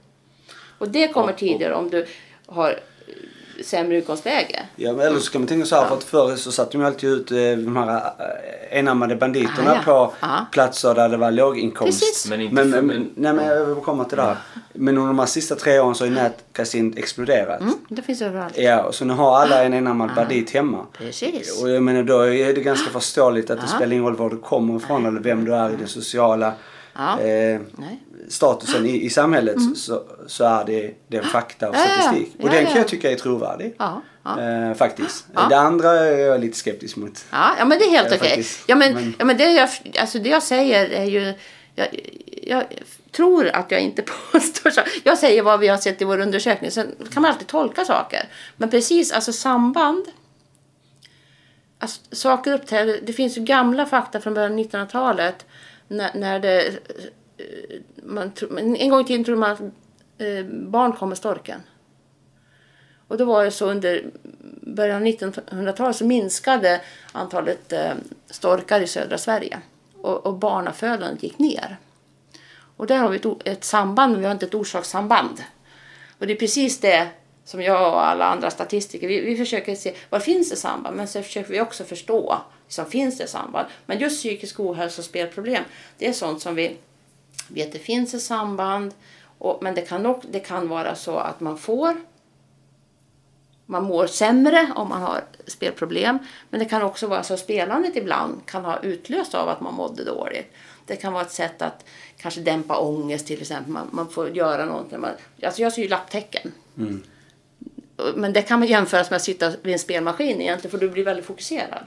Och 0.79 0.89
det 0.89 1.09
kommer 1.09 1.33
tidigare 1.33 1.75
om 1.75 1.91
du 1.91 2.07
har 2.47 2.71
eh, 2.71 3.65
sämre 3.65 3.97
utgångsläge. 3.97 4.63
Ja, 4.77 4.93
men 4.93 5.07
eller 5.07 5.19
så 5.19 5.33
kan 5.33 5.41
man 5.41 5.49
tänka 5.49 5.67
så 5.67 5.77
här, 5.77 5.87
för 5.89 5.97
att 5.97 6.05
förr 6.05 6.37
så 6.37 6.53
satte 6.53 6.79
de 6.79 6.85
alltid 6.85 7.11
ut 7.11 7.31
eh, 7.31 7.37
de 7.37 7.77
här 7.77 7.97
eh, 7.97 8.79
enarmade 8.79 9.17
banditerna 9.17 9.71
Ah, 9.71 9.75
ja. 9.75 9.83
på 9.85 10.13
Ja. 10.21 10.47
platser 10.53 10.95
där 10.95 11.09
det 11.09 11.17
var 11.17 11.31
låginkomst. 11.31 12.01
Precis. 12.01 12.31
Men 12.31 12.41
inte 12.41 12.55
men, 12.55 12.73
för- 12.73 12.83
men, 12.83 12.97
men- 12.97 13.11
nej, 13.15 13.33
men 13.33 13.47
jag 13.47 13.65
vill 13.67 13.85
komma 13.85 14.05
till 14.05 14.17
det 14.17 14.23
här. 14.23 14.37
Men 14.73 14.97
under 14.99 15.07
de 15.09 15.19
här 15.19 15.27
sista 15.27 15.55
tre 15.55 15.81
åren 15.81 15.95
så 15.95 16.05
har 16.05 16.09
ju 16.09 16.15
nätkasin 16.15 16.95
exploderat. 16.99 17.61
Mm, 17.61 17.75
det 17.89 18.03
finns 18.03 18.23
överallt. 18.23 18.59
Ja, 18.59 18.93
så 18.93 19.05
nu 19.05 19.13
har 19.15 19.37
alla 19.41 19.65
en 19.65 19.75
enarmad 19.75 20.11
bandit 20.17 20.51
hemma. 20.51 20.87
Precis. 20.99 21.63
Och 21.63 21.71
jag 21.71 21.83
menar 21.83 22.03
då 22.03 22.21
är 22.27 22.55
det 22.55 22.61
ganska 22.61 22.91
förståeligt 22.91 23.51
att 23.51 23.59
det 23.59 23.67
Ja. 23.71 23.77
spelar 23.77 23.93
ingen 23.93 24.05
roll 24.05 24.17
var 24.17 24.31
du 24.31 24.37
kommer 24.37 24.77
ifrån 24.77 25.07
eller 25.07 25.21
vem 25.21 25.45
du 25.45 25.55
är 25.55 25.71
i 25.71 25.77
den 25.77 25.89
sociala 25.89 26.53
Ja. 26.99 27.21
eh, 27.21 27.61
statusen 28.29 28.87
i, 28.87 29.05
i 29.05 29.11
samhället 29.11 29.57
så, 29.77 30.03
så 30.27 30.45
är 30.45 30.65
det, 30.65 30.95
det 31.09 31.17
är 31.17 31.23
fakta 31.23 31.69
och 31.69 31.77
statistik. 31.77 32.33
Och 32.43 32.51
den 32.51 32.67
kan 32.67 32.77
jag 32.77 32.89
tycka 32.89 33.11
är 33.11 33.17
trovärdig. 33.17 33.77
Eh, 34.25 34.75
faktiskt. 34.75 35.27
Det 35.49 35.59
andra 35.59 35.91
är 35.93 36.19
jag 36.19 36.41
lite 36.41 36.59
skeptisk 36.59 36.97
mot. 36.97 37.25
Ja, 37.31 37.51
ja 37.59 37.65
men 37.65 37.79
det 37.79 37.85
är 37.85 37.91
helt 37.91 38.11
Ja, 38.11 38.17
okej. 38.17 38.29
faktiskt. 38.29 38.65
Ja, 38.67 38.77
men, 38.77 38.95
Men- 38.95 39.15
ja, 39.19 39.25
men 39.25 39.37
det, 39.37 39.45
jag, 39.53 39.69
alltså 40.01 40.19
det 40.19 40.29
jag 40.29 40.43
säger 40.43 40.91
är 40.91 41.05
ju... 41.05 41.35
Jag, 41.75 41.89
jag 42.43 42.65
tror 43.13 43.49
att 43.49 43.71
jag 43.71 43.81
inte 43.81 44.03
påstår 44.33 44.71
så. 44.71 44.81
Jag 45.05 45.19
säger 45.19 45.43
vad 45.43 45.61
vi 45.61 45.69
har 45.69 45.77
sett 45.77 46.03
i 46.03 46.05
vår 46.05 46.19
undersökning. 46.21 46.71
Sen 46.71 46.95
kan 47.13 47.23
man 47.23 47.31
alltid 47.31 47.47
tolka 47.49 47.85
saker. 47.85 48.29
Men 48.57 48.71
precis, 48.71 49.13
alltså 49.13 49.33
samband. 49.33 50.05
Alltså, 51.79 52.01
saker 52.13 52.53
uppträder. 52.53 53.01
Det 53.03 53.13
finns 53.13 53.37
ju 53.39 53.43
gamla 53.43 53.87
fakta 53.87 54.21
från 54.21 54.35
början 54.35 54.53
av 54.53 54.59
1900-talet. 54.59 55.47
När, 55.89 56.15
när 56.15 56.41
det... 56.41 56.67
Eh, 57.37 57.81
man, 58.03 58.33
tro- 58.33 58.59
en 58.59 58.89
gång 58.91 59.01
i 59.01 59.05
tiden 59.05 59.25
trodde 59.25 59.41
man 59.41 59.51
att 59.51 59.61
eh, 60.19 60.45
barn 60.47 60.93
kom 60.93 61.09
med 61.09 61.19
storken. 61.19 61.61
Och 63.09 63.19
då 63.19 63.25
var 63.25 63.45
det 63.45 63.51
så 63.51 63.71
under 63.71 64.11
början 64.61 64.97
av 64.97 65.09
1900-talet 65.09 65.97
så 65.97 66.05
minskade 66.05 66.81
antalet 67.13 67.73
eh, 67.73 67.93
storkar 68.31 68.81
i 68.81 68.87
södra 68.87 69.19
Sverige. 69.19 69.61
Och, 70.03 70.27
och 70.27 70.35
barnafödandet 70.35 71.23
gick 71.23 71.39
ner. 71.39 71.77
Och 72.77 72.87
där 72.87 72.99
har 72.99 73.09
vi 73.09 73.17
ett, 73.17 73.27
ett 73.45 73.65
samband, 73.65 74.13
men 74.13 74.21
vi 74.21 74.27
har 74.27 74.33
inte 74.33 74.47
ett 74.47 74.55
orsakssamband. 74.55 75.43
Och 76.19 76.27
det 76.27 76.33
är 76.33 76.37
precis 76.37 76.81
det 76.81 77.09
som 77.45 77.63
jag 77.63 77.93
och 77.93 78.07
alla 78.07 78.25
andra 78.25 78.51
statistiker, 78.51 79.09
vi, 79.09 79.21
vi 79.21 79.37
försöker 79.37 79.75
se 79.75 79.95
var 80.11 80.21
finns 80.21 80.51
det 80.51 80.57
samband, 80.57 80.97
men 80.97 81.09
så 81.09 81.23
försöker 81.23 81.53
vi 81.53 81.61
också 81.61 81.85
förstå, 81.85 82.39
liksom, 82.69 82.87
finns 82.91 83.19
det 83.19 83.27
samband? 83.27 83.67
Men 83.87 83.99
just 83.99 84.19
psykisk 84.19 84.61
ohälsa 84.61 85.01
och 85.01 85.05
spelproblem, 85.05 85.65
det 85.99 86.07
är 86.07 86.13
sånt 86.13 86.43
som 86.43 86.55
vi 86.55 86.77
vet 87.49 87.73
det 87.73 87.79
finns 87.79 88.15
ett 88.15 88.23
samband. 88.23 88.95
Och, 89.39 89.63
men 89.63 89.75
det 89.75 89.83
kan, 89.83 90.07
också, 90.07 90.29
det 90.31 90.41
kan 90.41 90.69
vara 90.69 90.95
så 90.95 91.17
att 91.17 91.41
man 91.41 91.59
får 91.59 91.97
man 93.71 93.85
mår 93.85 94.07
sämre 94.07 94.73
om 94.77 94.89
man 94.89 95.03
har 95.03 95.25
spelproblem. 95.47 96.19
Men 96.51 96.61
det 96.61 96.67
kan 96.67 96.83
också 96.83 97.07
vara 97.07 97.23
så 97.23 97.35
att 97.35 97.41
spelandet 97.41 97.97
ibland 97.97 98.47
kan 98.47 98.65
ha 98.65 98.81
utlöst 98.83 99.35
av 99.35 99.49
att 99.49 99.61
man 99.61 99.75
mådde 99.75 100.05
dåligt. 100.05 100.53
Det 100.87 100.97
kan 100.97 101.13
vara 101.13 101.23
ett 101.23 101.33
sätt 101.33 101.63
att 101.63 101.85
kanske 102.17 102.41
dämpa 102.41 102.79
ångest 102.79 103.27
till 103.27 103.41
exempel. 103.41 103.73
Man, 103.73 103.89
man 103.93 104.09
får 104.09 104.37
göra 104.37 104.65
någonting. 104.65 105.01
Man, 105.01 105.11
alltså 105.43 105.63
jag 105.63 105.73
ser 105.73 105.83
ju 105.83 105.89
lapptäcken. 105.89 106.53
Men 108.15 108.33
det 108.33 108.43
kan 108.43 108.59
man 108.59 108.69
jämföras 108.69 109.11
med 109.11 109.17
att 109.17 109.23
sitta 109.23 109.53
vid 109.63 109.73
en 109.73 109.79
spelmaskin 109.79 110.41
egentligen 110.41 110.71
för 110.71 110.79
du 110.79 110.89
blir 110.89 111.05
väldigt 111.05 111.27
fokuserad. 111.27 111.85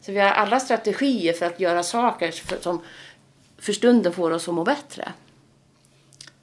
Så 0.00 0.12
vi 0.12 0.18
har 0.18 0.30
alla 0.30 0.60
strategier 0.60 1.32
för 1.32 1.46
att 1.46 1.60
göra 1.60 1.82
saker 1.82 2.34
som 2.60 2.80
för 3.58 3.72
stunden 3.72 4.12
får 4.12 4.30
oss 4.30 4.48
att 4.48 4.54
må 4.54 4.64
bättre. 4.64 5.12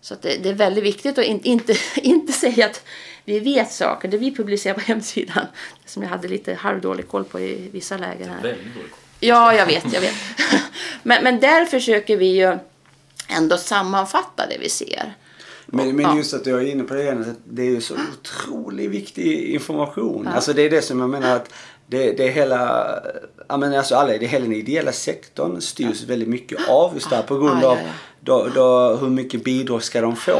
Så 0.01 0.15
det, 0.21 0.37
det 0.43 0.49
är 0.49 0.53
väldigt 0.53 0.83
viktigt 0.83 1.17
att 1.17 1.25
in, 1.25 1.39
inte, 1.43 1.75
inte 1.95 2.33
säga 2.33 2.65
att 2.65 2.83
vi 3.25 3.39
vet 3.39 3.71
saker. 3.71 4.07
Det 4.07 4.17
vi 4.17 4.35
publicerar 4.35 4.73
på 4.73 4.81
hemsidan, 4.81 5.45
som 5.85 6.03
jag 6.03 6.09
hade 6.09 6.27
lite 6.27 6.53
halvdålig 6.53 7.07
koll 7.07 7.23
på 7.23 7.39
i 7.39 7.69
vissa 7.71 7.97
lägen 7.97 8.29
här. 8.29 8.41
Väldigt 8.41 8.75
dålig 8.75 8.91
koll. 8.91 8.99
Ja, 9.19 9.53
jag 9.55 9.65
vet, 9.65 9.93
jag 9.93 10.01
vet. 10.01 10.15
men, 11.03 11.23
men 11.23 11.39
där 11.39 11.65
försöker 11.65 12.17
vi 12.17 12.25
ju 12.25 12.57
ändå 13.27 13.57
sammanfatta 13.57 14.47
det 14.47 14.57
vi 14.57 14.69
ser. 14.69 15.13
Men, 15.65 15.95
men 15.95 16.05
Ja. 16.05 16.17
just 16.17 16.33
att 16.33 16.43
du 16.43 16.55
är 16.55 16.61
inne 16.61 16.83
på 16.83 16.93
det 16.93 17.01
igen, 17.01 17.35
det 17.43 17.61
är 17.61 17.69
ju 17.69 17.81
så 17.81 17.95
otroligt 18.19 18.89
viktig 18.89 19.43
information. 19.43 20.27
Alltså 20.27 20.53
det 20.53 20.61
är 20.61 20.69
det 20.69 20.81
som 20.81 20.99
jag 20.99 21.09
menar 21.09 21.35
att 21.35 21.53
det, 21.87 22.11
det 22.11 22.27
är 22.27 22.31
hela, 22.31 22.89
ja 23.47 23.57
men 23.57 23.73
alltså 23.73 23.95
alla, 23.95 24.07
det 24.07 24.25
är 24.25 24.27
hela 24.27 24.43
den 24.45 24.53
ideella 24.53 24.91
sektorn 24.91 25.61
styrs 25.61 26.03
väldigt 26.03 26.27
mycket 26.29 26.69
av 26.69 26.93
just 26.93 27.09
det 27.09 27.15
här 27.15 27.23
på 27.23 27.35
grund 27.37 27.59
Ja, 27.61 27.61
ja, 27.61 27.71
av 27.71 27.77
ja. 27.77 27.83
Då, 28.19 28.47
då, 28.55 28.95
hur 28.95 29.09
mycket 29.09 29.43
bidrag 29.43 29.83
ska 29.83 30.01
de 30.01 30.15
få. 30.15 30.39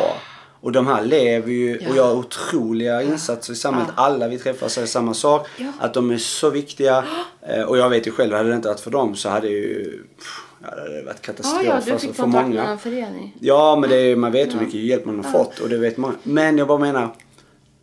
Och 0.61 0.71
de 0.71 0.87
här 0.87 1.01
lever 1.05 1.51
ju 1.51 1.75
och 1.77 1.83
Ja. 1.89 1.95
gör 1.95 2.13
otroliga 2.13 3.01
insatser 3.01 3.53
i 3.53 3.55
samhället. 3.55 3.89
Alla 3.95 4.27
vi 4.27 4.37
träffar 4.37 4.67
säger 4.67 4.87
samma 4.87 5.13
sak. 5.13 5.47
Ja. 5.57 5.71
Att 5.79 5.93
de 5.93 6.11
är 6.11 6.17
så 6.17 6.49
viktiga. 6.49 7.03
Eh, 7.47 7.61
Och 7.63 7.77
jag 7.77 7.89
vet 7.89 8.07
ju 8.07 8.11
själv, 8.11 8.33
hade 8.33 8.49
det 8.49 8.55
inte 8.55 8.67
varit 8.67 8.79
för 8.79 8.91
dem 8.91 9.15
så 9.15 9.29
hade 9.29 9.47
ju 9.47 9.99
ja, 10.63 10.75
det 10.75 10.81
hade 10.81 11.03
varit 11.03 11.21
katastrof 11.21 11.63
Ja, 11.65 11.69
ja, 11.75 11.81
du 11.85 11.91
alltså, 11.91 12.07
fick 12.07 12.15
för 12.15 12.23
kontakt 12.23 12.47
med 12.47 12.55
många. 12.57 12.69
en 12.71 12.77
förening. 12.79 13.37
Ja, 13.39 13.75
men 13.75 13.89
det 13.89 13.95
är, 13.95 14.15
man 14.15 14.31
vet 14.31 14.53
hur 14.53 14.59
mycket 14.59 14.73
hjälp 14.73 15.05
man 15.05 15.23
har 15.23 15.31
fått 15.31 15.59
och 15.59 15.69
det 15.69 15.77
vet 15.77 15.97
man. 15.97 16.17
Men 16.23 16.57
jag 16.57 16.67
bara 16.67 16.77
menar, 16.79 17.09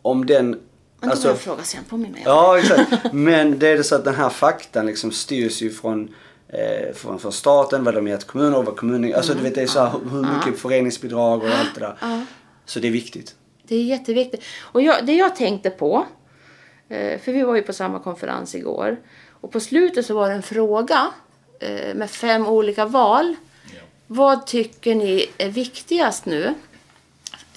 om 0.01 0.25
den... 0.25 0.59
Men 1.03 1.09
då 1.09 1.11
Alltså, 1.11 1.27
har 1.27 1.33
jag 1.33 1.41
fråga 1.41 1.63
sen, 1.63 1.83
påminn 1.83 2.11
mig. 2.11 2.21
ja, 2.25 2.59
exakt. 2.59 2.91
Men 3.13 3.59
det 3.59 3.67
är 3.67 3.77
det 3.77 3.83
så 3.83 3.95
att 3.95 4.05
den 4.05 4.15
här 4.15 4.29
faktan 4.29 4.85
liksom 4.85 5.11
styrs 5.11 5.61
ju 5.61 5.69
från, 5.69 6.15
eh, 6.47 6.93
från, 6.95 7.19
från 7.19 7.31
staten, 7.31 7.83
vad 7.83 7.93
de 7.95 8.07
ger 8.07 8.17
till 8.17 8.27
kommuner 8.27 8.57
och 8.57 8.65
vad 8.65 8.75
kommuner... 8.77 9.13
Alltså 9.13 9.33
du 9.33 9.41
vet, 9.43 9.55
det 9.55 9.61
är 9.61 9.67
så 9.67 9.79
här, 9.79 9.91
hur 10.11 10.35
mycket 10.35 10.61
föreningsbidrag 10.61 11.43
och 11.43 11.49
allt 11.49 11.75
det 11.75 11.79
där. 11.79 11.97
Ja. 12.01 12.21
Så 12.65 12.79
det 12.79 12.87
är 12.87 12.91
viktigt. 12.91 13.35
Det 13.67 13.75
är 13.75 13.83
jätteviktigt. 13.83 14.43
Och 14.61 14.81
jag, 14.81 15.05
det 15.05 15.15
jag 15.15 15.35
tänkte 15.35 15.69
på, 15.69 16.05
eh, 16.89 17.19
för 17.19 17.31
vi 17.31 17.43
var 17.43 17.55
ju 17.55 17.61
på 17.61 17.73
samma 17.73 17.99
konferens 17.99 18.55
igår, 18.55 18.97
och 19.31 19.51
på 19.51 19.59
slutet 19.59 20.05
så 20.05 20.13
var 20.15 20.29
det 20.29 20.35
en 20.35 20.43
fråga 20.43 21.07
eh, 21.59 21.95
med 21.95 22.09
fem 22.09 22.47
olika 22.47 22.85
val. 22.85 23.35
Ja. 23.65 23.79
Vad 24.07 24.47
tycker 24.47 24.95
ni 24.95 25.25
är 25.37 25.49
viktigast 25.49 26.25
nu 26.25 26.53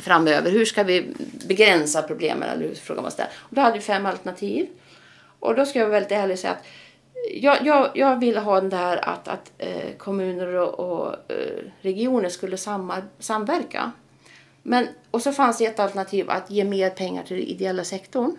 framöver? 0.07 0.51
Hur 0.51 0.65
ska 0.65 0.83
vi 0.83 1.15
begränsa 1.49 2.03
problemen? 2.03 2.49
Eller 2.49 2.69
hur 2.69 2.75
frågan 2.75 3.05
var 3.05 3.11
ställd. 3.11 3.31
Och 3.37 3.55
då 3.55 3.61
hade 3.61 3.75
vi 3.75 3.81
fem 3.81 4.07
alternativ. 4.07 4.67
Och 5.41 5.55
då 5.55 5.67
ska 5.67 5.79
jag 5.79 5.87
vara 5.87 6.01
väldigt 6.01 6.13
ärlig 6.13 6.35
och 6.35 6.39
säga 6.39 6.53
att 6.53 6.67
jag, 7.31 7.67
jag, 7.67 7.91
jag 7.95 8.21
vill 8.21 8.37
ha 8.37 8.61
den 8.61 8.71
där 8.71 9.09
att, 9.09 9.29
att 9.29 9.53
eh, 9.59 9.97
kommuner 9.99 10.47
och, 10.47 10.81
och 10.81 11.15
eh, 11.31 11.73
regioner 11.81 12.29
skulle 12.29 12.57
samar, 12.57 13.05
samverka. 13.19 13.93
Men, 14.63 14.89
och 15.11 15.23
så 15.23 15.33
fanns 15.33 15.59
det 15.59 15.67
ett 15.67 15.81
alternativ 15.81 16.31
att 16.31 16.51
ge 16.51 16.65
mer 16.65 16.91
pengar 16.91 17.23
till 17.23 17.37
den 17.37 17.47
ideella 17.47 17.85
sektorn. 17.85 18.37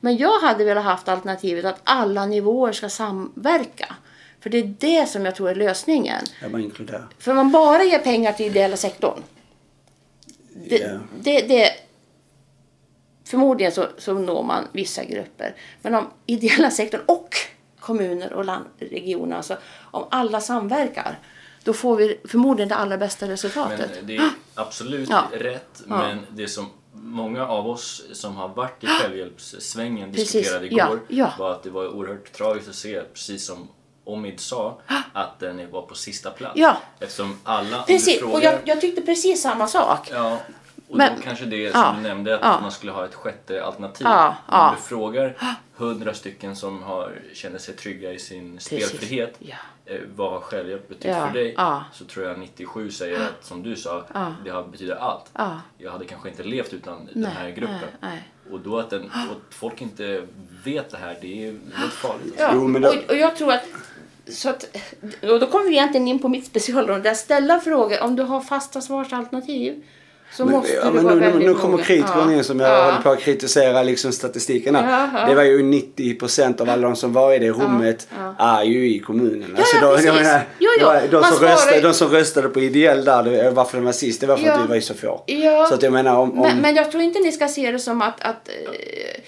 Men 0.00 0.16
jag 0.16 0.38
hade 0.38 0.64
velat 0.64 0.84
haft 0.84 1.08
alternativet 1.08 1.64
att 1.64 1.80
alla 1.84 2.26
nivåer 2.26 2.72
ska 2.72 2.88
samverka. 2.88 3.94
För 4.40 4.50
det 4.50 4.58
är 4.58 4.74
det 4.78 5.08
som 5.08 5.24
jag 5.24 5.34
tror 5.34 5.50
är 5.50 5.54
lösningen. 5.54 6.24
Bara 6.50 6.62
inkluderar. 6.62 7.08
För 7.18 7.34
man 7.34 7.52
bara 7.52 7.84
ger 7.84 7.98
pengar 7.98 8.32
till 8.32 8.46
ideella 8.46 8.76
sektorn. 8.76 9.22
Det, 10.68 10.78
Ja. 10.78 10.98
det, 11.20 11.40
det, 11.40 11.72
förmodligen 13.24 13.72
så, 13.72 13.86
så 13.98 14.12
når 14.14 14.42
man 14.42 14.68
vissa 14.72 15.04
grupper. 15.04 15.54
Men 15.82 15.94
om 15.94 16.10
ideella 16.26 16.70
sektorn 16.70 17.00
och 17.06 17.28
kommuner 17.80 18.32
och 18.32 18.44
land, 18.44 18.64
regioner, 18.78 19.36
alltså 19.36 19.56
om 19.90 20.04
alla 20.10 20.40
samverkar. 20.40 21.18
Då 21.64 21.72
får 21.72 21.96
vi 21.96 22.20
förmodligen 22.24 22.68
det 22.68 22.74
allra 22.74 22.96
bästa 22.98 23.28
resultatet. 23.28 23.90
Men 23.96 24.06
det 24.06 24.16
är 24.16 24.30
absolut 24.54 25.08
Ja. 25.10 25.24
rätt. 25.32 25.82
Ja. 25.88 25.98
Men 25.98 26.18
det 26.30 26.48
som 26.48 26.66
många 26.92 27.46
av 27.46 27.66
oss 27.68 28.02
som 28.12 28.36
har 28.36 28.48
varit 28.48 28.84
i 28.84 28.86
självhjälpssvängen 28.86 30.12
Precis. 30.12 30.32
diskuterade 30.32 30.66
Ja, 30.66 30.86
igår 30.86 31.00
ja. 31.08 31.32
var 31.38 31.52
att 31.52 31.62
det 31.62 31.70
var 31.70 31.88
oerhört 31.88 32.32
tragiskt 32.32 32.68
att 32.68 32.74
se, 32.74 33.00
precis 33.12 33.44
som 33.46 33.68
Omid 34.08 34.40
sa, 34.40 34.80
att 35.12 35.38
den 35.38 35.70
var 35.70 35.82
på 35.82 35.94
sista 35.94 36.30
plats. 36.30 36.52
Ja. 36.56 36.76
Eftersom 37.00 37.38
alla, 37.44 37.82
Precis, 37.82 38.18
frågar, 38.20 38.34
och 38.36 38.42
jag, 38.42 38.58
jag 38.64 38.80
tyckte 38.80 39.02
precis 39.02 39.42
samma 39.42 39.66
sak. 39.66 40.08
Ja, 40.12 40.38
och 40.88 40.96
Men- 40.96 41.16
då 41.16 41.22
kanske 41.22 41.44
det 41.44 41.72
som 41.72 41.80
ja, 41.80 41.94
du 41.96 42.02
nämnde 42.02 42.34
att 42.34 42.40
ja. 42.42 42.60
man 42.60 42.72
skulle 42.72 42.92
ha 42.92 43.04
ett 43.04 43.14
sjätte 43.14 43.64
alternativ. 43.64 44.06
Ja, 44.06 44.28
Om 44.28 44.34
ja. 44.46 44.74
du 44.76 44.82
frågar 44.82 45.36
hundra 45.76 46.14
stycken 46.14 46.56
som 46.56 46.82
har, 46.82 47.12
känner 47.34 47.58
sig 47.58 47.76
trygga 47.76 48.12
i 48.12 48.18
sin 48.18 48.60
spelfrihet 48.60 49.34
Ja. 49.38 49.56
eh, 49.84 50.00
vad 50.16 50.32
har 50.32 50.40
självhjälp 50.40 50.88
betytt 50.88 51.04
Ja, 51.04 51.26
för 51.26 51.34
dig? 51.34 51.54
ja. 51.56 51.84
Så 51.92 52.04
tror 52.04 52.26
jag 52.26 52.38
97 52.38 52.90
säger 52.90 53.20
att, 53.20 53.44
som 53.44 53.62
du 53.62 53.76
sa, 53.76 54.04
Ja. 54.14 54.34
det 54.44 54.50
har 54.50 54.62
betyder 54.64 54.94
allt. 54.94 55.24
Ja. 55.32 55.60
Jag 55.78 55.92
hade 55.92 56.04
kanske 56.04 56.28
inte 56.28 56.42
levt 56.42 56.72
utan 56.72 57.04
den 57.04 57.22
Nej, 57.22 57.30
här 57.32 57.50
gruppen. 57.50 57.78
nej, 57.80 57.90
nej. 58.00 58.28
Och 58.52 58.60
då 58.60 58.78
att, 58.78 58.90
den, 58.90 59.02
och 59.04 59.08
att 59.16 59.54
folk 59.54 59.82
inte 59.82 60.26
vet 60.64 60.90
det 60.90 60.96
här, 60.98 61.18
det 61.20 61.46
är 61.48 61.52
väldigt 61.76 61.92
farligt. 61.94 62.34
Ja, 62.38 62.50
Jo, 62.54 62.86
och, 62.86 63.10
och 63.10 63.16
jag 63.16 63.36
tror 63.36 63.52
att, 63.52 63.64
så 64.30 64.48
att... 64.48 64.76
Och 65.22 65.40
då 65.40 65.46
kommer 65.46 65.64
vi 65.70 65.76
egentligen 65.76 66.08
in 66.08 66.18
på 66.18 66.28
mitt 66.28 66.46
specialområde. 66.46 67.00
Där 67.00 67.14
ställa 67.14 67.60
frågor. 67.60 68.02
Om 68.02 68.16
du 68.16 68.22
har 68.22 68.40
fasta 68.40 68.80
svarsalternativ. 68.80 69.82
så 70.32 70.44
Men, 70.44 70.54
måste 70.54 70.72
ja, 70.72 70.84
du 70.84 70.90
men 70.90 71.04
vara 71.04 71.14
nu, 71.14 71.20
väldigt 71.20 71.48
nu 71.48 71.54
kommer 71.54 71.78
kritikern 71.78 72.30
Ja. 72.30 72.36
in 72.36 72.44
som 72.44 72.60
jag 72.60 72.70
Ja. 72.70 72.84
håller 72.84 73.02
på 73.02 73.10
att 73.10 73.20
kritisera 73.20 73.82
liksom 73.82 74.12
statistiken 74.12 74.74
här. 74.74 74.90
Ja, 74.90 75.20
ja. 75.20 75.26
Det 75.26 75.34
var 75.34 75.42
ju 75.42 75.62
90% 75.62 76.60
av 76.60 76.70
alla 76.70 76.82
de 76.82 76.96
som 76.96 77.12
var 77.12 77.32
i 77.34 77.38
det 77.38 77.50
rummet 77.50 78.08
är 78.38 78.62
ju 78.62 78.94
i 78.94 78.98
kommunen. 78.98 79.56
Ja, 79.56 79.64
precis. 79.96 80.28
Jo, 80.58 80.70
jo. 80.70 80.70
det 80.78 80.84
var- 80.84 81.20
de, 81.20 81.24
som 81.24 81.46
röstade, 81.46 81.80
de 81.80 81.94
som 81.94 82.08
röstade 82.08 82.48
på 82.48 82.60
ideell 82.60 83.04
där, 83.04 83.50
varför 83.50 83.76
de 83.78 83.84
var 83.84 83.92
sist, 83.92 84.20
det 84.20 84.26
var 84.26 84.36
för 84.36 84.48
att 84.48 84.62
vi 84.62 84.66
var 84.68 84.74
ju 84.74 84.80
så 84.80 84.94
få. 84.94 85.24
Så 85.68 85.74
att 85.74 85.82
jag 85.82 85.92
menar 85.92 86.16
om... 86.16 86.32
om 86.32 86.38
Men, 86.38 86.56
men 86.58 86.74
jag 86.76 86.90
tror 86.90 87.02
inte 87.02 87.18
ni 87.20 87.32
ska 87.32 87.48
se 87.48 87.70
det 87.70 87.78
som 87.78 88.02
att, 88.02 88.20
att 88.20 88.48
eh, 88.48 89.20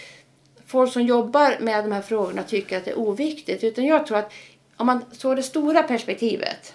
folk 0.67 0.93
som 0.93 1.03
jobbar 1.03 1.57
med 1.61 1.85
de 1.85 1.93
här 1.93 2.03
frågorna 2.03 2.43
tycker 2.43 2.77
att 2.77 2.85
det 2.85 2.91
är 2.91 2.99
oviktigt. 2.99 3.65
Utan 3.65 3.85
jag 3.87 4.07
tror 4.07 4.19
att 4.19 4.33
om 4.81 4.87
man 4.87 5.05
såg 5.13 5.37
det 5.37 5.43
stora 5.43 5.83
perspektivet. 5.83 6.75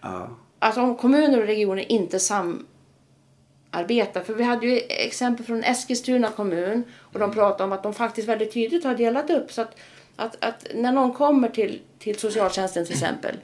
ja. 0.00 0.30
Alltså 0.58 0.80
om 0.80 0.96
kommuner 0.96 1.40
och 1.40 1.46
regioner 1.46 1.92
inte 1.92 2.20
samarbetar. 2.20 4.22
För 4.22 4.34
vi 4.34 4.44
hade 4.44 4.66
ju 4.66 4.80
exempel 4.88 5.46
från 5.46 5.64
Eskilstuna 5.64 6.28
kommun. 6.28 6.84
Och 6.98 7.18
de 7.18 7.32
pratade 7.32 7.64
om 7.64 7.72
att 7.72 7.82
de 7.82 7.94
faktiskt 7.94 8.28
väldigt 8.28 8.52
tydligt 8.52 8.84
har 8.84 8.94
delat 8.94 9.30
upp. 9.30 9.52
Så 9.52 9.62
att, 9.62 9.76
att, 10.16 10.44
att 10.44 10.66
när 10.74 10.92
någon 10.92 11.12
kommer 11.12 11.48
till, 11.48 11.80
till 11.98 12.18
socialtjänsten 12.18 12.86
till 12.86 12.94
exempel. 12.94 13.36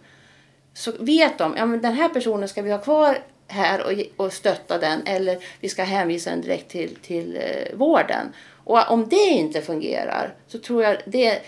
Så 0.75 0.93
vet 1.01 1.39
de, 1.39 1.55
ja 1.57 1.67
men 1.67 1.81
den 1.81 1.93
här 1.93 2.09
personen 2.09 2.49
ska 2.49 2.63
vi 2.63 2.71
ha 2.71 2.79
kvar 2.79 3.19
här 3.47 3.87
och, 3.87 4.25
och 4.27 4.33
stötta 4.33 4.79
den. 4.79 5.07
Eller 5.07 5.39
vi 5.61 5.69
ska 5.69 5.83
hänvisa 5.83 6.31
den 6.31 6.41
direkt 6.41 6.71
till, 6.71 6.97
till 6.97 7.37
eh, 7.37 7.79
vården. 7.79 8.33
Och 8.65 8.91
om 8.91 9.09
det 9.09 9.29
inte 9.29 9.61
fungerar 9.61 10.35
så 10.47 10.59
tror 10.59 10.83
jag 10.83 10.97
det, 11.07 11.43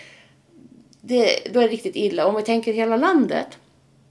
det, 1.01 1.53
då 1.53 1.59
är 1.59 1.63
det 1.63 1.73
riktigt 1.73 1.95
illa. 1.95 2.25
Om 2.25 2.35
vi 2.35 2.41
tänker 2.43 2.73
hela 2.73 2.97
landet 2.97 3.47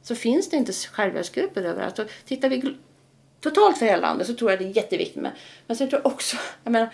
så 0.03 0.15
finns 0.15 0.51
det 0.51 0.57
inte 0.57 0.73
självhjälpsgrupper 0.73 1.63
överallt. 1.63 1.97
Så 1.97 2.05
tittar 2.27 2.49
vi 2.49 2.75
totalt 3.41 3.79
för 3.79 3.87
hela 3.87 4.01
landet 4.01 4.27
så 4.27 4.35
tror 4.35 4.51
jag 4.51 4.61
det 4.61 4.65
är 4.65 4.77
jätteviktigt 4.77 5.23
med. 5.23 5.31
Men 5.67 5.77
sen 5.77 5.91
tror 5.91 6.01
jag 6.05 6.13
också, 6.13 6.37
jag 6.65 6.71
menar, 6.73 6.89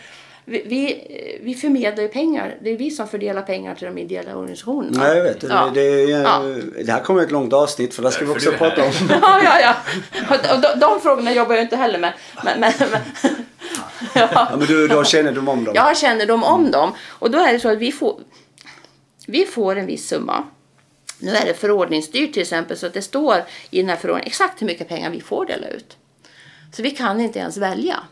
vi, 0.49 0.63
vi, 0.67 1.03
vi 1.43 1.55
förmedlar 1.55 2.03
ju 2.03 2.09
pengar. 2.09 2.57
Det 2.63 2.71
är 2.71 2.77
vi 2.77 2.91
som 2.91 3.09
fördelar 3.09 3.43
pengar 3.43 3.75
till 3.75 3.87
de 3.87 3.99
ideella 3.99 4.37
organisationerna. 4.37 5.05
Nej, 5.05 5.17
jag 5.17 5.25
vet. 5.25 5.41
Det, 5.41 5.47
Ja. 5.47 5.71
det, 5.75 5.81
är, 5.81 6.09
Ja. 6.23 6.43
det 6.85 6.93
här 6.93 7.01
kommer 7.01 7.23
ett 7.23 7.31
långt 7.31 7.53
avsnitt 7.53 7.95
för 7.95 8.03
det 8.03 8.11
ska 8.11 8.25
vi 8.25 8.31
också 8.31 8.51
du 8.51 8.57
prata 8.57 8.85
om. 8.85 8.93
Ja, 9.23 9.41
ja, 9.45 9.61
ja. 9.61 9.75
Och 10.31 10.61
de, 10.61 10.81
de, 10.81 11.01
frågorna 11.01 11.33
jobbar 11.33 11.55
jag 11.55 11.65
inte 11.65 11.77
heller 11.77 11.99
med. 11.99 12.13
Men, 12.45 12.61
men, 12.61 12.73
men, 12.79 13.01
ja. 14.15 14.29
Ja, 14.33 14.49
men 14.59 14.67
du, 14.67 14.89
då 14.89 15.05
känner 15.05 15.33
du 15.33 15.39
om 15.41 15.65
dem? 15.65 15.75
Jag 15.75 15.97
känner 15.97 16.27
dem 16.27 16.45
om 16.45 16.71
dem. 16.71 16.93
Och 17.09 17.31
då 17.31 17.39
är 17.39 17.53
det 17.53 17.61
så 17.61 17.69
att 17.69 17.79
vi 17.79 17.93
får, 17.93 18.21
vi 19.27 19.45
får 19.45 19.77
en 19.77 19.87
viss 19.87 20.09
summa. 20.09 20.45
Nu 21.21 21.31
är 21.31 21.47
det 21.47 21.55
förordningsstyrt 21.55 22.33
till 22.33 22.43
exempel 22.43 22.77
så 22.77 22.87
att 22.87 22.95
det 22.95 23.03
står 23.03 23.37
i 23.71 23.81
den 23.81 23.89
här 23.89 23.97
förordningen 23.97 24.27
exakt 24.27 24.63
hur 24.63 24.67
mycket 24.67 24.89
pengar 24.89 25.11
vi 25.11 25.21
får 25.21 25.47
dela 25.47 25.69
ut. 25.69 25.97
Så 26.73 26.83
vi 26.83 26.91
kan 26.91 27.21
inte 27.21 27.39
ens 27.39 27.57
välja. 27.57 28.03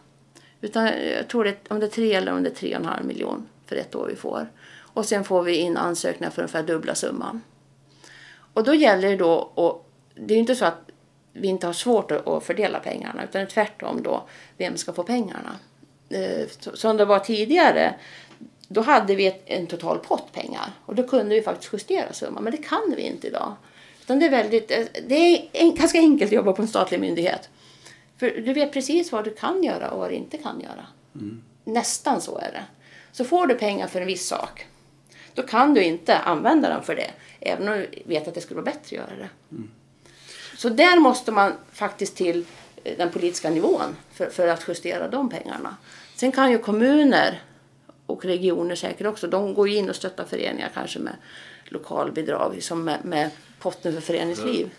Utan 0.60 0.84
jag 0.86 1.28
tror 1.28 1.44
det, 1.44 1.56
om 1.68 1.80
det 1.80 1.86
är 1.86 1.90
tre 1.90 2.14
eller 2.14 2.32
om 2.32 2.42
det 2.42 2.48
är 2.48 2.54
tre 2.54 2.74
och 2.74 2.80
en 2.80 2.88
halv 2.88 3.04
miljon 3.04 3.48
för 3.66 3.76
ett 3.76 3.94
år 3.94 4.06
vi 4.06 4.16
får. 4.16 4.48
Och 4.76 5.04
sen 5.04 5.24
får 5.24 5.42
vi 5.42 5.56
in 5.56 5.76
ansökningar 5.76 6.30
för 6.30 6.42
ungefär 6.42 6.62
dubbla 6.62 6.94
summan. 6.94 7.40
Och 8.54 8.64
då 8.64 8.74
gäller 8.74 9.10
det 9.10 9.16
då, 9.16 9.32
och 9.32 9.90
det 10.14 10.34
är 10.34 10.36
ju 10.36 10.40
inte 10.40 10.54
så 10.54 10.64
att 10.64 10.90
vi 11.32 11.48
inte 11.48 11.66
har 11.66 11.74
svårt 11.74 12.10
att 12.10 12.44
fördela 12.44 12.78
pengarna 12.78 13.24
utan 13.24 13.46
tvärtom 13.46 14.02
då, 14.02 14.28
vem 14.56 14.76
ska 14.76 14.92
få 14.92 15.02
pengarna? 15.02 15.56
Eh, 16.08 16.46
som 16.74 16.96
det 16.96 17.04
var 17.04 17.18
tidigare, 17.18 17.94
då 18.74 18.80
hade 18.80 19.14
vi 19.14 19.26
ett, 19.26 19.42
en 19.46 19.66
total 19.66 19.98
pott 19.98 20.32
pengar 20.32 20.72
och 20.86 20.94
då 20.94 21.02
kunde 21.02 21.34
vi 21.34 21.42
faktiskt 21.42 21.72
justera 21.72 22.12
summan, 22.12 22.44
men 22.44 22.52
det 22.52 22.62
kan 22.62 22.94
vi 22.96 23.02
inte 23.02 23.26
idag. 23.26 23.54
Utan 24.02 24.18
det 24.18 24.26
är 24.26 24.30
väldigt, 24.30 24.70
eh, 24.70 24.84
det 25.08 25.14
är 25.14 25.48
en, 25.52 25.74
ganska 25.74 25.98
enkelt 25.98 26.28
att 26.28 26.36
jobba 26.36 26.52
på 26.52 26.62
en 26.62 26.68
statlig 26.68 27.00
myndighet. 27.00 27.48
För 28.18 28.30
du 28.30 28.52
vet 28.52 28.72
precis 28.72 29.12
vad 29.12 29.24
du 29.24 29.34
kan 29.34 29.62
göra 29.62 29.90
och 29.90 30.00
vad 30.00 30.10
du 30.10 30.14
inte 30.14 30.38
kan 30.38 30.60
göra. 30.60 30.86
Nästan 31.64 32.20
så 32.20 32.38
är 32.38 32.52
det. 32.52 32.64
Så 33.12 33.24
får 33.24 33.46
du 33.46 33.54
pengar 33.54 33.86
för 33.86 34.00
en 34.00 34.06
viss 34.06 34.26
sak, 34.26 34.66
då 35.34 35.42
kan 35.42 35.74
du 35.74 35.84
inte 35.84 36.18
använda 36.18 36.68
den 36.68 36.82
för 36.82 36.94
det. 36.94 37.10
Även 37.40 37.68
om 37.68 37.74
du 37.74 38.02
vet 38.04 38.28
att 38.28 38.34
det 38.34 38.40
skulle 38.40 38.60
vara 38.60 38.64
bättre 38.64 38.80
att 38.80 38.92
göra 38.92 39.16
det. 39.18 39.28
Så 40.56 40.68
där 40.68 41.00
måste 41.00 41.32
man 41.32 41.52
faktiskt 41.72 42.16
till 42.16 42.44
eh, 42.84 42.96
den 42.98 43.10
politiska 43.10 43.50
nivån 43.50 43.96
för, 44.12 44.30
för 44.30 44.48
att 44.48 44.68
justera 44.68 45.08
de 45.08 45.30
pengarna. 45.30 45.76
Sen 46.14 46.32
kan 46.32 46.50
ju 46.50 46.58
kommuner 46.58 47.42
och 48.06 48.24
regioner 48.24 48.74
säkert 48.74 49.06
också, 49.06 49.26
de 49.26 49.54
går 49.54 49.68
ju 49.68 49.76
in 49.76 49.90
och 49.90 49.96
stöttar 49.96 50.24
föreningar 50.24 50.70
kanske 50.74 50.98
med 50.98 51.16
lokalbidrag, 51.64 52.56
som 52.62 52.84
med, 52.84 53.04
med 53.04 53.30
potten 53.60 53.92
för 53.94 54.00
föreningsliv. 54.00 54.70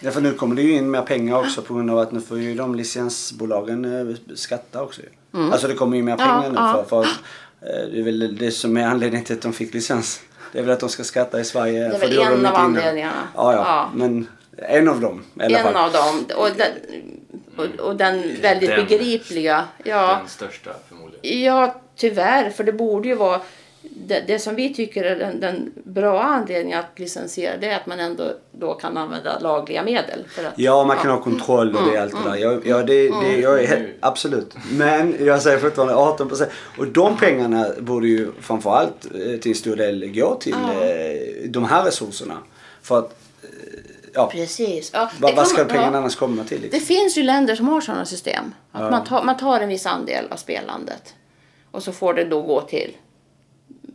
Ja, 0.00 0.10
för 0.10 0.20
nu 0.20 0.32
kommer 0.34 0.56
det 0.56 0.62
ju 0.62 0.72
in 0.72 0.90
mer 0.90 1.02
pengar 1.02 1.36
också 1.38 1.62
på 1.62 1.74
grund 1.74 1.90
av 1.90 1.98
att 1.98 2.12
nu 2.12 2.20
får 2.20 2.38
ju 2.38 2.54
de 2.54 2.74
licensbolagen 2.74 4.10
eh, 4.10 4.16
skatta 4.34 4.82
också. 4.82 5.00
ju. 5.02 5.08
Alltså 5.52 5.68
det 5.68 5.74
kommer 5.74 5.96
ju 5.96 6.02
mer 6.02 6.12
Mm. 6.14 6.26
Ja, 6.28 6.34
pengar 6.42 6.50
nu 6.50 6.56
ja. 6.56 6.84
för, 6.88 7.02
för 7.02 7.02
eh, 7.02 7.88
det 7.92 7.98
är 7.98 8.02
väl 8.02 8.36
det 8.36 8.50
som 8.50 8.76
är 8.76 8.84
anledningen 8.86 9.24
till 9.24 9.36
att 9.36 9.42
de 9.42 9.52
fick 9.52 9.74
licens. 9.74 10.20
Det 10.52 10.58
är 10.58 10.62
väl 10.62 10.70
att 10.72 10.80
de 10.80 10.88
ska 10.88 11.04
skatta 11.04 11.40
i 11.40 11.44
Sverige. 11.44 11.86
är 11.86 11.90
för 11.90 11.98
väl 11.98 12.16
de 12.16 12.22
en 12.22 12.46
av 12.46 12.54
anledningarna. 12.54 13.28
Ja, 13.34 13.52
ja, 13.52 13.58
Ja. 13.66 13.90
Men 13.94 14.26
en 14.56 14.88
av 14.88 15.00
dem 15.00 15.24
i 15.34 15.42
alla 15.42 15.58
En 15.58 15.64
fall. 15.72 15.76
av 15.76 15.92
dem. 15.92 16.24
Och 16.36 16.48
den, 16.56 16.70
och, 17.56 17.80
och 17.86 17.96
den 17.96 18.22
väldigt 18.42 18.70
Den. 18.70 18.86
begripliga. 18.86 19.64
Ja, 19.84 20.16
Den 20.20 20.28
största 20.28 20.70
förmodligen. 20.88 21.42
ja, 21.44 21.80
tyvärr. 21.98 22.50
För 22.50 22.64
det 22.64 22.72
borde 22.72 23.08
ju 23.08 23.14
vara 23.14 23.40
det, 23.82 24.24
det 24.26 24.38
som 24.38 24.54
vi 24.54 24.74
tycker 24.74 25.04
är 25.04 25.16
den, 25.16 25.40
den 25.40 25.72
bra 25.84 26.22
anledningen 26.22 26.78
att 26.78 26.98
licensiera 26.98 27.56
det 27.56 27.66
är 27.66 27.76
att 27.76 27.86
man 27.86 28.00
ändå 28.00 28.24
då 28.52 28.74
kan 28.74 28.96
använda 28.96 29.38
lagliga 29.38 29.82
medel. 29.82 30.24
För 30.28 30.44
att, 30.44 30.52
Ja, 30.56 30.84
man 30.84 30.96
kan 30.96 31.10
ha 31.10 31.20
kontroll 31.22 31.76
och 31.76 31.90
det 31.90 31.96
är 31.96 32.02
allt 32.02 32.14
det 32.24 32.30
där. 32.30 32.36
Ja, 32.36 32.60
ja 32.64 32.82
det, 32.82 33.10
det, 33.10 33.36
jag 33.40 33.64
är 33.64 33.92
absolut. 34.00 34.54
Men 34.70 35.16
jag 35.20 35.42
säger 35.42 35.58
fortfarande 35.58 35.94
18 35.94 36.28
procent. 36.28 36.50
Och 36.78 36.86
de 36.86 37.16
pengarna 37.16 37.66
borde 37.78 38.08
ju 38.08 38.32
framförallt 38.40 39.06
eh, 39.14 39.40
till 39.40 39.54
stor 39.58 39.76
del 39.76 40.12
gå 40.14 40.34
till 40.34 40.52
eh, 40.52 41.48
de 41.50 41.64
här 41.64 41.84
resurserna. 41.84 42.38
För 42.82 42.98
att, 42.98 43.10
eh, 43.42 43.48
ja, 44.14 44.30
Precis. 44.32 44.90
Ja, 44.94 45.10
vad, 45.20 45.34
vad 45.36 45.46
ska 45.46 45.56
kommer- 45.56 45.70
pengarna 45.70 45.92
ja. 45.92 45.98
annars 45.98 46.16
komma 46.16 46.44
till? 46.44 46.60
Liksom? 46.60 46.80
Det 46.80 46.86
finns 46.86 47.18
ju 47.18 47.22
länder 47.22 47.54
som 47.54 47.68
har 47.68 47.80
sådana 47.80 48.04
system. 48.04 48.54
Att 48.72 48.90
man, 48.90 49.04
tar, 49.04 49.22
man 49.22 49.36
tar 49.36 49.60
en 49.60 49.68
viss 49.68 49.86
andel 49.86 50.24
av 50.30 50.36
spelandet. 50.36 51.14
Och 51.78 51.84
så 51.84 51.92
får 51.92 52.14
det 52.14 52.24
då 52.24 52.42
gå 52.42 52.60
till 52.60 52.96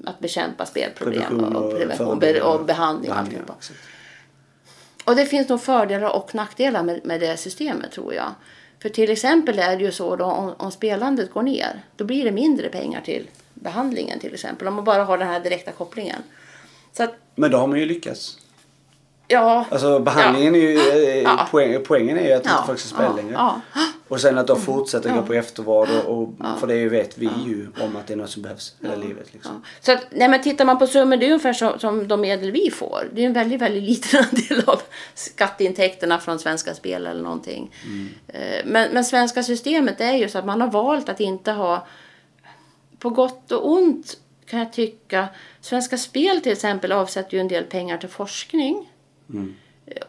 att 0.06 0.20
bekämpa 0.20 0.66
spelproblem 0.66 1.40
och, 1.40 1.66
och 1.66 1.78
prevention 1.78 2.20
be, 2.20 2.42
och 2.42 2.66
behandling. 2.66 3.12
och 3.12 3.18
alltihopa. 3.18 3.54
Och 5.06 5.16
det 5.16 5.26
finns 5.26 5.50
nog 5.50 5.62
fördelar 5.62 6.16
och 6.16 6.36
nackdelar 6.36 6.84
med, 6.84 7.06
med 7.06 7.20
det 7.20 7.38
systemet 7.38 7.92
tror 7.92 8.14
jag. 8.14 8.32
För 8.82 8.90
till 8.90 9.12
exempel 9.12 9.60
är 9.60 9.78
det 9.78 9.84
ju 9.84 9.92
så 9.92 10.16
då 10.16 10.26
om, 10.26 10.54
om 10.58 10.72
spelandet 10.72 11.34
går 11.34 11.42
ner, 11.42 11.84
då 11.96 12.06
blir 12.06 12.24
det 12.24 12.32
mindre 12.32 12.70
pengar 12.70 13.02
till 13.02 13.30
behandlingen 13.54 14.20
till 14.20 14.34
exempel. 14.34 14.68
Om 14.68 14.74
man 14.74 14.84
bara 14.84 15.04
har 15.04 15.18
den 15.18 15.28
här 15.28 15.40
direkta 15.40 15.72
kopplingen. 15.72 16.24
Att, 16.98 17.16
Men 17.36 17.52
då 17.52 17.58
har 17.58 17.68
man 17.68 17.80
ju 17.80 17.86
lyckats. 17.86 18.38
Ja. 19.34 19.66
Alltså 19.72 20.00
behandlingen 20.00 20.56
är 20.56 20.60
ju, 20.60 20.78
eh, 20.78 21.22
Ja. 21.24 21.48
poäng, 21.52 21.78
poängen 21.88 22.18
är 22.18 22.24
ju 22.28 22.34
att 22.34 22.46
ja, 22.46 22.52
inte 22.52 22.64
folk 22.68 22.80
ska 22.80 22.90
spela 22.96 23.10
ja, 23.10 23.16
längre. 23.16 23.34
Ja. 23.34 23.62
Och 24.08 24.22
sen 24.22 24.38
att 24.38 24.48
de 24.48 24.62
fortsätter 24.62 25.14
gå 25.14 25.22
på 25.22 25.34
eftervård 25.34 25.90
och, 26.06 26.18
och 26.18 26.60
för 26.60 26.68
det 26.68 26.90
vet 26.90 27.18
vi 27.18 27.30
ju 27.46 27.68
om 27.84 27.96
att 27.96 28.08
det 28.08 28.14
är 28.14 28.18
något 28.18 28.30
som 28.30 28.42
behövs 28.42 28.76
hela 28.82 28.96
livet. 28.96 29.34
Liksom. 29.34 29.62
Ja. 29.64 29.70
Så 29.82 29.92
att, 29.92 30.06
nej, 30.12 30.28
men 30.30 30.42
tittar 30.42 30.66
man 30.66 30.80
på 30.80 30.88
summor, 30.88 31.18
det 31.18 31.26
är 31.26 31.28
ungefär 31.32 31.54
som, 31.54 31.80
som 31.80 32.08
de 32.08 32.22
medel 32.22 32.52
vi 32.52 32.72
får. 32.72 33.10
Det 33.14 33.22
är 33.22 33.26
en 33.26 33.34
väldigt, 33.34 33.62
väldigt 33.62 33.84
liten 33.84 34.24
andel 34.32 34.64
av 34.68 34.82
skatteintäkterna 35.14 36.20
från 36.20 36.40
Svenska 36.40 36.74
Spel 36.74 37.08
eller 37.08 37.24
någonting. 37.24 37.76
Eh, 38.28 38.42
Men, 38.66 38.94
men 38.94 39.06
svenska 39.06 39.44
systemet 39.44 40.02
är 40.02 40.14
ju 40.14 40.30
så 40.30 40.38
att 40.40 40.46
man 40.46 40.62
har 40.62 40.72
valt 40.72 41.10
att 41.10 41.20
inte 41.20 41.52
ha, 41.52 41.88
på 43.00 43.10
gott 43.10 43.52
och 43.52 43.72
ont 43.72 44.18
kan 44.46 44.60
jag 44.60 44.74
tycka, 44.74 45.28
Svenska 45.62 45.98
Spel 45.98 46.42
till 46.42 46.52
exempel 46.52 46.92
avsätter 46.92 47.34
ju 47.34 47.40
en 47.42 47.48
del 47.48 47.64
pengar 47.64 47.98
till 47.98 48.10
forskning. 48.10 48.90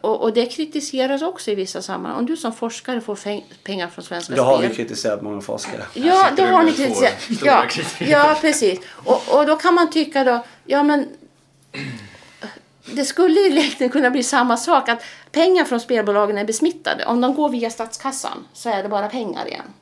Och, 0.01 0.21
och 0.21 0.33
det 0.33 0.45
kritiseras 0.45 1.21
också 1.21 1.51
i 1.51 1.55
vissa 1.55 1.81
sammanhang. 1.81 2.19
Om 2.19 2.25
du 2.25 2.37
som 2.37 2.53
forskare 2.53 3.01
får 3.01 3.19
pengar 3.63 3.87
från 3.87 4.05
Svenska 4.05 4.35
Då 4.35 4.43
har 4.43 4.57
vi 4.57 4.65
Spel. 4.65 4.75
kritiserat 4.75 5.21
många 5.21 5.41
forskare. 5.41 5.85
Ja, 5.93 6.29
du 6.37 6.43
har 6.43 6.63
ni 6.63 6.73
kritiserat. 6.73 7.29
Ja, 7.43 7.65
ja, 7.99 8.37
precis. 8.41 8.79
Och, 8.87 9.21
och 9.39 9.45
då 9.45 9.55
kan 9.55 9.73
man 9.73 9.89
tycka 9.89 10.23
då, 10.23 10.45
ja 10.65 10.83
men 10.83 11.07
det 12.93 13.05
skulle 13.05 13.39
ju 13.39 13.47
egentligen 13.47 13.91
kunna 13.91 14.09
bli 14.09 14.23
samma 14.23 14.57
sak 14.57 14.89
att 14.89 15.03
pengar 15.31 15.63
från 15.63 15.79
spelbolagen 15.79 16.37
är 16.37 16.45
besmittade. 16.45 17.05
Om 17.05 17.21
de 17.21 17.35
går 17.35 17.49
via 17.49 17.69
statskassan 17.69 18.47
så 18.53 18.69
är 18.69 18.83
det 18.83 18.89
bara 18.89 19.07
pengar 19.07 19.47
igen. 19.47 19.73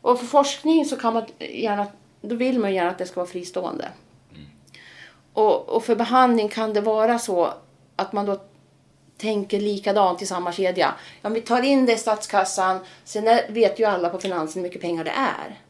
Och 0.00 0.18
för 0.18 0.26
forskning 0.26 0.84
så 0.84 0.96
kan 0.96 1.14
man 1.14 1.24
gärna, 1.38 1.86
då 2.20 2.34
vill 2.34 2.58
man 2.58 2.74
gärna 2.74 2.90
att 2.90 2.98
det 2.98 3.06
ska 3.06 3.20
vara 3.20 3.30
fristående. 3.30 3.88
Och, 5.32 5.68
och 5.68 5.84
för 5.84 5.96
behandling 5.96 6.48
kan 6.48 6.72
det 6.72 6.80
vara 6.80 7.18
så 7.18 7.54
att 8.02 8.12
man 8.12 8.26
då 8.26 8.40
tänker 9.16 9.60
likadant 9.60 10.22
i 10.22 10.26
samma 10.26 10.52
kedja. 10.52 10.94
Ja, 11.22 11.28
vi 11.28 11.40
tar 11.40 11.62
in 11.62 11.86
det 11.86 11.92
i 11.92 11.96
statskassan, 11.98 12.78
sen 13.04 13.28
är, 13.28 13.52
vet 13.52 13.78
ju 13.80 13.84
alla 13.84 14.08
på 14.08 14.18
finansen 14.18 14.62
hur 14.62 14.68
mycket 14.68 14.82
pengar 14.82 15.04
det 15.04 15.10
är. 15.10 15.60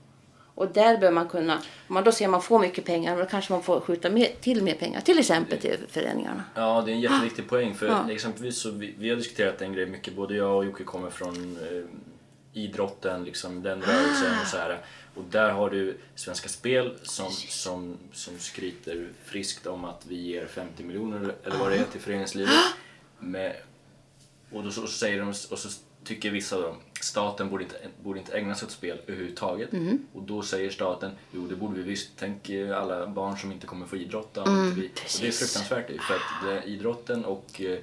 Och 0.54 0.68
där 0.68 0.98
bör 0.98 1.10
man 1.10 1.28
kunna, 1.28 1.54
om 1.88 1.94
man 1.94 2.04
då 2.04 2.12
ser 2.12 2.24
att 2.24 2.30
man 2.30 2.42
får 2.42 2.58
mycket 2.58 2.84
pengar, 2.84 3.18
då 3.18 3.24
kanske 3.24 3.52
man 3.52 3.62
får 3.62 3.80
skjuta 3.80 4.10
mer, 4.10 4.28
till 4.40 4.62
mer 4.62 4.74
pengar, 4.74 5.00
till 5.00 5.18
exempel 5.18 5.58
till 5.58 5.78
föreningarna. 5.88 6.44
Ja, 6.54 6.82
det 6.86 6.92
är 6.92 6.94
en 6.94 7.00
jätteviktig 7.00 7.48
poäng. 7.48 7.74
För 7.74 7.86
Ja. 7.86 8.10
exempelvis 8.10 8.58
så 8.58 8.70
vi, 8.70 8.94
vi 8.98 9.08
har 9.08 9.16
diskuterat 9.16 9.62
en 9.62 9.72
grej 9.72 9.86
mycket. 9.86 10.14
Både 10.16 10.34
jag 10.36 10.56
och 10.56 10.64
Jocke 10.64 10.84
kommer 10.84 11.10
från 11.10 11.58
eh, 11.62 12.60
idrotten, 12.62 13.24
liksom 13.24 13.62
den 13.62 13.82
rörelsen 13.82 14.40
och 14.42 14.46
så 14.46 14.56
här. 14.56 14.80
Och 15.14 15.24
där 15.30 15.50
har 15.50 15.70
du 15.70 15.98
Svenska 16.14 16.48
Spel 16.48 16.98
som, 17.02 17.30
som, 17.32 17.98
som 18.12 18.38
skryter 18.38 19.08
friskt 19.24 19.66
om 19.66 19.84
att 19.84 20.06
vi 20.06 20.14
ger 20.14 20.46
50 20.46 20.84
miljoner 20.84 21.34
eller 21.44 21.56
vad 21.56 21.70
det 21.70 21.76
är 21.76 21.84
till 21.84 22.00
föreningslivet. 22.00 22.54
Med, 23.18 23.56
och 24.50 24.64
då 24.64 24.70
så, 24.70 24.86
säger 24.86 25.18
de, 25.18 25.28
och 25.28 25.58
så 25.58 25.68
tycker 26.04 26.30
vissa 26.30 26.60
då, 26.60 26.76
staten 27.00 27.50
borde 27.50 27.64
inte, 27.64 27.76
borde 28.02 28.18
inte 28.18 28.38
ägna 28.38 28.54
sig 28.54 28.66
åt 28.66 28.72
spel 28.72 28.98
överhuvudtaget. 29.06 29.72
Mm. 29.72 30.06
Och 30.12 30.22
då 30.22 30.42
säger 30.42 30.70
staten, 30.70 31.10
jo 31.32 31.46
det 31.46 31.56
borde 31.56 31.74
vi 31.74 31.82
visst, 31.82 32.10
tänk 32.18 32.50
eh, 32.50 32.78
alla 32.78 33.06
barn 33.06 33.38
som 33.38 33.52
inte 33.52 33.66
kommer 33.66 33.86
få 33.86 33.96
idrotta. 33.96 34.40
inte 34.40 34.80
vi. 34.80 34.86
Och 34.86 34.92
det 34.94 35.16
är 35.16 35.20
Mm, 35.20 35.32
fruktansvärt 35.32 35.90
ju, 35.90 35.98
för 35.98 36.14
att 36.14 36.44
det, 36.44 36.70
idrotten 36.70 37.24
och 37.24 37.60
eh, 37.60 37.78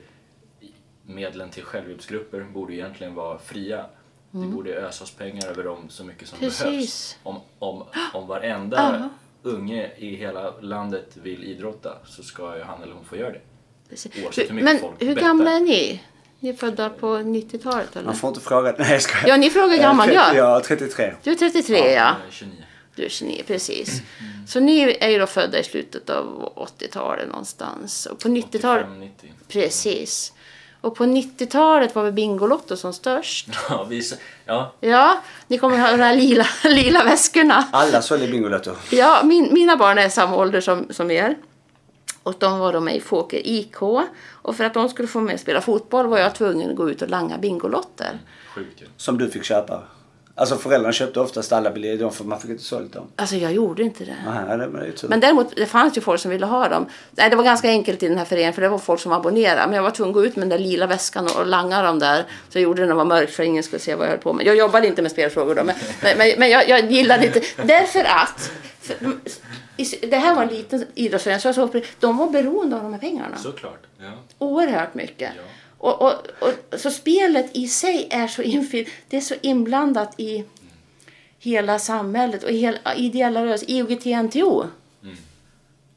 medlen 1.04 1.50
till 1.50 1.64
självhjälpsgrupper 1.64 2.44
borde 2.44 2.74
egentligen 2.74 3.16
vara 3.16 3.40
fria. 3.40 3.86
Vi 4.32 4.48
borde 4.48 4.74
ösas 4.76 5.12
pengar 5.12 5.48
över 5.48 5.64
dem 5.64 5.86
så 5.90 6.04
mycket 6.04 6.28
som 6.28 6.38
Mm. 6.38 6.50
Precis. 6.50 6.64
behövs. 6.66 7.18
Om, 7.24 7.40
om, 7.60 7.84
om 8.14 8.28
varenda 8.28 9.10
unge 9.44 9.92
i 9.98 10.16
hela 10.16 10.54
landet 10.62 11.06
vill 11.14 11.44
idrotta 11.44 11.98
så 12.06 12.24
ska 12.24 12.58
ju 12.58 12.64
han 12.64 12.84
eller 12.84 12.94
hon 12.94 13.06
få 13.06 13.16
göra 13.18 13.32
det. 13.32 13.42
Precis. 13.90 14.12
Oavsett 14.24 14.44
hur 14.44 14.48
Hur, 14.50 14.56
mycket 14.56 14.66
men 14.74 14.80
folk 14.80 15.02
hur 15.02 15.08
bettar. 15.16 15.22
gamla 15.28 15.52
är 15.52 15.60
ni? 15.60 16.04
Ni 16.40 16.50
är 16.50 16.54
födda 16.54 16.90
på 16.90 17.08
90-talet 17.18 17.96
eller? 17.96 18.06
Man 18.06 18.16
får 18.16 18.28
inte 18.28 18.42
fråga. 18.42 18.76
Nej 18.80 18.92
jag 18.92 19.02
skojar. 19.02 19.28
Ja, 19.28 19.38
ni 19.38 19.50
frågar 19.50 19.76
Eh, 19.76 19.82
gammal 19.82 20.08
30 20.08 20.16
jag. 20.20 20.36
Ja, 20.36 20.62
33. 20.66 21.14
Du 21.24 21.32
är 21.32 21.36
33 21.36 21.78
ja. 21.78 21.86
jag 21.86 22.00
är 22.28 22.32
29. 22.32 22.54
Du 22.96 23.06
är 23.06 23.10
29, 23.10 23.44
precis. 23.48 24.02
Så 24.48 24.60
ni 24.60 24.98
är 25.00 25.10
ju 25.10 25.20
då 25.20 25.28
födda 25.28 25.60
i 25.60 25.64
slutet 25.64 26.10
av 26.10 26.54
80-talet 26.80 27.28
någonstans. 27.28 28.06
Och 28.06 28.20
på 28.20 28.28
90-talet... 28.28 28.86
85, 28.86 29.00
90. 29.00 29.34
Precis. 29.48 30.34
Och 30.82 30.96
på 30.96 31.04
90-talet 31.04 31.96
var 31.96 32.04
väl 32.04 32.14
Bingolotto 32.14 32.78
som 32.78 32.94
störst. 32.94 33.48
Ja, 33.70 33.84
vi, 33.90 34.02
ja, 34.46 34.74
Ja, 34.80 35.22
ni 35.48 35.58
kommer 35.58 35.78
ha 35.78 35.92
de 35.92 36.04
här 36.04 36.16
lila, 36.16 36.46
lila 36.64 37.04
väskorna. 37.04 37.68
Alla 37.72 38.02
sålde 38.02 38.28
Bingolotto. 38.28 38.72
Ja, 38.92 39.22
min, 39.24 39.54
mina 39.54 39.76
barn 39.76 39.98
är 39.98 40.10
samma 40.10 40.36
ålder 40.36 40.62
som, 40.62 40.88
som 40.90 41.12
er. 41.12 41.38
Och 42.24 42.36
de 42.40 42.60
var 42.60 42.74
då 42.74 42.80
med 42.80 42.96
i 42.96 43.02
Fåker 43.02 43.42
IK. 43.48 43.82
Och 44.42 44.56
för 44.56 44.64
att 44.64 44.74
de 44.74 44.90
skulle 44.90 45.08
få 45.08 45.20
med 45.22 45.34
och 45.34 45.40
spela 45.40 45.62
fotboll 45.62 46.08
var 46.08 46.18
jag 46.18 46.36
tvungen 46.36 46.70
att 46.70 46.76
gå 46.76 46.90
ut 46.90 47.02
och 47.02 47.10
langa 47.10 47.38
Bingolotter. 47.38 48.20
sjukt 48.56 48.82
ju. 48.82 48.86
Som 48.98 49.18
du 49.18 49.30
fick 49.30 49.44
köpa. 49.44 49.84
Alltså 50.40 50.56
föräldrarna 50.56 50.94
köpte 50.94 51.20
oftast 51.20 51.52
alla 51.52 51.72
biljetter 51.72 52.10
för 52.10 52.24
man 52.24 52.40
fick 52.40 52.52
inte 52.52 52.64
sålt 52.64 52.94
dem. 52.94 53.08
Alltså 53.16 53.36
jag 53.36 53.54
gjorde 53.54 53.84
inte 53.84 54.06
det. 54.06 54.16
Nej, 54.26 54.58
det 54.58 54.86
ju 54.86 54.92
tur. 54.92 55.08
Men 55.08 55.20
däremot, 55.20 55.56
det 55.56 55.66
fanns 55.66 55.98
ju 55.98 56.02
folk 56.02 56.22
som 56.22 56.32
ville 56.32 56.46
ha 56.46 56.70
dem. 56.70 56.86
Nej, 57.12 57.30
det 57.30 57.36
var 57.36 57.44
ganska 57.44 57.70
enkelt 57.70 58.04
i 58.04 58.08
den 58.08 58.18
här 58.18 58.26
föreningen 58.26 58.54
för 58.54 58.62
det 58.62 58.70
var 58.70 58.78
folk 58.78 59.00
som 59.00 59.12
abonnerade. 59.12 59.68
Men 59.68 59.76
jag 59.76 59.84
var 59.84 59.92
tvungen 59.92 60.10
att 60.10 60.14
gå 60.14 60.26
ut 60.26 60.36
med 60.36 60.42
den 60.42 60.50
där 60.50 60.66
lila 60.66 60.88
väskan 60.88 61.28
och, 61.38 61.46
langa 61.46 61.82
dem 61.82 62.00
där. 62.00 62.26
Så 62.50 62.58
jag 62.58 62.64
gjorde 62.64 62.82
det 62.82 62.86
när 62.86 62.94
det 62.94 62.98
var 62.98 63.06
mörkt 63.06 63.34
för 63.34 63.44
ingen 63.44 63.64
skulle 63.64 63.80
se 63.80 63.96
vad 63.96 64.06
jag 64.06 64.12
höll 64.12 64.20
på 64.20 64.34
med. 64.34 64.46
Jag 64.46 64.56
jobbade 64.56 64.88
inte 64.88 65.02
med 65.02 65.12
spelfrågor 65.12 65.56
då, 65.56 65.64
men, 65.64 65.76
men, 66.02 66.18
men, 66.18 66.32
men 66.38 66.50
jag, 66.50 66.70
jag 66.70 66.92
gillade 66.92 67.26
inte... 67.26 67.42
Därför 67.64 68.04
att... 68.04 68.52
För, 68.82 68.96
det 70.08 70.18
här 70.18 70.36
var 70.36 70.44
en 70.44 70.50
liten 70.50 70.86
idrottsförening, 70.96 71.42
så 71.42 71.48
jag 71.48 71.56
såg 71.56 71.72
på 71.72 71.78
det. 71.78 71.86
De 72.00 72.18
var 72.18 72.30
beroende 72.30 72.76
av 72.76 72.84
de 72.84 72.94
här 72.94 73.00
pengarna. 73.00 73.38
Såklart. 73.38 73.84
Ja. 73.98 74.12
Oerhört 74.38 74.94
mycket. 74.94 75.32
Ja. 75.36 75.44
Och, 75.80 76.02
och, 76.02 76.14
och, 76.40 76.80
så 76.80 76.92
spelet 76.92 77.56
i 77.56 77.68
sig 77.68 78.08
är 78.12 78.28
så, 78.28 78.42
infil, 78.42 78.90
det 79.08 79.18
är 79.18 79.22
så 79.22 79.36
inblandat 79.42 80.20
i 80.20 80.46
hela 81.40 81.80
samhället 81.80 82.44
och 82.44 82.52
i 82.52 82.58
hela 82.58 82.96
ideella 82.96 83.46
rörelser. 83.46 83.68
IOGT-NTO. 83.70 84.68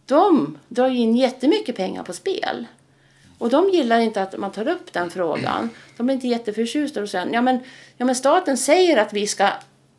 De 0.06 0.58
drar 0.68 0.88
ju 0.88 0.98
in 0.98 1.16
jättemycket 1.16 1.76
pengar 1.76 2.02
på 2.02 2.12
spel. 2.12 2.66
Och 3.38 3.50
de 3.50 3.70
gillar 3.70 3.98
inte 4.00 4.22
att 4.22 4.36
man 4.38 4.52
tar 4.52 4.68
upp 4.68 4.92
den 4.92 5.10
frågan. 5.10 5.70
De 5.96 6.08
är 6.10 6.14
inte 6.14 6.28
jätteförtjusta 6.28 7.02
och 7.02 7.08
säger 7.08 7.30
ja 7.32 7.42
men, 7.42 7.58
ja 7.96 8.04
men 8.04 8.14
staten 8.14 8.56
säger 8.56 8.96
att 8.96 9.12
vi 9.12 9.26
ska 9.26 9.48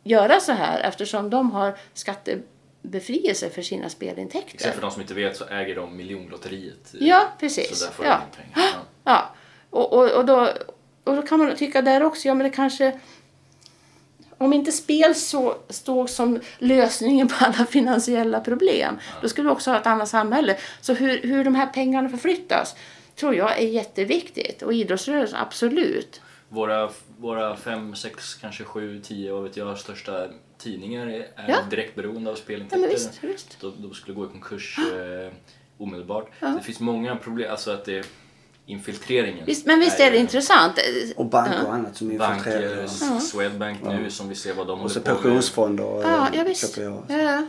göra 0.04 0.40
så 0.40 0.52
här 0.52 0.80
eftersom 0.80 1.30
de 1.30 1.50
har 1.50 1.78
skattebefrielse 1.94 3.50
för 3.50 3.62
sina 3.62 3.88
spelintäkter. 3.88 4.54
Exakt 4.54 4.74
för 4.74 4.82
de 4.82 4.90
som 4.90 5.00
inte 5.02 5.14
vet 5.14 5.36
så 5.36 5.44
äger 5.44 5.74
de 5.74 5.96
miljonlotteriet. 5.96 6.94
Ja, 6.98 7.28
precis. 7.40 7.78
Så 7.78 7.84
där 7.84 7.92
får 7.92 8.04
Ja. 8.06 8.20
de 8.30 8.36
pengar. 8.42 8.68
Ja. 8.72 8.80
Ja, 9.04 9.34
och, 9.74 9.92
och, 9.92 10.10
och, 10.10 10.24
då, 10.24 10.48
och 11.04 11.16
då 11.16 11.22
kan 11.22 11.38
man 11.38 11.56
tycka 11.56 11.82
där 11.82 12.02
också, 12.02 12.28
ja 12.28 12.34
men 12.34 12.44
det 12.44 12.50
kanske... 12.56 13.00
Om 14.38 14.52
inte 14.52 14.72
spel 14.72 15.14
så, 15.14 15.56
stod 15.68 16.10
som 16.10 16.40
lösningen 16.58 17.28
på 17.28 17.34
alla 17.44 17.66
finansiella 17.66 18.40
problem, 18.40 18.98
då 19.22 19.28
skulle 19.28 19.48
vi 19.48 19.54
också 19.54 19.70
ha 19.70 19.78
ett 19.80 19.86
annat 19.86 20.08
samhälle. 20.08 20.56
Så 20.80 20.94
hur, 20.94 21.22
hur 21.22 21.44
de 21.44 21.54
här 21.54 21.66
pengarna 21.66 22.08
förflyttas 22.08 22.76
tror 23.16 23.34
jag 23.34 23.58
är 23.58 23.66
jätteviktigt. 23.68 24.62
Och 24.62 24.72
idrottsrörelsen, 24.74 25.38
absolut. 25.38 26.20
Våra, 26.48 26.90
våra 27.18 27.56
fem, 27.56 27.94
sex, 27.94 28.34
kanske 28.34 28.64
sju, 28.64 29.00
tio, 29.04 29.32
vad 29.32 29.42
vet 29.42 29.56
jag, 29.56 29.78
största 29.78 30.26
tidningar 30.58 31.06
är 31.06 31.26
Ja. 31.48 31.56
direkt 31.70 31.94
beroende 31.94 32.30
av 32.30 32.36
Ja, 32.36 32.42
spelintäkter. 32.42 32.78
men 32.80 32.90
visst, 32.90 33.18
visst. 33.24 33.60
De, 33.60 33.72
de 33.78 33.94
skulle 33.94 34.14
gå 34.14 34.24
i 34.24 34.28
konkurs 34.28 34.78
eh, 34.78 35.32
omedelbart. 35.78 36.30
Det 36.40 36.60
finns 36.62 36.80
många 36.80 37.16
problem, 37.16 37.50
alltså 37.50 37.70
att 37.70 37.84
det 37.84 38.06
infiltreringen. 38.66 39.46
visst 39.46 39.66
men 39.66 39.80
visst 39.80 40.00
är 40.00 40.10
det 40.10 40.16
intressant. 40.16 40.78
Och 41.16 41.26
banker 41.26 41.66
och 41.66 41.74
annat 41.74 41.96
som 41.96 42.18
Banker, 42.18 42.76
infiltrerar. 42.86 43.18
Swedbank 43.20 43.78
nu 43.82 44.10
som 44.10 44.28
vi 44.28 44.34
ser 44.34 44.54
vad 44.54 44.66
de 44.66 44.80
Och 44.80 44.90
så 44.90 44.98
håller 44.98 45.10
på 45.10 45.14
med. 45.14 45.22
pensionsfonder. 45.22 45.84
och, 45.84 46.04
Ja, 46.04 46.28
eh, 46.32 46.42
ja. 46.76 47.02
Ja. 47.08 47.46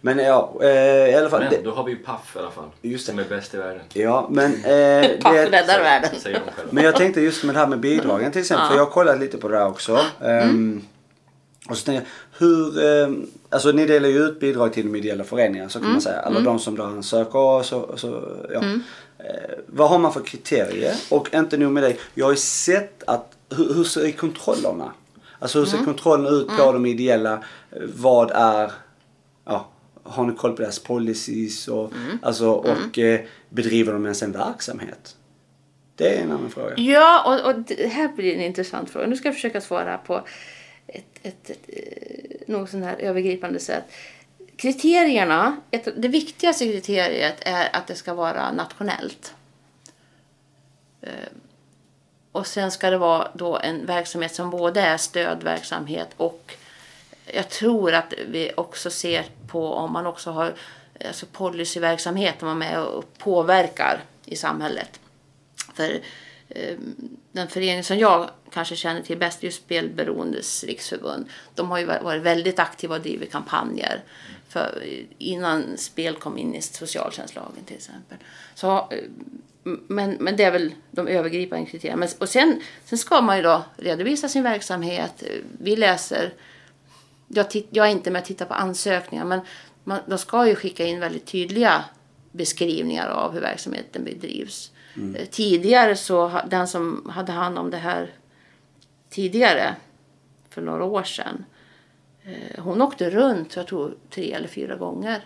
Men 0.00 0.18
ja, 0.18 0.54
eh, 0.62 0.68
i 1.10 1.14
alla 1.14 1.30
fall. 1.30 1.40
Men 1.40 1.50
det, 1.50 1.62
då 1.64 1.70
har 1.70 1.84
vi 1.84 1.92
ju 1.92 1.98
Paf 1.98 2.36
i 2.36 2.38
alla 2.38 2.50
fall. 2.50 2.64
Just 2.82 3.06
det. 3.06 3.12
Som 3.12 3.18
är 3.18 3.24
bäst 3.24 3.54
i 3.54 3.56
världen. 3.56 3.80
ja, 3.92 4.28
men... 4.30 4.52
Eh, 4.52 5.10
Paff 5.22 5.32
det, 5.32 5.44
räddar 5.50 5.82
världen. 5.82 6.10
Säger 6.20 6.40
de 6.46 6.52
själva. 6.52 6.72
Men 6.72 6.84
jag 6.84 6.96
tänkte 6.96 7.20
just 7.20 7.44
med 7.44 7.54
det 7.54 7.58
här 7.58 7.66
med 7.66 7.80
bidragen 7.80 8.32
till 8.32 8.40
exempel. 8.40 8.64
Ja. 8.64 8.70
För 8.70 8.76
jag 8.76 8.84
har 8.84 8.90
kollat 8.92 9.20
lite 9.20 9.38
på 9.38 9.48
det 9.48 9.58
här 9.58 9.68
också. 9.68 10.00
Ehm, 10.20 10.82
och 11.68 11.76
så 11.76 11.84
tänkte 11.84 12.06
jag, 12.38 12.46
hur... 12.46 12.84
ehm, 12.84 13.26
alltså 13.48 13.72
ni 13.72 13.86
delar 13.86 14.08
ju 14.08 14.18
ut 14.18 14.40
bidrag 14.40 14.72
till 14.72 14.92
de 14.92 14.98
ideella 14.98 15.24
föreningarna 15.24 15.68
så 15.68 15.80
kan 15.80 15.90
man 15.92 16.00
säga. 16.00 16.20
Alla 16.20 16.40
de 16.40 16.58
som 16.58 16.76
då 16.76 16.82
ansöker 16.82 17.38
och 17.38 17.64
så, 17.64 17.96
så 17.96 18.22
ja. 18.52 18.62
Eh, 19.18 19.58
vad 19.66 19.88
har 19.88 19.98
man 19.98 20.12
för 20.12 20.20
kriterier? 20.20 20.94
Och 21.10 21.34
inte 21.34 21.56
nog 21.56 21.72
med 21.72 21.82
det. 21.82 21.96
Jag 22.14 22.26
har 22.26 22.32
ju 22.32 22.36
sett 22.36 23.02
att, 23.06 23.36
hur, 23.56 23.74
hur 23.74 23.84
ser 23.84 24.10
kontrollerna? 24.10 24.92
Alltså 25.38 25.58
hur 25.58 25.66
ser 25.66 25.84
kontrollen 25.84 26.34
ut 26.34 26.48
på 26.48 26.72
de 26.72 26.86
ideella? 26.86 27.32
Eh, 27.70 27.82
Vad 27.94 28.30
är, 28.30 28.72
ja, 29.44 29.68
har 30.02 30.24
ni 30.24 30.34
koll 30.34 30.52
på 30.52 30.62
deras 30.62 30.78
policies 30.78 31.68
och, 31.68 31.92
alltså, 32.22 32.48
och 32.50 32.98
eh, 32.98 33.20
bedriver 33.48 33.92
de 33.92 34.04
ens 34.04 34.22
en 34.22 34.32
verksamhet? 34.32 35.16
Det 35.94 36.16
är 36.18 36.22
en 36.22 36.32
annan 36.32 36.50
fråga. 36.50 36.74
Ja, 36.76 37.40
och, 37.44 37.50
och 37.50 37.60
det 37.60 37.86
här 37.88 38.08
blir 38.08 38.34
en 38.34 38.40
intressant 38.40 38.90
fråga. 38.90 39.06
Nu 39.06 39.16
ska 39.16 39.28
jag 39.28 39.34
försöka 39.34 39.60
svara 39.60 39.98
på 39.98 40.22
ett, 40.86 41.04
ett, 41.22 41.50
ett, 41.50 42.48
något 42.48 42.70
sån 42.70 42.82
här 42.82 42.96
övergripande 42.96 43.58
sätt. 43.60 43.84
Kriterierna, 44.58 45.56
ett, 45.70 46.02
det 46.02 46.08
viktigaste 46.08 46.64
kriteriet 46.64 47.36
är 47.40 47.76
att 47.76 47.86
det 47.86 47.94
ska 47.94 48.14
vara 48.14 48.52
nationellt. 48.52 49.34
Eh, 51.00 51.10
och 52.32 52.46
sen 52.46 52.70
ska 52.70 52.90
det 52.90 52.98
vara 52.98 53.28
då 53.34 53.58
en 53.58 53.86
verksamhet 53.86 54.34
som 54.34 54.50
både 54.50 54.80
är 54.80 54.96
stödverksamhet 54.96 56.08
och 56.16 56.54
jag 57.24 57.48
tror 57.48 57.94
att 57.94 58.14
vi 58.28 58.52
också 58.56 58.90
ser 58.90 59.24
på 59.46 59.72
om 59.72 59.92
man 59.92 60.06
också 60.06 60.30
har 60.30 60.54
alltså 61.06 61.26
policyverksamhet, 61.26 62.42
om 62.42 62.48
man 62.48 62.62
är 62.62 62.70
med 62.70 62.82
och 62.82 63.18
påverkar 63.18 64.00
i 64.24 64.36
samhället. 64.36 65.00
För 65.74 66.00
eh, 66.48 66.78
den 67.32 67.48
förening 67.48 67.84
som 67.84 67.98
jag 67.98 68.30
kanske 68.52 68.76
känner 68.76 69.02
till 69.02 69.18
bäst, 69.18 69.42
just 69.42 69.62
Spelberoendes 69.62 70.64
riksförbund, 70.64 71.28
de 71.54 71.70
har 71.70 71.78
ju 71.78 71.86
varit 71.86 72.22
väldigt 72.22 72.58
aktiva 72.58 72.94
och 72.94 73.00
drivit 73.00 73.32
kampanjer 73.32 74.02
för, 74.48 74.84
innan 75.18 75.78
spel 75.78 76.14
kom 76.14 76.38
in 76.38 76.54
i 76.54 76.62
socialtjänstlagen 76.62 77.64
till 77.64 77.76
exempel. 77.76 78.18
Så, 78.54 78.76
eh, 78.76 79.04
men, 79.88 80.10
men 80.10 80.36
det 80.36 80.44
är 80.44 80.52
väl 80.52 80.74
de 80.90 81.08
övergripande 81.08 81.66
kriterierna. 81.66 82.00
Men, 82.00 82.08
och 82.18 82.28
sen, 82.28 82.60
sen 82.84 82.98
ska 82.98 83.20
man 83.20 83.36
ju 83.36 83.42
då 83.42 83.64
redovisa 83.76 84.28
sin 84.28 84.42
verksamhet. 84.42 85.24
Vi 85.58 85.76
läser 85.76 86.32
jag, 87.28 87.50
titt, 87.50 87.68
jag 87.70 87.86
är 87.86 87.90
inte 87.90 88.10
med 88.10 88.20
och 88.20 88.26
tittar 88.26 88.46
på 88.46 88.54
ansökningar 88.54 89.24
men 89.24 89.40
man, 89.84 90.00
de 90.06 90.18
ska 90.18 90.48
ju 90.48 90.54
skicka 90.54 90.84
in 90.84 91.00
väldigt 91.00 91.26
tydliga 91.26 91.84
beskrivningar 92.32 93.08
av 93.08 93.32
hur 93.32 93.40
verksamheten 93.40 94.04
bedrivs. 94.04 94.70
Eh, 95.16 95.26
Tidigare 95.30 95.96
så 95.96 96.40
den 96.50 96.68
som 96.68 97.10
hade 97.14 97.32
hand 97.32 97.58
om 97.58 97.70
det 97.70 97.76
här 97.76 98.10
tidigare 99.10 99.76
för 100.50 100.62
några 100.62 100.84
år 100.84 101.02
sedan 101.02 101.36
eh, 101.38 101.57
hon 102.58 102.82
åkte 102.82 103.10
runt 103.10 103.56
jag 103.56 103.66
tror 103.66 103.94
tre 104.10 104.32
eller 104.32 104.48
fyra 104.48 104.76
gånger 104.76 105.20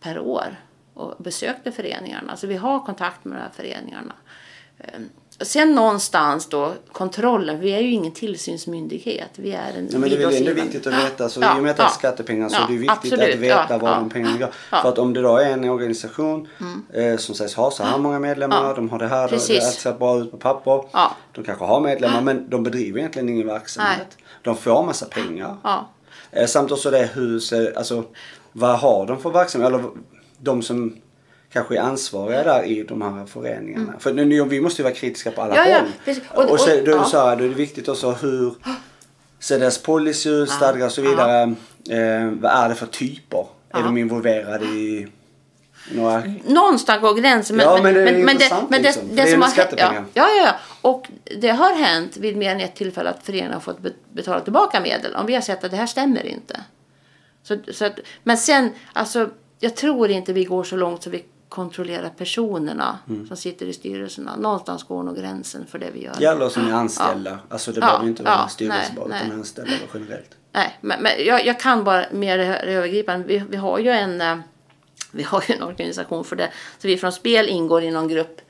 per 0.00 0.18
år 0.18 0.60
och 0.94 1.14
besökte 1.18 1.72
föreningarna. 1.72 2.36
Så 2.36 2.46
vi 2.46 2.56
har 2.56 2.80
kontakt 2.80 3.24
med 3.24 3.38
de 3.38 3.42
här 3.42 3.50
föreningarna. 3.56 4.14
Eh, 4.78 5.00
Sen 5.40 5.74
någonstans 5.74 6.46
då 6.46 6.72
kontrollen, 6.92 7.60
vi 7.60 7.70
är 7.72 7.80
ju 7.80 7.90
ingen 7.90 8.12
tillsynsmyndighet. 8.12 9.30
Vi 9.34 9.52
är 9.52 9.72
en 9.78 9.88
Ja, 9.92 9.98
men 9.98 10.10
det 10.10 10.22
är 10.22 10.36
ändå 10.36 10.52
viktigt 10.52 10.86
att 10.86 11.04
veta. 11.04 11.28
Så 11.28 11.40
ja, 11.40 11.56
I 11.56 11.58
och 11.58 11.62
med 11.62 11.70
att 11.70 11.76
det 11.76 11.82
är 11.82 11.88
skattepengar 11.88 12.48
så 12.48 12.56
Ja, 12.56 12.64
är 12.64 12.66
det 12.66 12.72
ju 12.72 12.78
viktigt 12.78 13.12
absolut, 13.12 13.34
att 13.34 13.40
veta 13.40 13.66
ja, 13.70 13.78
var 13.78 13.88
ja. 13.88 13.94
de 13.94 14.10
pengarna 14.10 14.36
går. 14.36 14.46
Mm. 14.46 14.82
För 14.82 14.88
att 14.88 14.98
om 14.98 15.12
det 15.12 15.22
då 15.22 15.36
är 15.36 15.50
en 15.50 15.64
organisation 15.64 16.48
eh, 16.92 17.16
som 17.16 17.34
sägs 17.34 17.54
ha 17.54 17.70
så 17.70 17.82
här 17.82 17.98
många 17.98 18.18
medlemmar, 18.18 18.74
de 18.74 18.90
har 18.90 18.98
det 18.98 19.08
här, 19.08 19.28
Precis. 19.28 19.58
det 19.58 19.80
ser 19.80 19.92
bra 19.92 20.18
ut 20.18 20.30
på 20.30 20.36
papper. 20.36 20.84
De 21.32 21.44
kanske 21.44 21.64
har 21.64 21.80
medlemmar 21.80 22.20
men 22.20 22.50
de 22.50 22.62
bedriver 22.62 22.98
egentligen 22.98 23.28
ingen 23.28 23.46
verksamhet. 23.46 24.18
De 24.42 24.56
får 24.56 24.82
massa 24.82 25.06
pengar. 25.06 25.56
Ja. 26.32 26.38
Eh, 26.40 26.46
Samt 26.46 26.72
också 26.72 26.90
det 26.90 27.08
hur, 27.14 27.38
ser- 27.40 27.78
alltså 27.78 28.04
vad 28.52 28.78
har 28.78 29.06
de 29.06 29.20
för 29.22 29.30
verksamhet? 29.30 29.68
Eller 29.68 29.84
de 30.38 30.62
som 30.62 30.96
kanske 31.52 31.76
är 31.76 31.80
ansvariga 31.80 32.44
där 32.44 32.64
i 32.64 32.82
de 32.82 33.02
här 33.02 33.26
föreningarna. 33.26 33.92
För 33.98 34.12
nu, 34.12 34.44
vi 34.44 34.60
måste 34.60 34.82
ju 34.82 34.84
vara 34.84 34.94
kritiska 34.94 35.30
på 35.30 35.42
alla 35.42 35.54
Mm. 35.56 35.70
Ja, 35.70 35.76
ja, 35.76 35.80
håll. 35.82 35.90
precis. 36.04 36.22
Och, 36.34 36.50
Och- 36.50 36.60
så, 36.60 36.70
och- 36.70 36.84
då, 36.84 36.92
är 36.92 36.96
det 36.96 37.02
ja. 37.02 37.04
så 37.04 37.18
här, 37.26 37.36
då 37.36 37.44
är 37.44 37.48
det 37.48 37.54
viktigt 37.54 37.88
också 37.88 38.10
hur 38.10 38.54
ser 39.40 39.58
deras 39.58 39.78
policy 39.78 40.30
ut, 40.30 40.50
stadgar 40.50 40.86
och 40.86 40.92
så 40.92 41.02
vidare. 41.02 41.42
Eh, 41.90 42.30
vad 42.40 42.52
är 42.52 42.68
det 42.68 42.74
för 42.74 42.86
typer? 42.86 43.38
Är 43.38 43.78
Ja. 43.78 43.84
de 43.84 43.98
involverade 43.98 44.64
i 44.64 45.08
några... 45.94 46.22
Någonstans 46.46 47.00
går 47.02 47.14
gränsen. 47.14 47.56
Men, 47.56 47.66
Ja, 47.66 47.82
men 47.82 47.94
det 47.94 48.00
är 48.00 48.04
men, 48.04 48.28
intressant 48.30 48.70
men 48.70 48.82
det, 48.82 48.88
liksom. 48.88 49.08
det, 49.08 49.14
Det 49.14 49.22
är 49.22 49.32
som 49.32 49.42
har 49.42 49.50
ja, 49.56 49.64
ja, 49.76 49.94
ja, 50.14 50.28
ja. 50.44 50.52
Och 50.82 51.08
det 51.40 51.48
har 51.50 51.74
hänt 51.74 52.16
vid 52.16 52.36
mer 52.36 52.50
än 52.50 52.60
ett 52.60 52.74
tillfälle 52.76 53.10
att 53.10 53.22
föreningen 53.26 53.52
har 53.52 53.60
fått 53.60 53.78
be- 53.78 53.92
betala 54.12 54.40
tillbaka 54.40 54.80
medel. 54.80 55.14
Om 55.16 55.26
vi 55.26 55.34
har 55.34 55.40
sett 55.40 55.64
att 55.64 55.70
det 55.70 55.76
här 55.76 55.86
stämmer 55.86 56.26
inte. 56.26 56.60
Så, 57.42 57.56
så 57.72 57.84
att, 57.84 57.98
men 58.22 58.36
sen, 58.36 58.70
alltså, 58.92 59.30
jag 59.60 59.76
tror 59.76 60.10
inte 60.10 60.32
vi 60.32 60.44
går 60.44 60.64
så 60.64 60.76
långt 60.76 61.02
så 61.02 61.10
vi 61.10 61.24
kontrollerar 61.48 62.08
personerna 62.08 62.98
Mm. 63.08 63.26
som 63.28 63.36
sitter 63.36 63.66
i 63.66 63.72
styrelserna. 63.72 64.36
Någonstans 64.36 64.82
går 64.84 65.02
nog 65.02 65.16
gränsen 65.16 65.66
för 65.66 65.78
det 65.78 65.90
vi 65.94 66.04
gör. 66.04 66.14
Ja, 66.20 66.32
eller 66.32 66.48
som 66.48 66.68
är 66.68 66.72
anställda. 66.72 67.38
Alltså 67.48 67.72
det 67.72 67.80
Ja, 67.80 67.86
behöver 67.86 68.06
inte 68.06 68.22
vara 68.22 68.34
ja, 68.34 68.48
styrelse 68.48 68.92
bara, 68.96 69.06
utan 69.06 69.32
anställda 69.32 69.72
generellt. 69.94 70.30
Nej, 70.52 70.78
men, 70.80 71.02
men 71.02 71.12
jag, 71.26 71.46
jag 71.46 71.60
kan 71.60 71.84
bara 71.84 72.04
mer 72.12 72.38
det 72.38 72.44
här 72.44 72.64
övergripande. 72.66 73.26
Vi, 73.28 73.42
vi 73.50 73.56
har 73.56 73.78
ju 73.78 73.90
en 73.90 74.20
eh, 74.20 74.36
vi 75.10 75.22
har 75.22 75.44
ju 75.48 75.54
en 75.54 75.62
organisation 75.62 76.24
för 76.24 76.36
det. 76.36 76.48
Så 76.78 76.88
vi 76.88 76.96
från 76.96 77.12
Spel 77.12 77.48
ingår 77.48 77.82
i 77.82 77.90
någon 77.90 78.08
grupp. 78.08 78.40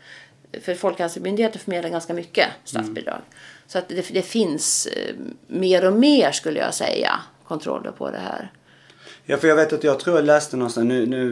För 0.63 0.75
Folkhälsomyndigheten 0.75 1.61
förmedlar 1.61 1.91
ganska 1.91 2.15
mycket 2.15 2.49
statsbidrag. 2.65 3.19
Så 3.67 3.79
att 3.79 3.89
det, 3.89 4.09
det 4.13 4.23
finns 4.23 4.87
eh, 4.87 5.15
mer 5.47 5.87
och 5.87 5.93
mer 5.93 6.33
skulle 6.33 6.61
jag 6.61 6.75
säga 6.75 7.13
kontroller 7.45 7.91
på 7.91 8.11
det 8.11 8.19
här. 8.19 8.53
Ja, 9.25 9.37
för 9.37 9.49
jag 9.49 9.57
vet 9.57 9.73
att 9.73 9.85
jag 9.85 9.99
tror 10.01 10.17
jag 10.17 10.25
läste 10.25 10.57
någonstans, 10.57 10.87
nu, 10.89 11.07
nu 11.07 11.29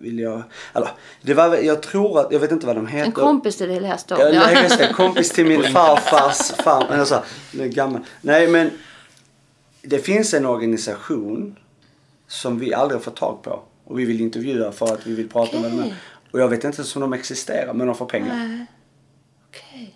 vill 0.00 0.18
jag, 0.18 0.42
eller 0.74 0.88
det 1.22 1.34
var, 1.34 1.56
jag 1.56 1.82
tror 1.82 2.20
att, 2.20 2.32
jag 2.32 2.40
vet 2.40 2.52
inte 2.52 2.66
vad 2.66 2.76
de 2.76 2.86
heter. 2.86 3.06
En 3.06 3.12
kompis 3.12 3.56
till 3.56 3.68
dig 3.68 3.80
läste 3.80 4.14
om. 4.14 4.20
Ja, 4.20 4.28
Ja. 4.32 4.42
nej, 4.46 4.62
just 4.62 4.78
det. 4.78 4.92
Kompis 4.92 5.30
till 5.30 5.46
min 5.46 5.62
farfars 5.62 6.50
far. 6.64 6.86
Eller 6.92 7.04
så, 7.04 7.22
det 7.52 7.62
är 7.64 7.68
gammal. 7.68 8.00
Nej, 8.20 8.48
men 8.48 8.70
det 9.82 9.98
finns 9.98 10.34
en 10.34 10.46
organisation 10.46 11.56
som 12.28 12.58
vi 12.58 12.74
aldrig 12.74 12.98
har 12.98 13.04
fått 13.04 13.16
tag 13.16 13.42
på. 13.42 13.62
Och 13.84 13.98
vi 13.98 14.04
vill 14.04 14.20
intervjua 14.20 14.72
för 14.72 14.86
att 14.94 15.06
vi 15.06 15.14
vill 15.14 15.28
prata 15.28 15.60
med 15.60 15.70
dem. 15.70 15.92
Och 16.32 16.40
jag 16.40 16.48
vet 16.48 16.64
inte 16.64 16.76
ens 16.78 16.96
om 16.96 17.00
de 17.02 17.12
existerar, 17.12 17.72
men 17.74 17.86
de 17.86 17.96
får 17.96 18.06
pengar. 18.06 18.34
Nej. 18.36 18.66
Okej. 19.48 19.94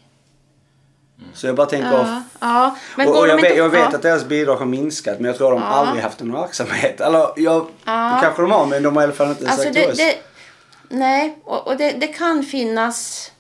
Så 1.35 1.47
jag 1.47 1.57
bara 1.57 1.67
tänker... 1.67 1.93
Ja, 1.93 2.23
ja. 2.41 2.77
Men 2.97 3.09
och, 3.09 3.15
går 3.15 3.21
och 3.21 3.27
de 3.27 3.31
jag, 3.31 3.39
inte... 3.39 3.49
vet, 3.49 3.59
jag 3.59 3.69
vet 3.69 3.81
ja. 3.81 3.97
att 3.97 4.03
deras 4.03 4.25
bidrag 4.25 4.57
har 4.57 4.67
minskat, 4.67 5.17
men 5.19 5.25
jag 5.27 5.37
tror 5.37 5.53
att 5.55 5.61
de 5.61 5.63
Ja. 5.63 5.69
aldrig 5.75 6.03
haft 6.03 6.21
någon 6.21 6.33
verksamhet. 6.33 7.01
Eller 7.01 7.19
jag, 7.37 7.67
Ja. 7.85 8.13
det 8.15 8.21
kanske 8.23 8.43
de 8.43 8.51
har, 8.51 8.67
men 8.67 8.83
de 8.83 8.97
har 8.97 9.03
i 9.03 9.05
alla 9.05 9.13
fall 9.13 9.29
inte 9.29 9.49
Alltså 9.49 9.63
sagt 9.63 9.75
det, 9.75 9.91
oss. 9.91 9.97
det, 9.97 10.17
nej, 10.89 11.39
och, 11.45 11.67
och 11.67 11.77
det, 11.77 11.91
det 11.93 12.07
kan 12.07 12.43
finnas 12.43 13.31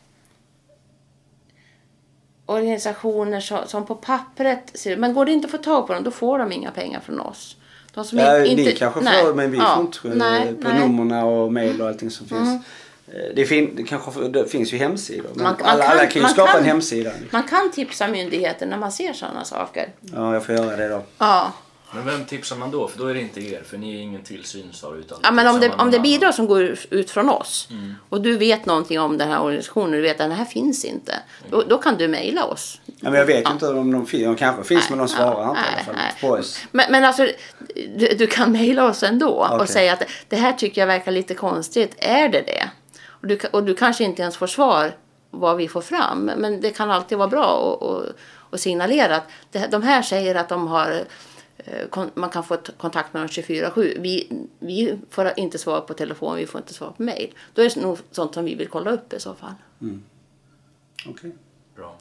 organisationer 2.47 3.40
som, 3.40 3.59
som 3.66 3.86
på 3.86 3.94
pappret 3.94 4.70
ser 4.74 4.97
Men 4.97 5.14
går 5.14 5.24
det 5.26 5.32
inte 5.32 5.44
att 5.47 5.51
få 5.51 5.59
tag 5.59 5.86
på 5.86 5.92
dem, 5.94 6.05
då 6.05 6.11
får 6.11 6.38
de 6.38 6.53
inga 6.53 6.70
pengar 6.70 7.01
från 7.01 7.20
oss. 7.20 7.57
De 7.94 8.05
som 8.05 8.18
Ja, 8.18 8.44
in- 8.44 8.57
ni 8.57 8.72
kanske 8.72 9.01
nej, 9.01 9.24
får, 9.24 9.34
men 9.34 9.51
vi 9.51 9.59
ja, 9.59 9.74
får 9.74 9.84
inte 9.84 10.09
eh, 10.09 10.14
nej, 10.14 10.55
på 10.55 10.68
nej. 10.68 10.76
Mm. 10.82 10.97
numren 10.97 11.24
och 11.24 11.53
mail 11.53 11.82
och 11.82 11.88
allting 11.88 12.11
som 12.11 12.26
finns. 12.28 12.64
Eh, 13.09 13.34
Det, 13.34 13.44
fin, 13.46 13.76
det, 13.76 13.82
kanske, 13.82 14.28
det 14.28 14.46
finns 14.48 14.72
ju 14.72 14.76
hemsidor. 14.78 15.30
Man- 15.34 15.42
man 15.44 15.57
alla, 15.62 15.82
kan- 15.84 15.92
alla 15.92 16.07
kan 16.07 16.14
ju 16.14 16.22
man 16.22 16.30
skapa 16.30 16.52
kan- 16.52 16.61
en 16.61 16.66
hemsida. 16.66 17.11
Man 17.30 17.42
kan 17.42 17.70
tipsa 17.70 18.09
myndigheter 18.09 18.66
när 18.66 18.78
man 18.78 18.92
ser 18.92 19.12
sådana 19.12 19.44
saker. 19.44 19.88
Ja, 20.00 20.34
jag 20.34 20.44
får 20.46 20.54
göra 20.54 20.76
det 20.76 20.88
då. 20.88 21.02
Ja. 21.18 21.52
Men 21.94 22.04
vem 22.07 22.24
tipsar 22.24 22.57
man 22.57 22.70
då? 22.70 22.88
För 22.88 22.98
då 22.98 23.07
är 23.07 23.14
det 23.14 23.20
inte 23.20 23.40
er, 23.40 23.62
för 23.66 23.78
ni 23.78 23.96
är 23.96 24.00
ingen 24.00 24.22
tillsyn 24.22 24.72
sa 24.72 24.92
du, 24.92 24.98
utan 24.98 25.18
Ja, 25.22 25.30
men 25.30 25.46
om 25.46 25.61
det, 25.61 25.70
om 25.78 25.90
det 25.90 25.96
är 25.96 26.00
bidrag 26.00 26.34
som 26.34 26.46
går 26.46 26.76
ut 26.90 27.11
från 27.11 27.28
oss 27.30 27.68
Mm. 27.70 27.94
och 28.09 28.20
du 28.20 28.36
vet 28.36 28.66
någonting 28.66 29.00
om 29.00 29.18
den 29.18 29.28
här 29.30 29.42
organisationen 29.42 29.92
du 29.92 30.00
vet 30.00 30.12
att 30.12 30.18
den 30.18 30.32
här 30.32 30.44
finns 30.44 30.84
inte. 30.84 31.14
Då, 31.50 31.62
då 31.62 31.78
kan 31.78 31.96
du 31.96 32.09
mejla 32.09 32.44
oss. 32.44 32.80
Ja, 32.86 32.92
men 33.11 33.14
jag 33.14 33.26
vet 33.26 33.48
ju 33.48 33.52
inte 33.52 33.68
om 33.68 33.92
de 33.92 34.07
finns. 34.07 34.24
De 34.24 34.36
kanske 34.36 34.64
finns, 34.64 34.90
men 34.90 34.98
de 34.98 35.09
svarar 35.09 35.48
inte 35.50 35.61
i 35.61 35.64
alla 35.64 35.76
nej, 35.76 35.84
fall 35.84 35.94
nej. 35.94 36.12
på 36.20 36.28
oss. 36.28 36.59
Men, 36.72 36.92
men 36.92 37.04
alltså, 37.04 37.28
du, 37.96 38.09
du 38.18 38.26
kan 38.26 38.52
mejla 38.52 38.84
oss 38.88 39.02
ändå 39.02 39.44
Okej. 39.44 39.59
och 39.59 39.68
säga 39.68 39.92
att 39.92 40.02
det 40.28 40.36
här 40.36 40.52
tycker 40.52 40.80
jag 40.82 40.86
verkar 40.86 41.12
lite 41.12 41.34
konstigt. 41.34 41.94
Är 41.98 42.28
det 42.28 42.40
det? 42.40 42.68
Och 43.26 43.30
du, 43.30 43.38
och 43.52 43.64
du 43.64 43.74
kanske 43.74 44.04
inte 44.04 44.22
ens 44.22 44.36
får 44.36 44.46
svar 44.46 44.92
vad 45.30 45.56
vi 45.56 45.68
får 45.68 45.80
fram. 45.80 46.24
Men 46.24 46.60
det 46.60 46.70
kan 46.70 46.90
alltid 46.90 47.18
vara 47.18 47.28
bra 47.28 47.78
att- 48.50 48.60
signalera 48.60 49.16
att 49.16 49.28
det, 49.50 49.66
de 49.70 49.82
här 49.82 50.02
säger 50.02 50.34
att 50.34 50.48
de 50.48 50.66
har 50.68 51.04
eh, 51.58 52.04
man 52.14 52.30
kan 52.30 52.44
få 52.44 52.56
kontakt 52.76 53.14
med 53.14 53.22
dem 53.22 53.28
24-7. 53.28 54.00
Vi, 54.00 54.46
vi 54.58 54.98
får 55.10 55.32
inte 55.36 55.58
svar 55.58 55.80
på 55.80 55.94
telefon, 55.94 56.36
vi 56.36 56.46
får 56.46 56.60
inte 56.60 56.74
svar 56.74 56.90
på 56.96 57.02
mejl. 57.02 57.34
Då 57.54 57.62
är 57.62 57.68
det 57.74 57.80
nog 57.80 57.98
sånt 58.10 58.34
som 58.34 58.44
vi 58.44 58.54
vill 58.54 58.68
kolla 58.68 58.90
upp 58.90 59.12
i 59.12 59.20
så 59.20 59.34
fall. 59.34 59.54
Okej. 61.08 61.32
Bra. 61.76 61.96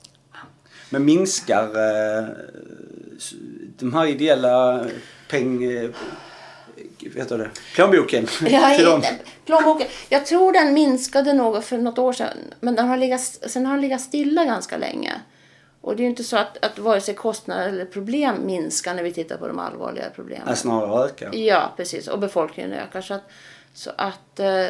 Men 0.89 1.05
minskar 1.05 1.63
eh, 1.63 2.27
de 3.79 3.93
här 3.93 4.05
ideella 4.05 4.85
peng... 5.29 5.63
Vad 7.03 7.15
heter 7.15 7.37
det? 7.37 7.49
Plånboken 7.75 8.27
Ja, 8.47 8.75
till 8.75 8.85
dem? 8.85 9.01
plånboken. 9.45 9.87
Jag 10.09 10.25
tror 10.25 10.51
den 10.51 10.73
minskade 10.73 11.33
något 11.33 11.65
för 11.65 11.77
något 11.77 11.97
år 11.99 12.13
sedan. 12.13 12.37
Men 12.59 12.75
den 12.75 12.87
har 12.87 12.97
legat, 12.97 13.21
sen 13.21 13.65
har 13.65 13.73
den 13.73 13.81
legat 13.81 14.01
stilla 14.01 14.45
ganska 14.45 14.77
länge. 14.77 15.13
Och 15.81 15.95
det 15.95 16.01
är 16.01 16.03
ju 16.03 16.09
inte 16.09 16.23
så 16.23 16.37
att, 16.37 16.65
att 16.65 16.79
vare 16.79 17.01
sig 17.01 17.13
kostnader 17.15 17.69
eller 17.69 17.85
problem 17.85 18.35
minskar 18.45 18.93
när 18.93 19.03
vi 19.03 19.13
tittar 19.13 19.37
på 19.37 19.47
de 19.47 19.59
allvarliga 19.59 20.05
problemen. 20.15 20.45
Ja, 20.47 20.55
snarare 20.55 21.05
ökar. 21.05 21.35
Ja, 21.35 21.73
precis. 21.77 22.07
Och 22.07 22.19
befolkningen 22.19 22.73
ökar. 22.73 23.01
Så 23.01 23.13
att, 23.13 23.31
så 23.73 23.91
att 23.97 24.39
eh, 24.39 24.67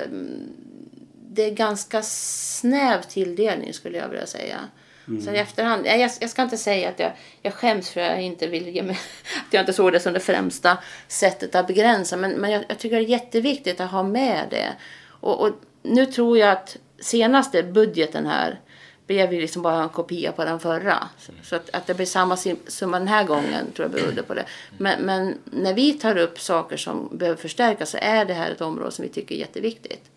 det 1.29 1.43
är 1.43 1.51
ganska 1.51 2.01
snäv 2.03 3.01
tilldelning 3.01 3.73
skulle 3.73 3.97
jag 3.97 4.07
vilja 4.09 4.25
säga. 4.25 4.59
Så 5.05 5.31
i 5.31 5.37
efterhand, 5.37 5.85
jag, 5.85 5.99
jag 5.99 6.29
ska 6.29 6.41
inte 6.41 6.57
säga 6.57 6.89
att 6.89 6.99
jag, 6.99 7.11
jag 7.41 7.53
skäms 7.53 7.89
för 7.89 8.01
att 8.01 8.11
jag 8.11 8.21
inte 8.21 8.47
vill 8.47 8.83
mig, 8.83 8.99
att 9.47 9.53
jag 9.53 9.61
inte 9.61 9.73
såg 9.73 9.91
det 9.91 9.99
som 9.99 10.13
det 10.13 10.19
främsta 10.19 10.77
sättet 11.07 11.55
att 11.55 11.67
begränsa. 11.67 12.17
Men, 12.17 12.31
men 12.31 12.51
jag, 12.51 12.65
jag 12.67 12.79
tycker 12.79 12.95
det 12.95 13.03
är 13.03 13.07
jätteviktigt 13.07 13.79
att 13.79 13.91
ha 13.91 14.03
med 14.03 14.47
det. 14.49 14.73
Och, 15.07 15.41
och 15.41 15.51
nu 15.83 16.05
tror 16.05 16.37
jag 16.37 16.51
att 16.51 16.77
senaste 16.99 17.63
budgeten 17.63 18.25
här 18.25 18.59
blev 19.07 19.33
ju 19.33 19.41
liksom 19.41 19.61
bara 19.61 19.83
en 19.83 19.89
kopia 19.89 20.31
på 20.31 20.45
den 20.45 20.59
förra. 20.59 21.09
Så 21.43 21.55
att, 21.55 21.69
att 21.69 21.87
det 21.87 21.93
blir 21.93 22.05
samma 22.05 22.37
summa 22.67 22.99
den 22.99 23.07
här 23.07 23.23
gången 23.23 23.71
tror 23.75 23.89
jag 23.89 23.91
berodde 23.91 24.23
på 24.23 24.33
det. 24.33 24.45
Men, 24.77 25.01
men 25.01 25.37
när 25.45 25.73
vi 25.73 25.93
tar 25.93 26.17
upp 26.17 26.39
saker 26.39 26.77
som 26.77 27.17
behöver 27.17 27.41
förstärkas 27.41 27.89
så 27.89 27.97
är 28.01 28.25
det 28.25 28.33
här 28.33 28.51
ett 28.51 28.61
område 28.61 28.91
som 28.91 29.03
vi 29.03 29.09
tycker 29.09 29.35
är 29.35 29.39
jätteviktigt. 29.39 30.11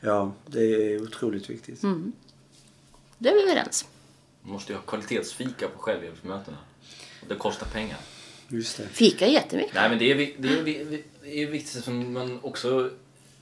Ja, 0.00 0.32
det 0.46 0.60
är 0.60 1.02
otroligt 1.02 1.50
viktigt. 1.50 1.82
Mm. 1.82 2.12
Det 3.18 3.28
är 3.28 3.34
vi 3.34 3.42
överens. 3.42 3.86
Man 4.46 4.52
måste 4.52 4.72
ju 4.72 4.78
ha 4.78 4.84
kvalitetsfika 4.84 5.68
på 5.68 5.78
självhjälpsmötena. 5.78 6.56
Och 7.22 7.28
det 7.28 7.34
kostar 7.34 7.66
pengar. 7.66 7.98
Just 8.48 8.76
det. 8.76 8.88
Fika 8.88 9.26
är 9.26 9.30
jättemycket. 9.30 9.74
Nej 9.74 9.88
men 9.88 9.98
det 9.98 10.12
är, 10.12 10.16
det 10.38 10.48
är, 10.48 11.02
det 11.22 11.42
är 11.42 11.46
viktigt 11.46 11.84
som 11.84 12.12
man 12.12 12.40
också... 12.42 12.90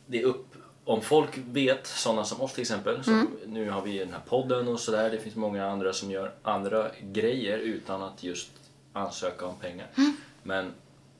Det 0.06 0.20
är 0.20 0.24
upp, 0.24 0.46
om 0.84 1.02
folk 1.02 1.38
vet, 1.38 1.86
sådana 1.86 2.24
som 2.24 2.40
oss 2.40 2.52
till 2.52 2.60
exempel, 2.60 3.04
som, 3.04 3.28
nu 3.46 3.70
har 3.70 3.82
vi 3.82 3.98
den 3.98 4.12
här 4.12 4.20
podden 4.28 4.68
och 4.68 4.80
sådär, 4.80 5.10
det 5.10 5.18
finns 5.18 5.36
många 5.36 5.66
andra 5.66 5.92
som 5.92 6.10
gör 6.10 6.32
andra 6.42 6.90
grejer 7.02 7.58
utan 7.58 8.02
att 8.02 8.22
just 8.22 8.50
ansöka 8.92 9.46
om 9.46 9.56
pengar. 9.56 9.88
Men 10.42 10.72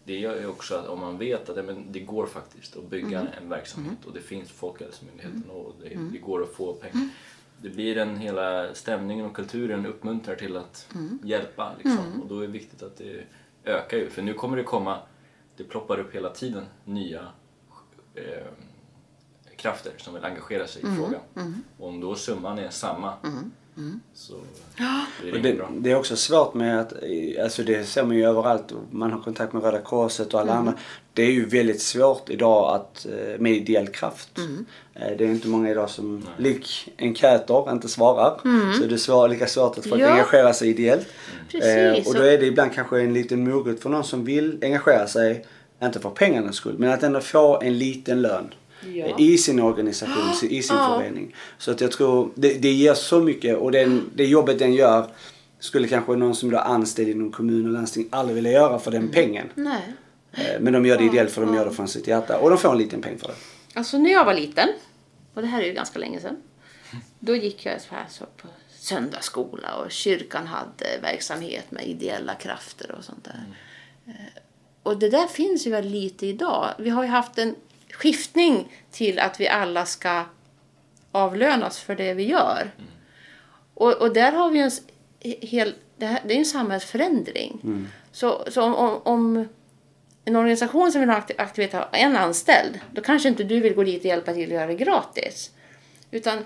det 0.05 0.18
gör 0.18 0.41
ju 0.41 0.47
också 0.47 0.74
att 0.74 0.87
om 0.87 1.01
man 1.01 1.18
vet 1.18 1.49
att 1.49 1.64
men 1.64 1.93
det 1.93 2.01
går 2.01 2.26
faktiskt 2.26 2.76
att 2.76 2.91
bygga 2.91 3.26
en 3.41 3.49
verksamhet 3.49 4.05
och 4.07 4.12
det 4.12 4.20
finns 4.20 4.51
Folkhälsomyndigheten 4.51 5.51
och 5.51 5.74
det, 5.82 5.99
det 6.12 6.18
går 6.18 6.43
att 6.43 6.53
få 6.53 6.72
pengar. 6.72 7.09
Det 7.64 7.70
blir 7.70 7.98
en 7.98 8.16
hela 8.16 8.74
stämningen 8.74 9.26
och 9.26 9.36
kulturen 9.36 9.86
uppmuntrar 9.86 10.34
till 10.34 10.56
att 10.56 10.88
hjälpa 11.22 11.72
liksom. 11.78 12.22
och 12.22 12.28
då 12.28 12.38
är 12.38 12.46
det 12.46 12.52
viktigt 12.52 12.82
att 12.82 12.96
det 12.96 13.24
ökar 13.64 13.96
ju 13.96 14.10
för 14.10 14.22
nu 14.22 14.34
kommer 14.34 14.56
det 14.56 14.62
komma, 14.62 14.98
det 15.56 15.64
ploppar 15.64 15.98
upp 15.98 16.14
hela 16.14 16.30
tiden 16.30 16.64
nya 16.84 17.28
eh, 18.14 18.46
krafter 19.56 19.92
som 19.96 20.14
vill 20.14 20.24
engagera 20.24 20.66
sig 20.66 20.82
i 20.82 20.96
frågan. 20.96 21.20
Och 21.78 21.88
om 21.88 22.00
då 22.00 22.14
summan 22.14 22.58
är 22.58 22.70
samma 22.70 23.14
så 24.14 24.34
blir 25.22 25.32
det 25.32 25.38
inget 25.48 25.58
det, 25.58 25.66
det 25.80 25.90
är 25.90 25.96
också 25.96 26.16
svårt 26.16 26.54
med 26.54 26.80
att, 26.80 26.92
alltså 27.42 27.62
det 27.62 27.84
ser 27.84 28.04
man 28.04 28.16
ju 28.16 28.24
överallt, 28.24 28.72
man 28.90 29.12
har 29.12 29.20
kontakt 29.20 29.52
med 29.52 29.62
Röda 29.62 29.80
Korset 29.80 30.34
och 30.34 30.40
alla 30.40 30.52
andra. 30.54 30.74
Det 31.12 31.22
är 31.22 31.30
ju 31.30 31.46
väldigt 31.46 31.82
svårt 31.82 32.30
idag 32.30 32.74
att, 32.74 33.06
eh, 33.06 33.38
med 33.40 33.52
ideell 33.52 33.86
kraft. 33.88 34.28
Eh, 34.94 35.16
Det 35.18 35.24
är 35.24 35.28
inte 35.28 35.48
många 35.48 35.70
idag 35.70 35.90
som, 35.90 36.22
lik 36.36 36.88
enkäter, 36.98 37.72
inte 37.72 37.88
svarar. 37.88 38.40
Så 38.80 38.86
det 38.86 38.94
är 38.94 38.98
svår, 38.98 39.28
lika 39.28 39.46
svårt 39.46 39.78
att 39.78 39.86
folk 39.86 40.02
Ja. 40.02 40.08
engagerar 40.08 40.52
sig 40.52 40.68
ideellt. 40.68 41.06
Precis. 41.50 41.68
Eh, 41.68 42.06
och 42.08 42.14
då 42.14 42.22
är 42.22 42.38
det 42.38 42.46
ibland 42.46 42.72
kanske 42.74 43.00
en 43.00 43.14
liten 43.14 43.44
morot 43.50 43.80
för 43.80 43.90
någon 43.90 44.04
som 44.04 44.24
vill 44.24 44.58
engagera 44.62 45.06
sig, 45.06 45.46
inte 45.82 46.00
för 46.00 46.10
pengarnas 46.10 46.56
skull, 46.56 46.78
men 46.78 46.90
att 46.90 47.02
ändå 47.02 47.20
få 47.20 47.60
en 47.60 47.78
liten 47.78 48.22
lön. 48.22 48.54
Ja. 48.93 49.18
i 49.18 49.39
sin 49.39 49.61
organisation, 49.61 50.32
i 50.51 50.62
sin 50.62 50.76
Ja. 50.76 50.97
förening. 50.99 51.35
Så 51.59 51.70
att 51.70 51.80
jag 51.80 51.93
tror 51.93 52.30
det, 52.35 52.55
det 52.55 52.72
ger 52.72 52.95
så 52.95 53.20
mycket 53.20 53.57
och 53.59 53.72
den, 53.72 54.11
det 54.14 54.24
jobbet 54.26 54.59
den 54.59 54.74
gör 54.74 55.11
skulle 55.59 55.89
kanske 55.89 56.12
någon 56.16 56.35
som 56.35 56.55
är 56.55 56.59
anställd 56.59 57.09
inom 57.09 57.32
kommun 57.32 57.66
och 57.66 57.72
landsting 57.72 58.09
aldrig 58.11 58.35
vilja 58.35 58.53
göra 58.53 58.78
för 58.78 58.91
den 58.91 59.09
pengen. 59.09 59.49
Nej. 59.55 59.82
Eh, 60.32 60.61
Men 60.61 60.72
de 60.72 60.87
gör 60.87 60.99
det 60.99 61.05
ideellt 61.05 61.30
för 61.30 61.41
de 61.47 61.55
gör 61.55 61.64
det 61.64 61.70
från 61.70 61.89
sitt 61.89 62.07
hjärta 62.09 62.39
och 62.39 62.51
de 62.51 62.59
får 62.59 62.72
en 62.72 62.78
liten 62.78 63.03
peng 63.03 63.18
för 63.18 63.28
det. 63.28 63.35
Alltså 63.78 63.99
när 63.99 64.11
jag 64.12 64.24
var 64.24 64.35
liten, 64.35 64.68
och 65.35 65.43
det 65.43 65.49
här 65.49 65.62
är 65.62 65.66
ju 65.66 65.72
ganska 65.72 65.99
länge 65.99 66.20
sedan, 66.20 66.37
då 67.18 67.37
gick 67.37 67.66
jag 67.66 67.80
så 67.80 67.95
här 67.95 68.05
så 68.11 68.24
på 68.24 68.49
söndagsskola 68.78 69.74
och 69.74 69.91
kyrkan 69.91 70.47
hade 70.47 70.99
verksamhet 71.03 71.70
med 71.70 71.87
ideella 71.87 72.35
krafter 72.35 72.95
och 72.99 73.05
sånt 73.05 73.24
där. 73.24 73.45
Eh, 74.07 74.12
Och 74.82 74.99
det 74.99 75.11
där 75.11 75.26
finns 75.26 75.66
ju 75.66 75.70
väldigt 75.70 75.93
lite 75.93 76.26
idag. 76.26 76.68
Vi 76.78 76.91
har 76.91 77.03
ju 77.03 77.09
haft 77.09 77.39
en 77.39 77.55
skiftning 77.95 78.72
till 78.90 79.18
att 79.18 79.40
vi 79.40 79.49
alla 79.49 79.86
ska 79.86 80.24
avlönas 81.12 81.78
för 81.78 81.95
det 81.95 82.14
vi 82.14 82.28
gör. 82.28 82.70
Och, 83.74 83.92
och 83.92 84.12
där 84.14 84.32
har 84.32 84.51
vi 84.51 84.59
en 84.59 84.70
hel, 85.22 85.74
det, 85.97 86.07
här, 86.07 86.20
det 86.24 86.34
är 86.34 86.38
en 86.38 86.45
samhällsförändring. 86.45 87.61
Så, 88.12 88.45
så 88.51 88.62
om, 88.62 88.74
om, 88.74 89.01
om 89.05 89.49
en 90.24 90.36
organisation 90.36 90.92
som 90.92 91.01
vill 91.01 91.11
ha 91.11 91.20
akti- 91.20 91.34
aktivitet 91.38 91.74
har 91.74 91.88
en 91.92 92.16
anställd, 92.16 92.80
då 92.92 93.03
kanske 93.03 93.28
inte 93.28 93.45
du 93.45 93.61
vill 93.61 93.74
gå 93.74 93.84
dit 93.84 94.01
och 94.01 94.07
hjälpa 94.07 94.32
till 94.32 94.45
att 94.49 94.55
göra 94.55 94.66
det 94.66 94.74
gratis. 94.74 95.51
Utan 96.11 96.38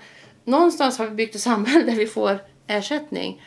någonstans 0.43 0.97
har 0.97 1.05
vi 1.05 1.11
byggt 1.11 1.35
ett 1.35 1.41
samhälle 1.41 1.85
där 1.85 1.95
vi 1.97 2.07
får 2.07 2.39
ersättning. 2.67 3.41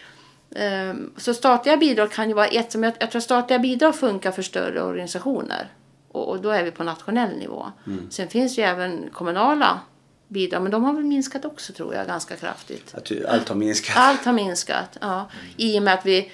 Ehm, 0.56 1.12
Så 1.16 1.34
statliga 1.34 1.76
bidrag 1.76 2.12
kan 2.12 2.28
ju 2.28 2.34
vara 2.34 2.46
ett 2.46 2.72
som 2.72 2.82
jag, 2.82 2.92
jag 2.98 3.10
tror 3.10 3.20
statliga 3.20 3.58
bidrag 3.58 3.94
funkar 3.96 4.30
för 4.30 4.42
större 4.42 4.82
organisationer. 4.82 5.68
Och, 6.12 6.28
och 6.28 6.42
då 6.42 6.50
är 6.50 6.64
vi 6.64 6.70
på 6.70 6.84
nationell 6.84 7.38
nivå. 7.38 7.66
Sen 8.10 8.28
finns 8.28 8.58
ju 8.58 8.62
även 8.62 9.10
kommunala 9.12 9.80
bidrag, 10.28 10.62
men 10.62 10.72
de 10.72 10.84
har 10.84 10.92
väl 10.92 11.04
minskat 11.04 11.44
också 11.44 11.72
tror 11.72 11.94
jag 11.94 12.06
ganska 12.06 12.36
kraftigt. 12.36 12.94
Allt 13.28 13.48
har 13.48 13.56
minskat. 13.56 13.96
Allt 13.98 14.24
har 14.24 14.32
minskat, 14.32 14.98
ja. 15.00 15.30
I 15.56 15.78
och 15.78 15.82
med 15.82 15.94
att 15.94 16.06
vi, 16.06 16.30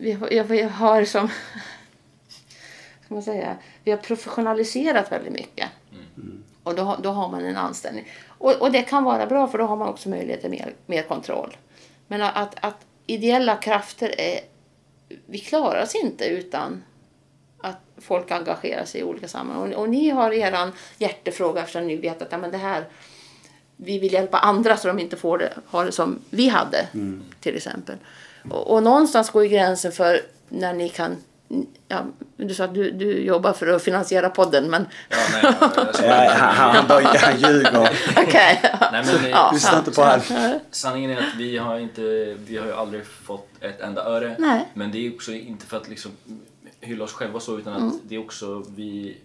vi, 0.00 0.12
har- 0.12 0.44
vi 0.44 0.62
har 0.62 1.04
som... 1.04 1.28
Ska 3.04 3.14
man 3.14 3.22
säga? 3.22 3.56
Vi 3.84 3.90
har 3.90 3.98
professionaliserat 3.98 5.12
väldigt 5.12 5.32
mycket. 5.32 5.68
Och 6.62 6.74
då, 6.74 6.96
då 7.02 7.10
har 7.10 7.28
man 7.28 7.44
en 7.44 7.56
anställning. 7.56 8.08
Och, 8.28 8.52
och 8.62 8.72
det 8.72 8.82
kan 8.82 9.04
vara 9.04 9.26
bra 9.26 9.48
för 9.48 9.58
då 9.58 9.64
har 9.64 9.76
man 9.76 9.88
också 9.88 10.08
möjlighet 10.08 10.40
till 10.40 10.50
mer, 10.50 10.74
mer 10.86 11.02
kontroll. 11.02 11.56
Men 12.06 12.22
att, 12.22 12.54
att 12.64 12.86
ideella 13.06 13.56
krafter 13.56 14.20
är... 14.20 14.40
Vi 15.26 15.38
klarar 15.38 15.82
oss 15.82 15.94
inte 15.94 16.24
utan 16.24 16.82
att 17.64 17.80
folk 17.98 18.30
engagerar 18.30 18.84
sig 18.84 19.00
i 19.00 19.04
olika 19.04 19.28
sammanhang. 19.28 19.72
Och, 19.72 19.80
och 19.80 19.88
ni 19.88 20.10
har 20.10 20.32
er 20.32 20.72
hjärtefråga 20.98 21.60
eftersom 21.60 21.86
ni 21.86 21.96
vet 21.96 22.22
att 22.22 22.32
ja, 22.32 22.38
men 22.38 22.50
det 22.50 22.58
här 22.58 22.84
vi 23.76 23.98
vill 23.98 24.12
hjälpa 24.12 24.38
andra 24.38 24.76
så 24.76 24.88
de 24.88 24.98
inte 24.98 25.16
får 25.16 25.38
det, 25.38 25.52
har 25.66 25.84
det 25.84 25.92
som 25.92 26.18
vi 26.30 26.48
hade 26.48 26.86
till 27.40 27.56
exempel. 27.56 27.96
Och, 28.50 28.70
och 28.70 28.82
någonstans 28.82 29.30
går 29.30 29.42
ju 29.42 29.48
gränsen 29.48 29.92
för 29.92 30.20
när 30.48 30.72
ni 30.72 30.88
kan 30.88 31.16
Ja, 31.88 32.04
du 32.36 32.54
sa 32.54 32.64
att 32.64 32.74
du, 32.74 32.90
du 32.90 33.24
jobbar 33.24 33.52
för 33.52 33.66
att 33.66 33.82
finansiera 33.82 34.30
podden 34.30 34.70
men 34.70 34.86
Ja, 35.08 35.16
nej, 35.32 35.54
jag, 35.60 35.70
jag 35.76 35.94
ska 35.94 36.06
Ja, 36.06 36.30
han, 36.34 36.76
han, 36.76 36.86
bara, 36.88 37.02
han 37.02 37.38
ljuger. 37.38 37.72
Nej, 38.92 39.04
men, 39.22 39.30
Ja. 39.30 39.50
Lyssna 39.54 39.78
inte 39.78 39.90
på 39.90 40.02
han. 40.02 40.20
Sanningen 40.70 41.10
är 41.10 41.16
att 41.16 41.36
vi 41.38 41.58
har, 41.58 41.78
inte, 41.78 42.34
vi 42.46 42.56
har 42.56 42.66
ju 42.66 42.72
aldrig 42.72 43.06
fått 43.06 43.48
ett 43.60 43.80
enda 43.80 44.04
öre. 44.04 44.36
Nej. 44.38 44.68
Men 44.74 44.92
det 44.92 45.06
är 45.06 45.14
också 45.14 45.32
inte 45.32 45.66
för 45.66 45.76
att 45.76 45.88
liksom 45.88 46.10
hylla 46.84 47.04
oss 47.04 47.12
själva 47.12 47.40
så 47.40 47.58
utan 47.58 47.72
att 47.72 47.80
Mm. 47.80 47.98
det 48.08 48.14
är 48.14 48.18
också 48.18 48.64
vi, 48.76 49.16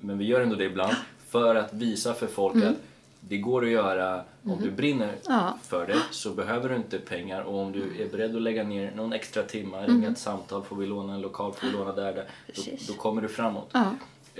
men 0.00 0.18
vi 0.18 0.24
gör 0.24 0.40
ändå 0.40 0.54
det 0.56 0.64
ibland 0.64 0.94
för 1.28 1.54
att 1.54 1.72
visa 1.74 2.14
för 2.14 2.26
folk 2.26 2.54
Mm. 2.54 2.68
att 2.68 2.76
det 3.20 3.36
går 3.38 3.64
att 3.64 3.70
göra 3.70 4.24
om 4.44 4.58
du 4.62 4.70
brinner 4.70 5.14
Ja. 5.28 5.58
för 5.62 5.86
det 5.86 5.96
så 6.10 6.30
behöver 6.30 6.68
du 6.68 6.76
inte 6.76 6.98
pengar 6.98 7.42
och 7.42 7.58
om 7.60 7.72
du 7.72 8.02
är 8.02 8.08
beredd 8.08 8.36
att 8.36 8.42
lägga 8.42 8.64
ner 8.64 8.92
någon 8.94 9.12
extra 9.12 9.42
timma, 9.42 9.86
ringa 9.86 10.08
ett 10.10 10.18
samtal, 10.18 10.64
får 10.64 10.76
vi 10.76 10.86
låna 10.86 11.14
en 11.14 11.20
lokal, 11.20 11.52
får 11.52 11.66
vi 11.66 11.72
låna 11.72 11.92
där, 11.92 12.12
där 12.14 12.24
då, 12.56 12.62
Mm. 12.66 12.78
Då 12.88 12.92
kommer 12.94 13.22
du 13.22 13.28
framåt. 13.28 13.70
Ja. 13.72 13.80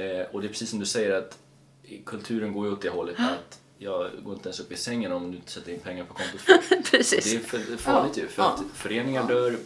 Eh, 0.03 0.27
och 0.33 0.41
det 0.41 0.47
är 0.47 0.49
precis 0.49 0.71
som 0.71 0.79
du 0.79 0.87
säger 0.87 1.19
att 1.19 1.39
kulturen 2.05 2.53
går 2.53 2.67
ju 2.67 2.73
åt 2.73 2.83
det 2.83 2.89
hållet 2.89 3.17
att 3.21 3.61
jag 3.79 4.11
går 4.25 4.35
inte 4.35 4.49
ens 4.49 4.61
upp 4.61 4.73
i 4.73 4.77
sängen 4.77 5.13
om 5.13 5.31
du 5.31 5.37
inte 5.37 5.51
sätter 5.53 5.73
in 5.73 5.79
pengar 5.79 6.05
på 6.05 6.15
kontot. 6.15 6.41
Precis. 6.91 7.25
Det 7.33 7.37
är 7.37 7.41
för, 7.41 7.77
farligt 7.77 8.19
ju 8.19 8.27
för 8.29 8.43
Ja. 8.43 8.49
att 8.49 8.79
föreningar 8.79 9.29
dör, 9.29 9.57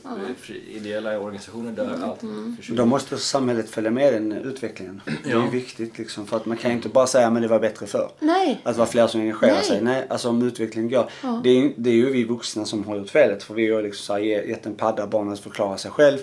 fri- 0.40 0.62
ideella 0.68 1.18
organisationer 1.18 1.72
dör, 1.72 1.98
allt 2.04 2.20
försvinner. 2.56 2.78
Då 2.82 2.86
måste 2.86 3.18
samhället 3.18 3.70
följa 3.70 3.90
med 3.90 4.12
den 4.12 4.32
utvecklingen. 4.32 5.00
Det 5.24 5.30
är 5.30 5.34
Ja. 5.34 5.44
ju 5.44 5.50
viktigt 5.50 5.98
liksom. 5.98 6.26
För 6.26 6.36
att 6.36 6.46
man 6.46 6.56
kan 6.56 6.70
ju 6.70 6.76
inte 6.76 6.88
bara 6.88 7.06
säga 7.06 7.30
men 7.30 7.42
det 7.42 7.48
var 7.48 7.61
bättre 7.61 7.86
förr. 7.86 8.11
Nej. 8.18 8.61
Att 8.64 8.74
det 8.74 8.78
var 8.78 8.86
fler 8.86 9.06
som 9.06 9.20
engagerar 9.20 9.52
Nej. 9.54 9.64
sig. 9.64 9.80
Nej, 9.82 10.06
alltså 10.11 10.28
om 10.28 10.42
utvecklingen 10.42 10.90
går. 10.90 11.11
Det, 11.42 11.50
är, 11.50 11.54
ju- 11.54 11.74
det 11.76 11.90
är 11.90 11.94
ju 11.94 12.11
vi 12.12 12.24
vuxna 12.24 12.64
som 12.64 12.84
har 12.86 12.96
gjort 12.96 13.11
felet. 13.11 13.42
För 13.42 13.54
vi 13.54 13.70
har 13.70 13.82
liksom 13.82 14.02
så 14.04 14.12
här, 14.12 14.20
ge- 14.20 14.48
gett 14.48 14.66
en 14.66 14.74
padda 14.74 15.06
barnet 15.06 15.32
att 15.34 15.40
förklara 15.40 15.76
sig 15.78 15.90
själv. 15.90 16.18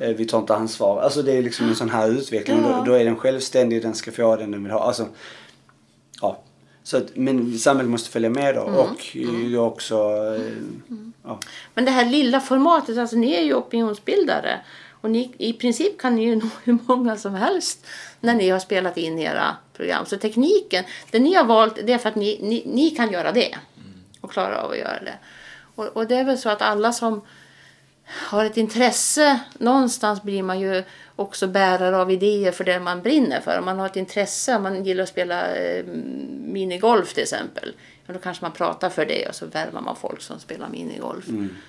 Eh, 0.00 0.08
vi 0.10 0.24
tar 0.26 0.38
inte 0.38 0.54
ansvar. 0.54 1.00
Alltså 1.00 1.22
det 1.22 1.32
är 1.32 1.42
liksom 1.42 1.68
en 1.68 1.74
sån 1.76 1.90
här 1.90 2.08
utveckling. 2.10 2.58
Ja. 2.62 2.76
Då, 2.78 2.84
då 2.84 2.92
är 2.98 3.04
den 3.04 3.16
självständig, 3.16 3.82
den 3.82 3.94
ska 3.94 4.12
få 4.12 4.36
den 4.36 4.50
den 4.50 4.62
vill 4.62 4.72
ha. 4.72 4.80
Alltså, 4.80 5.06
ja. 6.20 6.42
Så 6.82 6.96
att, 6.96 7.16
men 7.16 7.58
samhället 7.58 7.90
måste 7.90 8.10
följa 8.10 8.30
med 8.30 8.54
då. 8.54 8.60
Och 8.60 9.16
jag 9.50 9.66
också... 9.66 9.94
Eh, 10.38 10.52
ja. 11.24 11.40
Men 11.74 11.84
det 11.84 11.90
här 11.90 12.04
lilla 12.04 12.40
formatet, 12.40 12.98
alltså 12.98 13.16
ni 13.16 13.32
är 13.32 13.42
ju 13.42 13.54
opinionsbildare. 13.54 14.60
Och 15.00 15.10
ni, 15.10 15.34
i 15.38 15.52
princip 15.52 15.98
kan 15.98 16.14
ni 16.14 16.24
ju 16.24 16.36
nå 16.42 16.48
hur 16.64 16.78
många 16.86 17.16
som 17.16 17.34
helst 17.34 17.86
när 18.20 18.34
ni 18.34 18.50
har 18.50 18.58
spelat 18.58 18.96
in 18.96 19.18
era 19.18 19.56
program. 19.76 20.06
Så 20.06 20.16
tekniken, 20.16 20.84
det 21.10 21.18
ni 21.18 21.34
har 21.34 21.44
valt, 21.44 21.78
det 21.86 21.92
är 21.92 21.98
för 21.98 22.08
att 22.08 22.16
ni, 22.16 22.38
ni, 22.42 22.62
ni 22.66 22.90
kan 22.90 23.12
göra 23.12 23.32
det. 23.32 23.56
Och 24.20 24.32
klarar 24.32 24.54
av 24.54 24.70
att 24.70 24.78
göra 24.78 25.00
det. 25.00 25.18
Och, 25.74 25.86
och 25.86 26.06
det 26.06 26.14
är 26.14 26.24
väl 26.24 26.38
så 26.38 26.48
att 26.48 26.62
alla 26.62 26.92
som 26.92 27.22
har 28.10 28.44
ett 28.44 28.56
intresse, 28.56 29.40
någonstans 29.58 30.22
blir 30.22 30.42
man 30.42 30.60
ju 30.60 30.84
också 31.20 31.46
bärare 31.46 31.96
av 31.96 32.10
idéer 32.10 32.52
för 32.52 32.64
det 32.64 32.80
man 32.80 33.02
brinner 33.02 33.40
för. 33.40 33.58
Om 33.58 33.64
man 33.64 33.78
har 33.78 33.86
ett 33.86 33.96
intresse, 33.96 34.56
om 34.56 34.62
man 34.62 34.84
gillar 34.84 35.02
att 35.02 35.08
spela 35.08 35.54
eh, 35.56 35.84
minigolf 36.44 37.14
till 37.14 37.22
exempel, 37.22 37.72
ja, 38.06 38.12
då 38.12 38.18
kanske 38.18 38.44
man 38.44 38.52
pratar 38.52 38.90
för 38.90 39.06
det 39.06 39.28
och 39.28 39.34
så 39.34 39.46
värvar 39.46 39.80
man 39.80 39.96
folk 39.96 40.20
som 40.20 40.40
spelar 40.40 40.68
minigolf. 40.68 41.26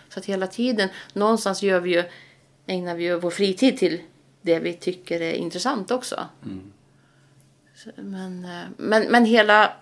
Så 0.10 0.20
att 0.20 0.26
hela 0.26 0.48
tiden, 0.48 0.90
någonstans 1.14 1.64
gör 1.64 1.80
vi 1.80 1.94
ju, 1.94 2.04
ägnar 2.68 2.96
vi 2.96 3.04
ju 3.04 3.20
vår 3.20 3.32
fritid 3.32 3.78
till 3.78 4.02
det 4.42 4.60
vi 4.60 4.74
tycker 4.74 5.22
är 5.22 5.34
intressant 5.34 5.92
också. 5.92 6.26
Så, 7.76 7.90
men, 7.96 8.46
eh, 8.46 8.68
men, 8.78 9.12
men 9.12 9.26
hela, 9.26 9.74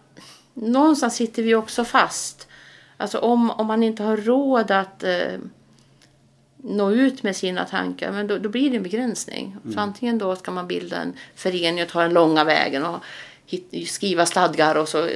någonstans 0.53 1.15
sitter 1.15 1.43
vi 1.43 1.55
också 1.55 1.85
fast. 1.85 2.47
Alltså 2.97 3.17
om, 3.17 3.51
om 3.51 3.67
man 3.67 3.83
inte 3.83 4.03
har 4.03 4.17
råd 4.17 4.71
att 4.71 5.03
eh, 5.03 5.37
nå 6.63 6.91
ut 6.91 7.23
med 7.23 7.35
sina 7.35 7.65
tankar, 7.65 8.11
men 8.11 8.27
då, 8.27 8.37
då 8.37 8.49
blir 8.49 8.69
det 8.69 8.77
en 8.77 8.83
begränsning. 8.83 9.57
Så 9.73 9.79
antingen 9.79 10.17
då 10.17 10.35
ska 10.35 10.51
man 10.51 10.67
bilda 10.67 10.97
en 10.97 11.13
förening 11.35 11.83
och 11.83 11.89
ta 11.89 12.01
den 12.01 12.13
långa 12.13 12.43
vägen 12.43 12.85
och 12.85 12.99
hit, 13.45 13.89
skriva 13.89 14.25
stadgar 14.25 14.75
och 14.75 14.89
så 14.89 15.09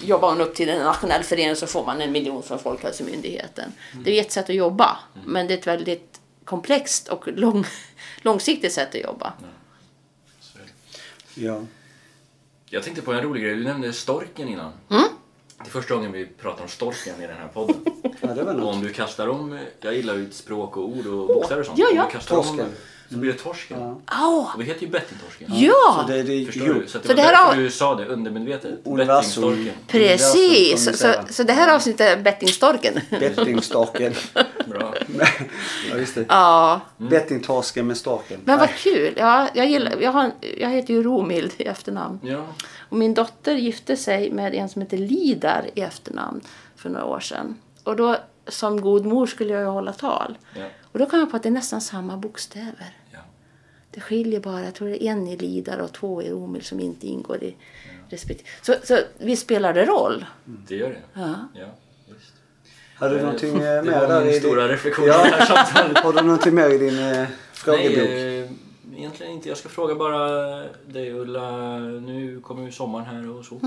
jobbar 0.00 0.30
man 0.30 0.40
upp 0.40 0.54
till 0.54 0.68
en 0.68 0.82
nationell 0.82 1.22
förening 1.22 1.56
så 1.56 1.66
får 1.66 1.86
man 1.86 2.00
en 2.00 2.12
miljon 2.12 2.42
från 2.42 2.58
Folkhälsomyndigheten. 2.58 3.72
Det 4.04 4.18
är 4.18 4.20
ett 4.20 4.32
sätt 4.32 4.50
att 4.50 4.56
jobba, 4.56 4.98
men 5.26 5.46
det 5.46 5.54
är 5.54 5.58
ett 5.58 5.66
väldigt 5.66 6.20
komplext 6.44 7.08
och 7.08 7.28
lång, 7.28 7.64
långsiktigt 8.22 8.72
sätt 8.72 8.94
att 8.94 9.00
jobba. 9.00 9.32
Det. 11.34 11.42
ja. 11.42 11.60
Jag 12.66 12.82
tänkte 12.82 13.02
på 13.02 13.12
en 13.12 13.22
rolig 13.22 13.42
grej, 13.42 13.54
du 13.54 13.64
nämnde 13.64 13.92
storken 13.92 14.48
innan. 14.48 14.72
Mm. 14.90 15.04
Första 15.72 15.94
gången 15.94 16.12
vi 16.12 16.26
pratar 16.26 16.62
om 16.62 16.68
storken 16.68 17.14
i 17.22 17.26
den 17.26 17.36
här 17.36 17.48
podden. 17.54 17.76
ja, 18.20 18.28
det 18.34 18.42
var 18.42 18.54
Och 18.54 18.60
något. 18.60 18.74
om 18.74 18.82
du 18.82 18.92
kastar 18.92 19.28
om, 19.28 19.58
jag 19.80 19.94
gillar 19.94 20.14
ju 20.14 20.30
språk 20.30 20.76
och 20.76 20.84
ord 20.88 21.06
och 21.06 21.26
bokstäver 21.26 21.60
och 21.60 21.66
sånt. 21.66 21.78
ja, 21.78 21.86
ja. 21.94 22.02
Om 22.02 22.08
du 22.08 22.12
kastar 22.12 22.36
om 22.36 22.42
Torsken. 22.44 22.66
så 23.10 23.16
blir 23.16 23.32
det 23.32 23.38
torsken. 23.38 23.78
Ja. 24.10 24.50
Och 24.54 24.60
vi 24.60 24.64
heter 24.64 24.82
ju 24.82 24.88
bettingtorsken. 24.88 25.48
Ja! 25.54 26.04
Så 26.06 26.12
det, 26.12 26.22
det, 26.22 26.46
Förstår 26.46 26.66
jo, 26.66 26.74
du? 26.74 26.86
Så, 26.88 26.96
att 26.98 27.02
det 27.02 27.08
Så 27.08 27.14
var 27.14 27.16
det 27.16 27.22
här 27.22 27.32
därför 27.32 27.56
har- 27.56 27.62
du 27.62 27.70
sa 27.70 27.94
det 27.94 28.06
undermedvetet. 28.06 28.70
Universum. 28.84 29.42
Bettingstorken. 29.50 29.74
Precis! 29.86 30.84
Så, 30.84 30.92
så, 30.92 31.14
så 31.30 31.42
det 31.42 31.52
här 31.52 31.74
avsnittet 31.74 32.00
är 32.18 32.22
bettingstorken. 32.22 33.00
Bettingstaken. 33.10 34.14
Bra. 34.72 34.94
ja, 35.90 35.96
just 35.96 36.14
det. 36.14 36.24
ja. 36.28 36.80
Bettingtorsken 36.96 37.86
med 37.86 37.96
storken. 37.96 38.40
Men 38.44 38.58
vad 38.58 38.70
kul! 38.70 39.14
Ja, 39.16 39.48
jag, 39.54 39.66
gillar, 39.66 40.00
jag, 40.00 40.12
har, 40.12 40.30
jag 40.58 40.70
heter 40.70 40.94
ju 40.94 41.02
Romild 41.02 41.52
i 41.56 41.62
efternamn. 41.64 42.20
Ja. 42.22 42.46
Och 42.88 42.96
min 42.96 43.14
dotter 43.14 43.54
gifte 43.54 43.96
sig 43.96 44.30
med 44.30 44.54
en 44.54 44.68
som 44.68 44.82
heter 44.82 44.96
Lidar 44.96 45.70
i 45.74 45.80
efternamn 45.80 46.40
för 46.76 46.88
några 46.90 47.04
år 47.04 47.20
sedan. 47.20 47.56
Och 47.84 47.96
då 47.96 48.16
som 48.48 48.80
god 48.80 49.06
mor 49.06 49.26
skulle 49.26 49.52
jag 49.52 49.62
ju 49.62 49.68
hålla 49.68 49.92
tal. 49.92 50.38
Ja. 50.56 50.66
Och 50.82 50.98
då 50.98 51.06
kom 51.06 51.18
jag 51.18 51.30
på 51.30 51.36
att 51.36 51.42
det 51.42 51.48
är 51.48 51.50
nästan 51.50 51.80
samma 51.80 52.16
bokstäver. 52.16 52.96
ja. 53.12 53.18
Det 53.90 54.00
skiljer 54.00 54.40
bara, 54.40 54.64
jag 54.64 54.74
tror 54.74 54.88
det 54.88 55.04
är 55.04 55.12
en 55.12 55.28
i 55.28 55.36
Lidar 55.36 55.78
och 55.78 55.92
två 55.92 56.22
i 56.22 56.30
Romild 56.30 56.64
som 56.64 56.80
inte 56.80 57.06
ingår 57.06 57.42
i 57.42 57.56
respektive. 58.08 58.48
Så, 58.62 58.74
så 58.82 58.98
visst 59.18 59.42
spelar 59.42 59.74
det 59.74 59.84
roll? 59.84 60.26
Det 60.44 60.76
gör 60.76 60.88
det. 60.88 61.20
Ja. 61.20 61.34
Har 63.02 63.10
du 63.10 63.22
någonting 63.22 63.56
eh, 63.56 63.82
det 63.84 63.90
mer 63.90 64.08
där 64.08 64.28
i 64.28 64.40
stora 64.40 64.60
din... 64.60 64.70
reflektion 64.70 65.06
Ja. 65.06 65.14
Har 66.02 66.12
du 66.12 66.22
någonting 66.22 66.54
mer 66.54 66.70
i 66.70 66.78
din 66.78 66.98
eh, 66.98 67.26
frågebok? 67.52 67.96
Nej, 67.96 68.40
eh, 68.40 68.50
egentligen 68.96 69.32
inte. 69.32 69.48
Jag 69.48 69.58
ska 69.58 69.68
fråga 69.68 69.94
bara 69.94 70.18
dig 70.86 71.12
Ulla. 71.12 71.78
Nu 71.78 72.40
kommer 72.40 72.64
ju 72.64 72.72
sommaren 72.72 73.06
här 73.06 73.30
och 73.30 73.44
så. 73.44 73.60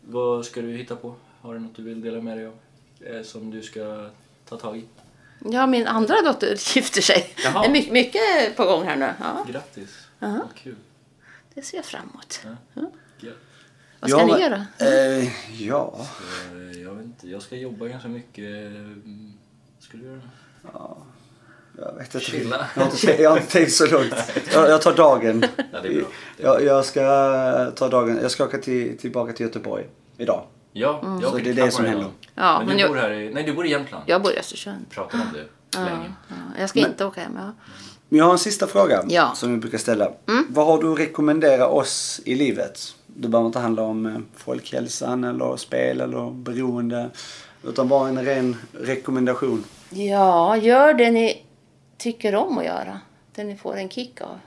Vad 0.00 0.44
ska 0.44 0.60
du 0.60 0.68
hitta 0.68 0.96
på? 0.96 1.14
Har 1.40 1.54
du 1.54 1.60
något 1.60 1.76
du 1.76 1.82
vill 1.82 2.00
dela 2.00 2.20
med 2.20 2.36
dig 2.36 2.46
av? 2.46 2.54
Eh, 3.00 3.22
som 3.22 3.50
du 3.50 3.62
ska 3.62 4.08
ta 4.48 4.56
tag 4.56 4.76
i? 4.76 4.84
Ja, 5.38 5.66
min 5.66 5.86
andra 5.86 6.22
dotter 6.22 6.76
gifter 6.76 7.02
sig. 7.02 7.34
Jaha. 7.44 7.62
Det 7.62 7.68
är 7.68 7.72
mycket, 7.72 7.92
mycket 7.92 8.56
på 8.56 8.64
gång 8.64 8.84
här 8.84 8.96
nu. 8.96 9.10
Ja, 9.20 9.46
Grattis! 9.52 10.06
Vad 10.18 10.54
kul! 10.54 10.76
det 11.54 11.62
ser 11.62 11.76
jag 11.76 11.84
fram 11.84 12.10
emot. 12.14 12.40
Ja. 12.44 12.82
Ja. 13.20 13.30
Vad 14.00 14.10
ska 14.10 14.18
Ja, 14.20 14.26
ni 14.26 14.32
men- 14.32 14.40
göra? 14.40 14.66
Eh, 14.78 15.28
ja. 15.62 15.94
Eh, 16.52 16.80
Jag 16.82 16.94
vet 16.94 17.04
inte, 17.04 17.28
jag 17.28 17.42
ska 17.42 17.56
jobba 17.56 17.86
ganska 17.86 18.08
mycket. 18.08 18.44
Mm, 18.44 19.32
Ska 19.80 19.96
du 19.98 20.04
göra 20.04 20.16
det? 20.16 20.22
Jag 21.78 21.94
vet 21.94 22.14
inte. 22.14 22.26
Chilla. 22.26 22.66
Jag 22.76 22.82
har 22.82 22.90
inte, 22.90 23.22
jag 23.22 23.30
har 23.30 23.36
inte 23.36 23.52
tänkt 23.52 23.72
så 23.72 23.86
långt. 23.86 24.14
Jag, 24.54 24.70
jag 24.70 24.82
tar 24.82 24.92
dagen. 24.96 25.44
Ja, 25.72 25.80
det 25.82 25.88
är 25.88 25.94
bra. 26.00 26.08
Jag, 26.36 26.64
jag 26.64 26.84
ska 26.84 27.00
ta 27.76 27.88
dagen. 27.88 28.18
Jag 28.22 28.30
ska 28.30 28.44
åka 28.44 28.58
till, 28.58 28.98
tillbaka 28.98 29.32
till 29.32 29.46
Göteborg 29.46 29.84
idag. 30.16 30.44
Ja, 30.72 31.00
jag 31.22 31.30
Så 31.30 31.38
det 31.38 31.50
är 31.50 31.54
det 31.54 31.70
som 31.70 31.84
händer. 31.84 32.06
Ja, 32.34 32.58
men, 32.58 32.66
men 32.66 32.76
du 32.76 32.82
jag- 32.82 32.90
bor 32.90 32.96
här 32.96 33.10
i... 33.12 33.34
Nej, 33.34 33.42
du 33.44 33.52
bor 33.54 33.66
i 33.66 33.70
Jämtland. 33.70 34.04
Jag 34.06 34.22
bor 34.22 34.32
i 34.32 34.38
Östersund. 34.38 34.86
Vi 34.88 34.94
pratade 34.94 35.22
om 35.22 35.28
det 35.32 35.78
länge. 35.80 36.12
Ja, 36.28 36.34
jag 36.60 36.68
ska 36.68 36.78
inte 36.80 37.04
åka 37.04 37.20
hem. 37.20 37.32
Ja. 37.36 37.52
Men 38.08 38.18
jag 38.18 38.24
har 38.24 38.32
en 38.32 38.38
sista 38.38 38.66
fråga 38.66 39.04
Ja. 39.08 39.22
Mm. 39.24 39.36
som 39.36 39.52
vi 39.52 39.56
brukar 39.58 39.78
ställa. 39.78 40.10
Vad 40.48 40.66
har 40.66 40.82
du 40.82 40.92
att 40.92 40.98
rekommendera 40.98 41.66
oss 41.66 42.20
i 42.24 42.34
livet? 42.34 42.80
Det 43.20 43.28
behöver 43.28 43.46
inte 43.46 43.58
handla 43.58 43.82
om 43.82 44.06
eh, 44.06 44.12
folkhälsan 44.36 45.24
eller 45.24 45.56
spel 45.56 46.00
eller 46.00 46.30
beroende. 46.30 47.10
Utan 47.64 47.88
bara 47.88 48.08
en 48.08 48.24
ren 48.24 48.56
rekommendation. 48.80 49.64
ja, 49.90 50.56
gör 50.56 50.94
det 50.94 51.10
ni 51.10 51.42
tycker 51.98 52.34
om 52.34 52.58
att 52.58 52.64
göra. 52.64 53.00
Det 53.34 53.44
ni 53.44 53.56
får 53.56 53.76
en 53.76 53.88
kick 53.88 54.20
av. 54.20 54.38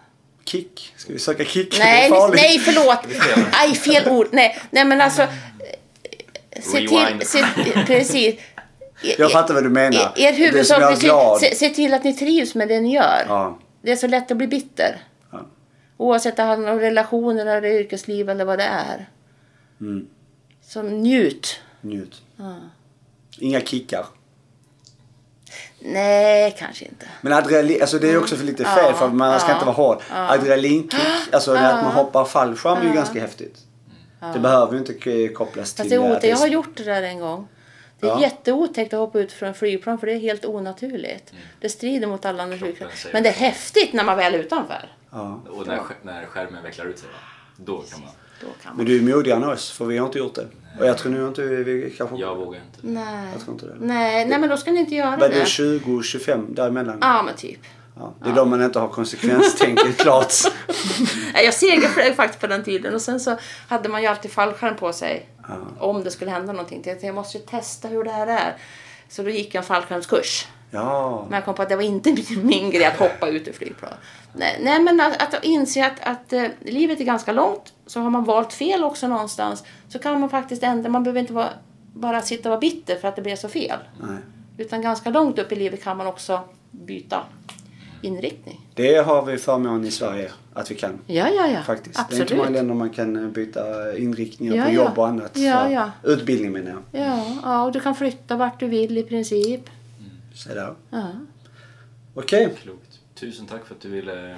Kick. 0.46 0.94
Ska 0.98 1.14
vi 1.14 1.20
söka 1.20 1.46
kick? 1.46 1.80
Nej, 1.80 2.10
nej 2.34 2.60
förlåt. 2.60 3.00
Nej, 3.52 3.76
fel 3.76 4.10
ord. 4.10 4.28
Nej, 4.32 4.58
nej 4.72 4.86
men 4.86 5.02
alltså. 5.02 5.22
eh, 5.22 5.28
Se 6.62 6.78
till, 6.88 7.28
se, 7.28 7.44
precis. 7.88 8.36
Jag 9.18 9.32
fattar 9.32 9.54
vad 9.54 9.64
du 9.64 9.70
menar. 9.70 10.14
Er, 10.16 10.28
er 10.28 10.34
huvudsak, 10.34 10.98
se, 11.40 11.56
se 11.56 11.70
till 11.70 11.94
att 11.94 12.04
ni 12.04 12.14
trivs 12.14 12.56
med 12.56 12.68
det 12.68 12.82
ni 12.82 12.94
gör. 12.94 13.26
Ja. 13.28 13.60
Det 13.82 13.92
är 13.92 13.96
så 13.96 14.08
lätt 14.08 14.32
att 14.32 14.38
bli 14.38 14.48
bitter. 14.48 14.98
Ja. 16.02 16.06
Oavsett 16.06 16.40
om 16.40 16.46
det 16.46 16.50
handlar 16.50 16.72
om 16.74 16.80
relationer 16.80 17.46
eller 17.46 17.70
yrkesliv 17.70 18.30
eller 18.30 18.46
vad 18.46 18.60
det 18.60 18.64
är. 18.64 19.10
Mm. 19.82 20.08
Så 20.62 20.82
njut. 20.82 21.60
Njut. 21.82 22.22
Inga 23.40 23.62
kickar. 23.62 24.06
Nej, 25.80 26.56
kanske 26.60 26.86
inte. 26.86 27.06
Men 27.22 27.34
adrenalin, 27.34 27.82
alltså 27.82 28.00
det 28.00 28.12
är 28.12 28.18
också 28.18 28.36
för 28.36 28.46
lite 28.46 28.64
fel 28.64 28.84
Ja, 28.86 28.94
för 28.94 29.10
man 29.10 29.40
ska 29.40 29.50
ja, 29.50 29.54
inte 29.54 29.66
vara 29.66 29.76
hård. 29.76 30.02
Adrenalinkick, 30.12 31.02
alltså 31.32 31.54
det 31.54 31.74
att 31.74 31.84
man 31.84 31.94
hoppar 31.94 32.26
fallskärm 32.26 32.78
är 32.78 32.86
ju 32.86 32.94
ganska 32.94 33.20
häftigt. 33.20 33.58
Det 34.34 34.40
behöver 34.40 34.74
ju 34.74 34.80
inte 34.80 35.28
kopplas 35.28 35.74
Fast 35.74 35.78
till 35.78 35.90
det 35.90 35.96
är 35.96 36.00
att 36.00 36.18
otäckt. 36.18 36.28
Jag 36.28 36.38
har 36.38 36.48
gjort 36.48 36.78
det 36.78 36.84
där 36.84 37.04
en 37.04 37.20
gång. 37.20 37.48
Det 38.00 38.08
är 38.08 38.10
Ja. 38.10 38.22
jätteotäckt 38.22 38.94
att 38.94 39.00
hoppa 39.00 39.20
ut 39.20 39.32
från 39.32 39.50
en 39.50 39.56
flygplan 39.56 40.00
för 40.00 40.08
det 40.08 40.14
är 40.14 40.20
helt 40.20 40.46
onaturligt. 40.46 41.34
Det 41.60 41.70
strider 41.70 42.08
mot 42.08 42.26
alla 42.26 42.48
säger 42.48 43.14
Men 43.14 43.24
det 43.24 43.30
är 43.30 43.34
häftigt 43.34 43.94
när 43.94 44.04
man 44.04 44.18
väl 44.18 44.36
är 44.36 44.40
utanför. 44.40 44.90
Ja. 45.12 45.42
Och 45.50 45.68
när, 45.68 45.82
när 46.02 46.26
skärmen 46.26 46.64
vecklar 46.64 46.86
ut 46.86 47.00
sig, 47.00 47.10
va? 47.10 47.16
då 47.56 47.82
kan 47.82 48.00
man. 48.00 48.10
Då 48.42 48.48
kan 48.48 48.56
man. 48.64 48.78
Men 48.78 48.86
du 48.86 48.98
är 48.98 49.16
modigare 49.16 49.38
än 49.44 49.50
oss 49.50 49.72
för 49.72 49.86
vi 49.86 49.98
har 49.98 50.06
inte 50.06 50.18
gjort 50.18 50.36
det. 50.36 50.48
Och 50.80 50.86
jag 50.88 50.98
tror 50.98 51.12
nu 51.12 51.28
inte 51.28 51.42
vi, 51.42 51.94
kanske... 51.98 52.16
Jag 52.16 52.36
vågar 52.36 52.60
inte. 52.60 52.80
Nej. 52.82 53.30
Jag 53.34 53.42
tror 53.42 53.54
inte 53.54 53.66
det. 53.66 53.76
Nej, 53.80 54.26
nej, 54.26 54.40
men 54.40 54.50
då 54.50 54.58
ska 54.58 54.72
ni 54.72 54.80
inte 54.80 54.96
göra 54.96 55.14
är 55.14 55.30
det? 55.30 55.40
det. 55.40 55.46
20, 55.46 56.04
25 56.04 56.54
däremellan? 56.54 56.98
Ja, 57.02 57.24
men 57.24 57.36
typ. 57.36 57.60
Ja, 57.96 58.14
det 58.24 58.30
är 58.30 58.36
då 58.36 58.46
man 58.46 58.64
inte 58.64 58.80
har 58.80 58.88
konsekvenstänket 58.88 59.98
klart. 59.98 60.34
Nej, 61.34 61.46
Jag 61.46 61.54
segerflög 61.54 62.16
faktiskt 62.16 62.42
på 62.42 62.48
den 62.48 62.64
tiden 62.64 62.94
och 62.94 63.02
sen 63.02 63.20
så 63.20 63.38
hade 63.68 63.90
man 63.90 64.02
ju 64.02 64.08
alltid 64.08 64.32
fallskärm 64.32 64.76
på 64.76 64.94
sig. 64.94 65.30
Om 65.80 66.04
det 66.04 66.12
skulle 66.12 66.32
hända 66.32 66.54
någonting. 66.54 66.78
Jag 66.78 66.84
tänkte, 66.84 67.06
Jag 67.06 67.16
måste 67.16 67.38
ju 67.38 67.44
testa 67.44 67.88
hur 67.88 68.04
det 68.04 68.12
här 68.12 68.28
är. 68.28 68.58
Så 69.10 69.24
då 69.24 69.30
gick 69.30 69.56
jag 69.56 69.62
en 69.62 69.68
fallskärmskurs. 69.68 70.48
Ja. 70.72 71.26
Men 71.30 71.36
jag 71.36 71.46
kom 71.46 71.56
på 71.56 71.62
att 71.62 71.70
det 71.70 71.76
var 71.76 71.84
inte 71.84 72.12
min, 72.30 72.48
min 72.48 72.72
grej 72.72 72.86
att 72.86 73.00
hoppa 73.00 73.28
ut 73.30 73.48
ur 73.48 73.54
flygplan. 73.54 73.94
Nej, 74.34 74.60
nej 74.64 74.80
men 74.82 75.02
att, 75.02 75.22
att 75.36 75.44
inse 75.44 75.86
att, 75.86 76.00
att 76.04 76.34
eh, 76.34 76.44
livet 76.62 77.00
är 77.00 77.04
ganska 77.06 77.32
långt. 77.32 77.74
Så 77.86 78.00
har 78.00 78.10
man 78.10 78.24
valt 78.24 78.54
fel 78.54 78.84
också 78.84 79.08
någonstans. 79.08 79.64
Så 79.90 80.00
kan 80.00 80.20
man 80.20 80.30
faktiskt 80.30 80.64
ändra. 80.64 80.90
Man 80.90 81.04
behöver 81.04 81.20
inte 81.20 81.34
vara, 81.34 81.50
bara 81.94 82.22
sitta 82.22 82.50
och 82.50 82.52
vara 82.52 82.60
bitter 82.60 82.96
för 82.96 83.08
att 83.08 83.16
det 83.16 83.22
blev 83.22 83.36
så 83.36 83.50
fel. 83.50 83.80
Nej. 84.02 84.18
Utan 84.58 84.82
ganska 84.82 85.10
långt 85.10 85.40
upp 85.40 85.52
i 85.52 85.56
livet 85.56 85.84
kan 85.84 85.98
man 85.98 86.08
också 86.08 86.40
byta 86.72 87.24
inriktning. 88.02 88.68
Det 88.74 88.96
har 88.96 89.26
vi 89.26 89.38
förmån 89.38 89.86
i 89.86 89.92
Sverige 89.92 90.32
att 90.54 90.72
vi 90.72 90.76
kan. 90.76 91.00
Ja, 91.08 91.28
ja, 91.30 91.48
ja. 91.48 91.62
Faktiskt. 91.62 91.96
Det 91.96 92.00
är 92.00 92.04
Absolut. 92.04 92.22
inte 92.32 92.36
många 92.36 92.50
länder 92.50 92.76
man 92.76 92.90
kan 92.90 93.16
eh, 93.24 93.30
byta 93.30 93.98
inriktningar 93.98 94.56
Ja, 94.56 94.64
på 94.64 94.70
ja. 94.70 94.74
jobb 94.74 95.00
och 95.00 95.08
annat. 95.08 95.38
Ja, 95.38 95.70
ja. 95.70 95.92
Utbildning 96.04 96.52
menar 96.52 96.72
jag. 96.72 97.02
Ja, 97.02 97.26
ja, 97.44 97.64
och 97.64 97.72
du 97.72 97.80
kan 97.80 97.96
flytta 97.96 98.36
vart 98.36 98.60
du 98.60 98.68
vill 98.68 98.98
i 98.98 99.04
princip. 99.04 99.70
Så 100.34 100.50
där. 100.50 100.76
Ja. 100.90 101.12
Okej. 102.14 102.56
Klokt. 102.62 103.00
Tusen 103.16 103.46
tack 103.46 103.66
för 103.66 103.76
att 103.76 103.82
du 103.82 103.90
ville 103.90 104.38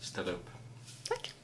ställa 0.00 0.30
upp. 0.30 0.50
Tack. 1.08 1.34